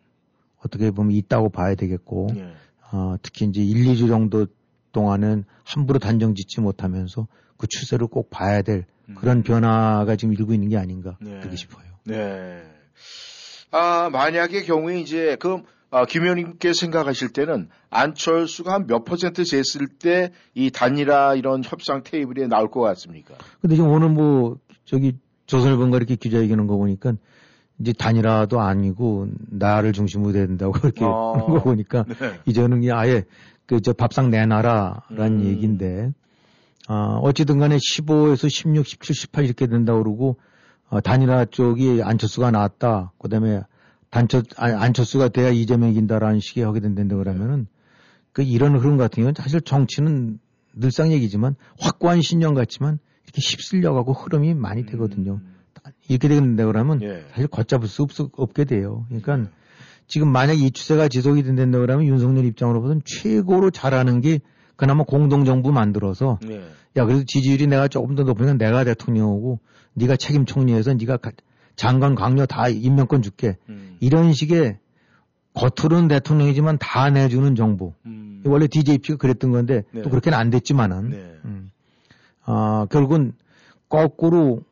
어떻게 0.64 0.90
보면 0.90 1.12
있다고 1.12 1.50
봐야 1.50 1.74
되겠고 1.74 2.28
예. 2.36 2.52
어, 2.92 3.16
특히 3.22 3.46
이제 3.46 3.62
1, 3.62 3.84
2주 3.86 4.08
정도 4.08 4.46
동안은 4.92 5.44
함부로 5.64 5.98
단정 5.98 6.34
짓지 6.34 6.60
못하면서 6.60 7.26
그 7.56 7.66
추세를 7.66 8.06
꼭 8.06 8.30
봐야 8.30 8.62
될 8.62 8.86
그런 9.16 9.42
변화가 9.42 10.16
지금 10.16 10.32
일고 10.34 10.54
있는 10.54 10.68
게 10.68 10.78
아닌가 10.78 11.18
네. 11.20 11.38
그렇게 11.40 11.56
싶어요. 11.56 11.84
네. 12.04 12.62
아, 13.70 14.08
만약의 14.10 14.64
경우에 14.64 15.00
이제 15.00 15.36
그 15.40 15.62
아, 15.90 16.04
김 16.06 16.22
의원님께 16.22 16.72
생각하실 16.72 17.28
때는 17.32 17.68
안철수가 17.90 18.72
한 18.72 18.86
몇 18.86 19.04
퍼센트 19.04 19.42
쟀을 19.42 19.88
때 19.98 20.30
이 20.54 20.70
단일화 20.70 21.34
이런 21.36 21.62
협상 21.64 22.02
테이블에 22.02 22.46
나올 22.48 22.70
것 22.70 22.80
같습니까? 22.80 23.34
근데 23.60 23.76
지금 23.76 23.90
오늘 23.90 24.08
뭐 24.08 24.58
저기 24.84 25.16
조선일보가 25.46 25.96
이렇게 25.96 26.16
기자회견한 26.16 26.66
거 26.66 26.76
보니까 26.76 27.12
이제 27.78 27.92
단일화도 27.92 28.60
아니고 28.60 29.28
나를 29.50 29.92
중심으로 29.92 30.32
된다고 30.32 30.72
그렇게 30.80 31.04
어. 31.04 31.32
하는 31.34 31.46
거 31.46 31.62
보니까 31.62 32.04
네. 32.04 32.40
이제는 32.46 32.82
아예 32.92 33.24
그 33.66 33.80
저 33.80 33.92
밥상 33.92 34.30
내놔라라는 34.30 35.40
음. 35.40 35.44
얘기인데 35.46 36.12
아 36.86 37.18
어찌든 37.22 37.58
간에 37.58 37.76
15에서 37.76 38.50
16, 38.50 38.86
17, 38.86 39.14
18 39.14 39.44
이렇게 39.44 39.66
된다 39.66 39.94
그러고 39.94 40.36
어, 40.88 41.00
단일화 41.00 41.46
쪽이 41.46 42.02
안철수가 42.02 42.50
나왔다. 42.50 43.12
그다음에 43.18 43.62
단철 44.10 44.42
안철수가 44.56 45.28
돼야 45.30 45.48
이재명이 45.50 45.92
이긴다라는 45.92 46.40
식의 46.40 46.64
하게 46.64 46.80
된다 46.80 47.16
그러면은 47.16 47.66
그 48.32 48.42
이런 48.42 48.76
흐름 48.76 48.96
같은 48.96 49.22
경우는 49.22 49.34
사실 49.36 49.60
정치는 49.60 50.38
늘상 50.74 51.12
얘기지만 51.12 51.56
확고한 51.80 52.20
신념 52.20 52.54
같지만 52.54 52.98
이렇게 53.24 53.40
휩쓸려가고 53.40 54.12
흐름이 54.12 54.54
많이 54.54 54.86
되거든요. 54.86 55.40
이렇게 56.08 56.28
된다 56.28 56.66
그러면 56.66 57.02
예. 57.02 57.24
사실 57.30 57.46
걷잡을 57.48 57.88
수 57.88 58.02
없, 58.02 58.10
없게 58.36 58.64
돼요. 58.64 59.06
그러니까 59.08 59.50
지금 60.06 60.28
만약 60.28 60.54
이 60.54 60.70
추세가 60.70 61.08
지속이 61.08 61.42
된다 61.42 61.78
그러면 61.78 62.06
윤석열 62.06 62.44
입장으로 62.44 62.82
보면 62.82 63.02
최고로 63.04 63.70
잘하는 63.70 64.20
게 64.20 64.40
그나마 64.76 65.04
공동정부 65.04 65.72
만들어서 65.72 66.38
네. 66.42 66.62
야 66.96 67.04
그래도 67.04 67.24
지지율이 67.26 67.66
내가 67.66 67.88
조금 67.88 68.14
더 68.14 68.22
높으니까 68.24 68.54
내가 68.54 68.84
대통령이고 68.84 69.60
네가 69.94 70.16
책임 70.16 70.44
총리해서 70.44 70.94
네가 70.94 71.16
가- 71.18 71.32
장관 71.76 72.14
강요 72.14 72.46
다 72.46 72.68
임명권 72.68 73.22
줄게 73.22 73.56
음. 73.68 73.96
이런 74.00 74.32
식의 74.32 74.78
겉으로는 75.54 76.08
대통령이지만 76.08 76.78
다 76.78 77.10
내주는 77.10 77.54
정부 77.54 77.92
원래 78.44 78.66
DJP가 78.66 79.16
그랬던 79.18 79.52
건데 79.52 79.84
네. 79.92 80.02
또 80.02 80.10
그렇게는 80.10 80.36
안 80.36 80.50
됐지만은 80.50 81.10
네. 81.10 81.34
음. 81.44 81.70
아 82.44 82.86
결국은 82.90 83.32
거꾸로 83.88 84.62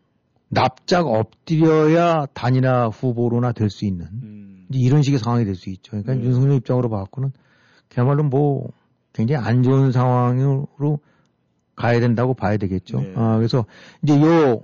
납작 0.49 1.07
엎드려야 1.07 2.27
단일화 2.35 2.89
후보로나 2.89 3.53
될 3.53 3.71
수 3.71 3.85
있는 3.87 4.07
음. 4.13 4.67
이런 4.71 5.03
식의 5.03 5.19
상황이 5.19 5.45
될 5.45 5.55
수 5.55 5.71
있죠. 5.71 5.93
그러니까 5.93 6.15
네. 6.15 6.23
윤석열 6.25 6.57
입장으로 6.57 6.89
봐갖고는 6.91 7.33
그야말로 7.89 8.25
뭐 8.25 8.69
굉장히 9.13 9.45
안 9.47 9.63
좋은 9.63 9.93
상황으로 9.93 10.99
가야 11.77 12.01
된다고 12.01 12.35
봐야 12.35 12.57
되겠죠. 12.57 13.01
네. 13.01 13.13
아, 13.17 13.37
그래서 13.37 13.65
이제 14.03 14.21
요 14.21 14.61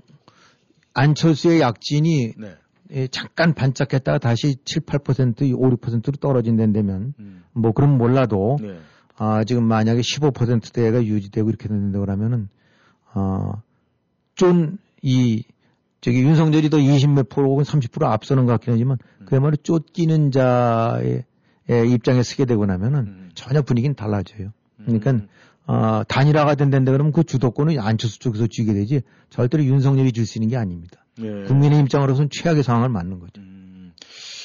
안철수의 0.98 1.60
약진이 1.60 2.34
네. 2.36 2.56
예, 2.90 3.06
잠깐 3.08 3.54
반짝했다가 3.54 4.18
다시 4.18 4.56
7, 4.64 4.82
8%, 4.82 5.54
5, 5.54 5.70
6%로 5.76 6.12
떨어진다면 6.20 7.14
음. 7.18 7.42
뭐 7.52 7.72
그럼 7.72 7.98
몰라도 7.98 8.58
네. 8.60 8.78
아, 9.16 9.44
지금 9.44 9.64
만약에 9.64 10.00
15%대가 10.00 11.04
유지되고 11.04 11.48
이렇게 11.48 11.68
된다고 11.68 12.04
그러면은 12.04 12.48
어, 13.14 13.62
좀이 14.36 15.44
저기 16.00 16.22
윤석열이 16.22 16.70
더 16.70 16.78
20몇 16.78 17.28
프로 17.28 17.50
혹은 17.50 17.64
30% 17.64 18.04
앞서는 18.04 18.46
것 18.46 18.52
같긴 18.52 18.74
하지만 18.74 18.98
그야말로 19.26 19.56
쫓기는 19.56 20.30
자의 20.30 21.24
의 21.68 21.92
입장에 21.92 22.22
서게 22.22 22.46
되고 22.46 22.64
나면은 22.64 23.30
전혀 23.34 23.60
분위기는 23.60 23.94
달라져요. 23.94 24.52
그러니까 24.78 25.26
어, 25.68 26.02
단일화가 26.08 26.54
된다는데 26.54 26.90
그러면 26.90 27.12
그 27.12 27.24
주도권은 27.24 27.78
안철수 27.78 28.18
쪽에서 28.18 28.46
쥐게 28.46 28.72
되지 28.72 29.02
절대로 29.28 29.62
윤석열이 29.64 30.12
줄 30.12 30.24
수 30.24 30.38
있는 30.38 30.48
게 30.48 30.56
아닙니다. 30.56 31.04
네. 31.18 31.44
국민의 31.44 31.80
입장으로서는 31.80 32.30
최악의 32.32 32.62
상황을 32.62 32.88
맞는 32.88 33.20
거죠. 33.20 33.42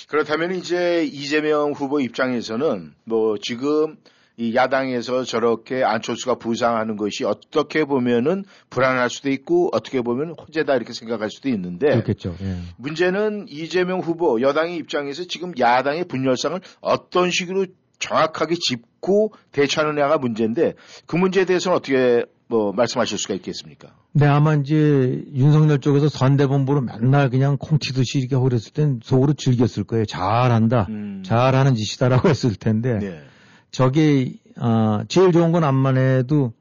그렇다면 0.09 0.53
이제 0.53 1.05
이재명 1.05 1.71
후보 1.71 1.99
입장에서는 2.01 2.93
뭐 3.05 3.37
지금 3.41 3.97
이 4.35 4.55
야당에서 4.55 5.23
저렇게 5.23 5.83
안철수가 5.83 6.35
부상하는 6.35 6.97
것이 6.97 7.23
어떻게 7.23 7.85
보면은 7.85 8.43
불안할 8.69 9.09
수도 9.09 9.29
있고 9.29 9.69
어떻게 9.73 10.01
보면 10.01 10.35
호재다 10.39 10.75
이렇게 10.75 10.91
생각할 10.91 11.29
수도 11.29 11.49
있는데 11.49 11.87
그렇겠죠. 11.87 12.35
예. 12.41 12.57
문제는 12.77 13.45
이재명 13.47 13.99
후보 13.99 14.41
여당의 14.41 14.75
입장에서 14.77 15.23
지금 15.25 15.53
야당의 15.57 16.05
분열상을 16.05 16.59
어떤 16.81 17.29
식으로 17.31 17.65
정확하게 17.99 18.55
짚고 18.55 19.33
대처하느냐가 19.51 20.17
문제인데 20.17 20.73
그 21.05 21.15
문제에 21.15 21.45
대해서는 21.45 21.77
어떻게 21.77 22.25
뭐 22.47 22.71
말씀하실 22.73 23.17
수가 23.17 23.33
있겠습니까? 23.35 23.89
네, 24.11 24.27
아마 24.27 24.53
이제 24.53 25.23
윤석열 25.33 25.79
쪽에서 25.79 26.07
선대본부로 26.07 26.81
맨날 26.81 27.29
그냥 27.29 27.57
콩치듯이 27.57 28.19
이렇게 28.19 28.35
하고 28.35 28.43
그랬을 28.43 28.71
땐 28.73 28.99
속으로 29.01 29.33
즐겼을 29.33 29.85
거예요. 29.85 30.05
잘한다. 30.05 30.87
잘하는 31.23 31.73
짓이다라고 31.73 32.29
했을 32.29 32.53
텐데. 32.55 32.99
네. 32.99 33.23
저게, 33.71 34.33
아, 34.57 35.03
제일 35.07 35.31
좋은 35.31 35.51
건 35.51 35.63
암만 35.63 35.97
해도 35.97 36.53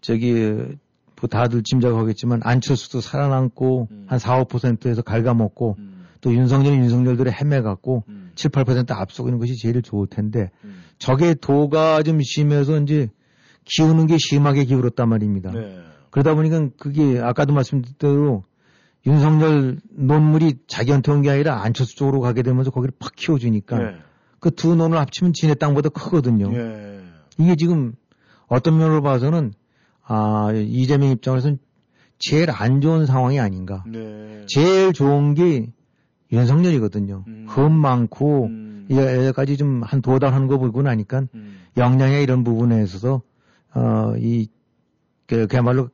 저기, 0.00 0.34
뭐 0.42 1.28
다들 1.30 1.62
짐작하겠지만 1.62 2.40
안철수도 2.42 3.00
살아남고 3.00 3.88
한 4.08 4.18
4, 4.18 4.44
5%에서 4.44 5.02
갉아먹고 5.02 5.76
또 6.20 6.34
윤석열이 6.34 6.78
윤석열들의 6.78 7.32
헤매갖고 7.32 8.02
7, 8.34 8.50
8% 8.50 8.90
앞서고 8.92 9.28
있는 9.28 9.38
것이 9.38 9.56
제일 9.56 9.80
좋을 9.82 10.06
텐데 10.06 10.50
저게 10.98 11.34
도가 11.34 12.02
좀 12.02 12.20
심해서 12.22 12.78
이제 12.80 13.08
기우는 13.64 14.06
게 14.06 14.16
심하게 14.18 14.64
기울었단 14.64 15.08
말입니다. 15.08 15.52
네. 15.52 15.78
그러다 16.10 16.34
보니까 16.34 16.68
그게 16.78 17.20
아까도 17.20 17.52
말씀드린 17.54 17.94
대로 17.98 18.44
윤석열 19.06 19.78
논물이 19.90 20.58
자기한테 20.66 21.10
온 21.12 21.22
게 21.22 21.30
아니라 21.30 21.62
안철수 21.62 21.96
쪽으로 21.96 22.20
가게 22.20 22.42
되면서 22.42 22.70
거기를 22.70 22.92
팍 22.98 23.14
키워주니까 23.16 23.78
네. 23.78 23.96
그두 24.40 24.74
논을 24.74 24.98
합치면 24.98 25.32
지네 25.32 25.54
땅보다 25.54 25.88
크거든요. 25.88 26.52
예. 26.54 27.00
이게 27.38 27.56
지금 27.56 27.94
어떤 28.48 28.76
면으로 28.78 29.02
봐서는 29.02 29.52
아 30.04 30.52
이재명 30.54 31.10
입장에서는 31.10 31.58
제일 32.18 32.50
안 32.50 32.80
좋은 32.80 33.06
상황이 33.06 33.40
아닌가. 33.40 33.82
네. 33.86 34.44
제일 34.48 34.92
좋은 34.92 35.34
게 35.34 35.72
윤석열이거든요. 36.32 37.24
흠 37.46 37.72
많고 37.72 38.50
여기까지 38.90 39.56
좀한두달 39.56 40.32
하는 40.32 40.46
거 40.46 40.58
보고 40.58 40.82
나니까 40.82 41.26
역량이나 41.76 42.18
이런 42.18 42.44
부분에 42.44 42.82
있어서 42.82 43.22
어이 43.74 44.48
그, 45.26 45.46
그야말로 45.46 45.90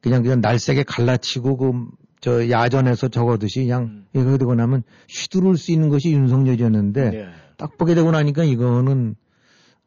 그냥 0.00 0.22
그냥 0.22 0.40
날쌔게 0.40 0.82
갈라치고 0.84 1.56
그 1.56 2.06
저 2.20 2.50
야전에서 2.50 3.08
적어듯이 3.08 3.60
그냥 3.60 4.04
이거 4.12 4.38
되고 4.38 4.54
나면 4.54 4.82
휘두를 5.08 5.56
수 5.56 5.70
있는 5.70 5.88
것이 5.88 6.12
윤석열이었는데 6.12 7.10
네. 7.10 7.28
딱 7.56 7.76
보게 7.78 7.94
되고 7.94 8.10
나니까 8.10 8.44
이거는 8.44 9.16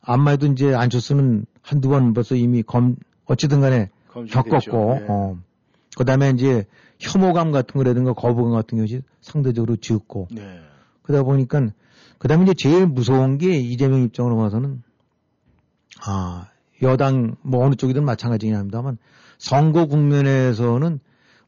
암마에도 0.02 0.47
이제 0.47 0.74
안철수는 0.74 1.45
한두 1.62 1.89
번 1.89 2.14
벌써 2.14 2.36
이미 2.36 2.64
검 2.64 2.95
어찌든 3.26 3.62
간에. 3.62 3.89
겪었고 4.30 5.00
네. 5.00 5.06
어. 5.08 5.38
그다음에 5.97 6.30
이제 6.32 6.66
혐오감 7.00 7.52
같은 7.52 7.78
거라든가 7.78 8.14
거부감 8.14 8.52
같은 8.54 8.78
것이 8.78 9.02
상대적으로 9.22 9.78
적고 9.78 10.28
네. 10.32 10.60
그러다 11.02 11.24
보니까 11.24 11.70
그다음에 12.18 12.43
이제 12.43 12.54
제일 12.54 12.86
무서운 12.86 13.38
게 13.38 13.58
이재명 13.58 14.04
입장으로 14.04 14.38
봐서는 14.38 14.84
아 16.06 16.47
여당 16.82 17.36
뭐 17.41 17.66
어느 17.66 17.76
쪽이든 17.76 18.04
마찬가지긴 18.04 18.56
합니다만 18.56 18.97
선거 19.38 19.86
국면에서는 19.86 21.00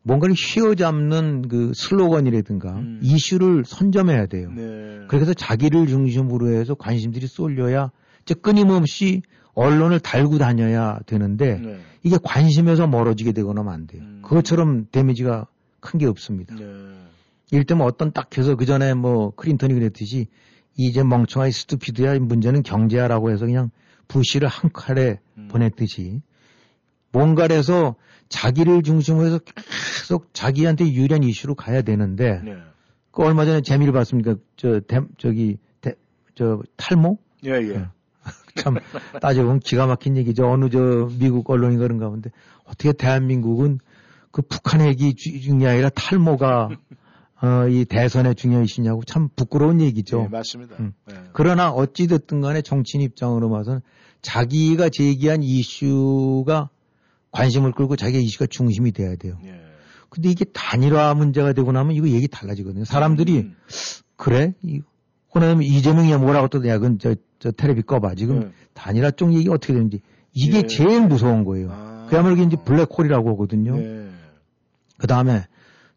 뭔가를 0.03 0.33
휘어잡는 0.35 1.47
그 1.47 1.73
슬로건이라든가 1.75 2.81
이슈를 3.01 3.63
선점해야 3.65 4.25
돼요. 4.25 4.51
네. 4.51 5.01
그래서 5.07 5.33
자기를 5.33 5.87
중심으로 5.87 6.53
해서 6.53 6.73
관심들이 6.73 7.27
쏠려야 7.27 7.91
이제 8.23 8.33
끊임없이 8.33 9.21
언론을 9.53 9.99
달고 9.99 10.37
다녀야 10.37 10.99
되는데 11.05 11.59
네. 11.59 11.79
이게 12.03 12.17
관심에서 12.23 12.87
멀어지게 12.87 13.31
되거나 13.33 13.61
하면 13.61 13.73
안 13.73 13.87
돼요. 13.87 14.01
그것처럼 14.23 14.87
데미지가 14.91 15.47
큰 15.79 15.97
게 15.97 16.05
없습니다. 16.05 16.55
이를테면 17.51 17.85
어떤 17.85 18.11
딱 18.13 18.37
해서 18.37 18.55
그 18.55 18.65
전에 18.65 18.93
뭐 18.93 19.31
클린턴이 19.35 19.73
그랬듯이 19.73 20.27
이제 20.77 21.03
멍청하이 21.03 21.51
스투피드야 21.51 22.17
문제는 22.19 22.63
경제야라고 22.63 23.29
해서 23.31 23.45
그냥 23.45 23.71
부시를 24.07 24.47
한 24.47 24.71
칼에 24.71 25.19
보냈듯이 25.49 26.21
뭔가를 27.11 27.57
해서 27.57 27.95
자기를 28.29 28.83
중심으로 28.83 29.25
해서 29.25 29.39
계속 29.39 30.33
자기한테 30.33 30.93
유리한 30.93 31.23
이슈로 31.23 31.55
가야 31.55 31.81
되는데 31.81 32.41
네. 32.41 32.55
그 33.11 33.23
얼마 33.23 33.43
전에 33.43 33.61
재미를 33.61 33.91
봤습니까? 33.91 34.35
저 34.55 34.79
대, 34.79 35.01
저기 35.17 35.57
대, 35.81 35.95
저 36.35 36.61
탈모? 36.77 37.17
예, 37.45 37.51
예. 37.51 37.85
참 38.55 38.75
따져보면 39.21 39.59
기가 39.59 39.87
막힌 39.87 40.17
얘기죠. 40.17 40.49
어느 40.49 40.69
저 40.69 41.09
미국 41.19 41.49
언론이 41.49 41.77
그런가 41.77 42.09
본데 42.09 42.31
어떻게 42.65 42.93
대한민국은 42.93 43.79
그 44.31 44.41
북한 44.41 44.79
중요한 44.97 45.59
게 45.59 45.67
아니라 45.67 45.89
탈모가 45.89 46.69
어, 47.41 47.67
이 47.67 47.85
대선에 47.85 48.35
중요하시냐고 48.35 49.03
참 49.03 49.29
부끄러운 49.35 49.81
얘기죠. 49.81 50.25
예, 50.25 50.27
맞습니다. 50.29 50.75
음. 50.79 50.93
예. 51.09 51.15
그러나 51.33 51.71
어찌됐든 51.71 52.39
간에 52.41 52.61
정치인 52.61 53.01
입장으로 53.01 53.49
봐서는 53.49 53.81
자기가 54.21 54.89
제기한 54.89 55.41
이슈가 55.41 56.69
관심을 57.31 57.71
끌고 57.71 57.95
자기의 57.95 58.23
이슈가 58.23 58.45
중심이 58.45 58.91
돼야 58.91 59.15
돼요. 59.15 59.39
예. 59.45 59.59
근데 60.09 60.29
이게 60.29 60.45
단일화 60.45 61.13
문제가 61.15 61.53
되고 61.53 61.71
나면 61.71 61.95
이거 61.95 62.09
얘기 62.09 62.27
달라지거든요. 62.27 62.85
사람들이 62.85 63.37
음. 63.39 63.55
그래? 64.17 64.53
이, 64.61 64.81
그러면 65.33 65.63
이재명이 65.63 66.15
뭐라고 66.17 66.47
또 66.49 66.65
야, 66.67 66.77
그건 66.77 66.99
저, 66.99 67.15
저 67.41 67.51
테레비 67.51 67.81
꺼봐. 67.81 68.13
지금 68.15 68.39
네. 68.39 68.51
단일화 68.73 69.11
쪽 69.11 69.33
얘기 69.33 69.49
어떻게 69.49 69.73
되는지. 69.73 69.99
이게 70.33 70.59
예. 70.59 70.67
제일 70.67 71.05
무서운 71.07 71.43
거예요. 71.43 72.05
그야말로 72.07 72.35
이게 72.35 72.43
이제 72.43 72.55
블랙홀이라고 72.55 73.31
하거든요. 73.31 73.77
예. 73.77 74.07
그 74.97 75.07
다음에 75.07 75.45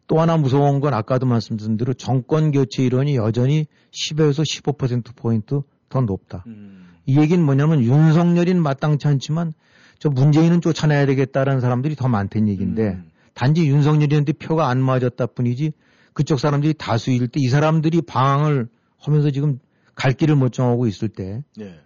또 0.07 0.21
하나 0.21 0.37
무서운 0.39 0.81
건 0.81 0.95
아까도 0.95 1.27
말씀드린 1.27 1.77
대로 1.77 1.93
정권 1.93 2.51
교체 2.51 2.83
이론이 2.83 3.17
여전히 3.17 3.67
10에서 3.93 4.43
15%포인트 4.43 5.61
더 5.91 6.01
높다. 6.01 6.45
음. 6.47 6.89
이 7.07 7.19
얘기는 7.19 7.45
뭐냐면 7.45 7.83
윤석열인 7.83 8.63
마땅치 8.63 9.07
않지만 9.07 9.53
저 9.99 10.09
문재인은 10.09 10.63
쫓아내야 10.63 11.05
되겠다라는 11.07 11.61
사람들이 11.61 11.95
더 11.95 12.09
많다는 12.09 12.49
얘기인데 12.49 12.95
음. 12.95 13.11
단지 13.35 13.67
윤석열이한테 13.69 14.33
표가 14.33 14.69
안 14.69 14.81
맞았다 14.81 15.27
뿐이지 15.27 15.73
그쪽 16.15 16.41
사람들이 16.41 16.75
다수일 16.75 17.29
때 17.29 17.41
이 17.41 17.49
사람들이 17.49 18.01
방황을 18.03 18.69
하면서 18.99 19.31
지금 19.31 19.59
갈 19.95 20.13
길을 20.13 20.37
못 20.37 20.53
정하고 20.53 20.87
있을 20.87 21.09
때 21.09 21.43
예. 21.61 21.81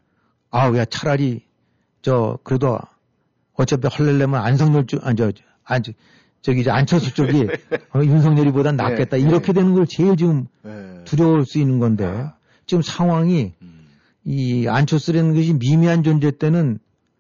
아, 0.51 0.75
야, 0.77 0.85
차라리, 0.85 1.43
저, 2.03 2.39
그래도, 2.43 2.79
어차피 3.55 3.89
헐렐려면 3.89 4.41
안성열 4.41 4.87
쪽, 4.87 5.07
아, 5.07 5.13
저, 5.15 5.31
안, 5.65 5.83
저, 5.83 5.93
저기, 6.41 6.61
이제 6.61 6.71
안철수 6.71 7.13
쪽이 7.13 7.47
어, 7.95 8.03
윤석열이보단 8.03 8.77
낫겠다. 8.77 9.17
네, 9.17 9.23
이렇게 9.23 9.53
되는 9.53 9.75
걸 9.75 9.87
제일 9.87 10.17
지금 10.17 10.47
예. 10.65 11.05
두려울 11.05 11.45
수 11.45 11.59
있는 11.59 11.79
건데, 11.79 12.31
지금 12.67 12.83
상황이, 12.83 13.53
이 14.25 14.67
안철수라는 14.69 15.35
것이 15.35 15.55
미미한 15.55 16.03
존재 16.03 16.31
때는 16.31 16.79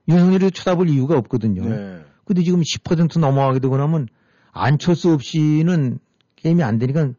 윤석열이 0.08 0.50
쳐다볼 0.50 0.88
이유가 0.88 1.16
없거든요. 1.18 1.68
네. 1.68 2.00
근데 2.24 2.42
지금 2.42 2.60
10% 2.60 3.18
넘어가게 3.18 3.58
되고 3.58 3.76
나면 3.76 4.08
안철수 4.52 5.12
없이는 5.12 5.98
게임이 6.36 6.62
안 6.62 6.78
되니까 6.78 7.12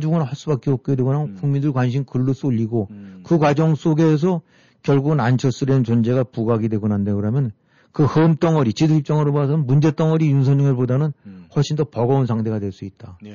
죽거나 0.00 0.24
할 0.24 0.34
수밖에 0.34 0.70
없게 0.70 0.96
되거나 0.96 1.26
국민들 1.40 1.72
관심 1.72 2.04
글로 2.04 2.32
쏠리고 2.32 2.88
그 3.24 3.38
과정 3.38 3.74
속에서 3.74 4.40
결국은 4.82 5.20
안철수라는 5.20 5.84
존재가 5.84 6.24
부각이 6.24 6.68
되고 6.68 6.86
난다 6.88 7.14
그러면 7.14 7.50
그 7.92 8.04
흠덩어리, 8.04 8.74
지들 8.74 8.96
입장으로 8.96 9.32
봐서 9.32 9.56
문제 9.56 9.90
덩어리 9.90 10.30
윤석열보다는 10.30 11.12
훨씬 11.54 11.76
더 11.76 11.84
버거운 11.84 12.26
상대가 12.26 12.58
될 12.58 12.70
수 12.70 12.84
있다. 12.84 13.18
예. 13.24 13.30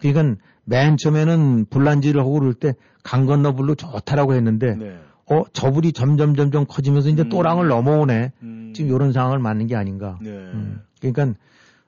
그러니까 0.00 0.40
맨 0.64 0.96
처음에는 0.96 1.66
불난지를 1.70 2.20
하고 2.20 2.38
그럴 2.38 2.54
때 2.54 2.74
강 3.06 3.24
건너 3.24 3.52
불로 3.54 3.76
좋다라고 3.76 4.34
했는데 4.34 4.74
네. 4.74 4.98
어 5.30 5.44
저불이 5.52 5.92
점점 5.92 6.34
점점 6.34 6.66
커지면서 6.66 7.08
이제 7.08 7.22
음. 7.22 7.28
또랑을 7.28 7.68
넘어오네. 7.68 8.32
음. 8.42 8.72
지금 8.74 8.92
이런 8.92 9.12
상황을 9.12 9.38
맞는 9.38 9.68
게 9.68 9.76
아닌가. 9.76 10.18
네. 10.20 10.30
음. 10.30 10.80
그러니까 11.00 11.38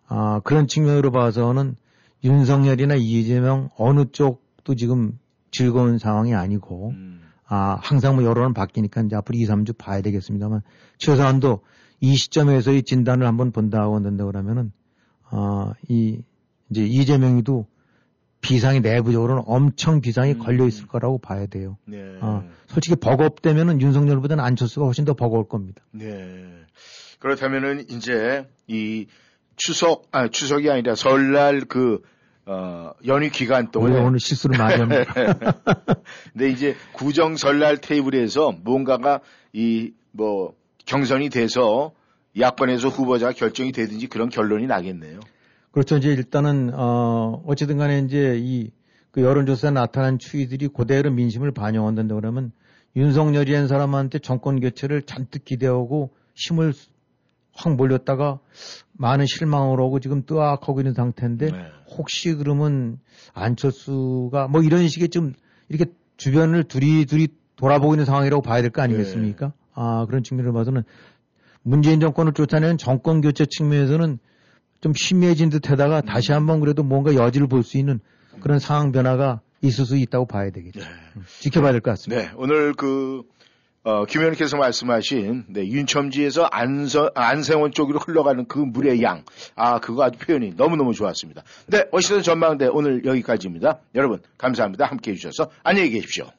아, 0.06 0.40
그런 0.44 0.68
측면으로 0.68 1.10
봐서는 1.10 1.74
윤석열이나 2.24 2.96
이재명 2.96 3.70
어느 3.76 4.06
쪽도 4.10 4.74
지금 4.74 5.18
즐거운 5.50 5.98
상황이 5.98 6.34
아니고 6.34 6.90
음. 6.90 7.22
아, 7.46 7.78
항상 7.80 8.16
뭐 8.16 8.24
여론은 8.24 8.52
바뀌니까 8.54 9.02
이제 9.02 9.16
앞으로 9.16 9.38
2, 9.38 9.46
3주 9.46 9.76
봐야 9.78 10.02
되겠습니다만 10.02 10.62
최소한도 10.98 11.62
이 12.00 12.14
시점에서의 12.14 12.82
진단을 12.82 13.26
한번 13.26 13.52
본다고 13.52 13.96
한다 13.96 14.24
그러면은 14.24 14.72
아, 15.30 15.72
이 15.88 16.20
이제 16.70 16.84
이재명이도 16.84 17.66
비상이 18.40 18.80
내부적으로는 18.80 19.42
엄청 19.46 20.00
비상이 20.00 20.34
음. 20.34 20.38
걸려 20.38 20.66
있을 20.66 20.86
거라고 20.86 21.18
봐야 21.18 21.46
돼요. 21.46 21.76
네. 21.86 22.18
아, 22.20 22.44
솔직히 22.66 22.96
버겁되면은 22.96 23.80
윤석열보다는 23.80 24.44
안철수가 24.44 24.86
훨씬 24.86 25.04
더 25.04 25.14
버거울 25.14 25.48
겁니다. 25.48 25.82
네. 25.90 26.06
그렇다면은 27.18 27.88
이제 27.90 28.48
이 28.68 29.06
추석 29.58 30.08
아 30.12 30.28
추석이 30.28 30.70
아니라 30.70 30.94
설날 30.94 31.60
그 31.60 32.00
어, 32.46 32.92
연휴 33.06 33.30
기간 33.30 33.70
동안에 33.70 33.94
오늘, 33.94 34.06
오늘 34.06 34.20
실수를 34.20 34.56
많이 34.56 34.76
합니다. 34.80 35.12
근데 36.32 36.48
이제 36.48 36.74
구정 36.94 37.36
설날 37.36 37.76
테이블에서 37.76 38.52
뭔가가 38.64 39.20
이 39.52 39.92
뭐 40.10 40.54
경선이 40.86 41.28
돼서 41.28 41.92
야권에서 42.38 42.88
후보자가 42.88 43.32
결정이 43.32 43.72
되든지 43.72 44.06
그런 44.08 44.30
결론이 44.30 44.66
나겠네요. 44.66 45.20
그렇죠. 45.70 45.96
이제 45.96 46.08
일단은 46.08 46.72
어 46.74 47.42
어쨌든 47.46 47.78
간에 47.78 48.00
이제 48.00 48.36
이 48.40 48.70
그 49.10 49.22
여론조사에 49.22 49.70
나타난 49.70 50.18
추이들이 50.18 50.68
그대로 50.68 51.10
민심을 51.10 51.52
반영한다 51.52 52.02
그러면 52.14 52.52
윤석열이라는 52.94 53.66
사람한테 53.66 54.18
정권 54.18 54.60
교체를 54.60 55.02
잔뜩 55.02 55.46
기대하고 55.46 56.10
힘을 56.34 56.74
확 57.58 57.74
몰렸다가 57.74 58.38
많은 58.92 59.26
실망을 59.26 59.80
하고 59.80 59.98
지금 59.98 60.24
뜨악하고 60.24 60.80
있는 60.80 60.94
상태인데 60.94 61.50
네. 61.50 61.58
혹시 61.96 62.34
그러면 62.34 62.98
안철수가 63.34 64.48
뭐 64.48 64.62
이런 64.62 64.86
식의 64.88 65.08
좀 65.08 65.32
이렇게 65.68 65.90
주변을 66.16 66.64
두리두리 66.64 67.28
돌아보고 67.56 67.94
있는 67.94 68.04
상황이라고 68.04 68.42
봐야 68.42 68.62
될 68.62 68.70
거 68.70 68.82
아니겠습니까? 68.82 69.52
아 69.74 70.06
그런 70.06 70.22
측면으로 70.22 70.52
봐서는 70.54 70.84
문재인 71.62 71.98
정권을 72.00 72.32
쫓아내는 72.32 72.78
정권 72.78 73.20
교체 73.20 73.44
측면에서는 73.44 74.18
좀 74.80 74.92
희미해진 74.96 75.50
듯하다가 75.50 76.02
다시 76.02 76.30
한번 76.32 76.60
그래도 76.60 76.82
뭔가 76.84 77.14
여지를 77.14 77.48
볼 77.48 77.64
수 77.64 77.76
있는 77.78 77.98
그런 78.40 78.60
상황 78.60 78.92
변화가 78.92 79.40
있을 79.62 79.84
수 79.84 79.96
있다고 79.96 80.26
봐야 80.26 80.50
되겠죠. 80.50 80.78
음, 80.80 81.24
지켜봐야 81.40 81.72
될 81.72 81.80
것 81.80 81.90
같습니다. 81.90 82.22
네, 82.22 82.30
오늘 82.36 82.72
그, 82.74 83.22
어, 83.84 84.04
김 84.04 84.20
의원께서 84.20 84.56
말씀하신, 84.56 85.46
네, 85.48 85.66
윤첨지에서 85.66 86.48
안서, 86.50 87.10
안생원 87.14 87.72
쪽으로 87.72 87.98
흘러가는 88.00 88.44
그 88.46 88.58
물의 88.58 89.02
양. 89.02 89.24
아, 89.54 89.78
그거 89.78 90.04
아주 90.04 90.18
표현이 90.18 90.54
너무너무 90.56 90.92
좋았습니다. 90.92 91.42
네, 91.68 91.84
워싱턴 91.92 92.22
전망대 92.22 92.66
오늘 92.66 93.04
여기까지입니다. 93.04 93.80
여러분, 93.94 94.20
감사합니다. 94.36 94.86
함께 94.86 95.12
해주셔서 95.12 95.50
안녕히 95.62 95.90
계십시오. 95.90 96.30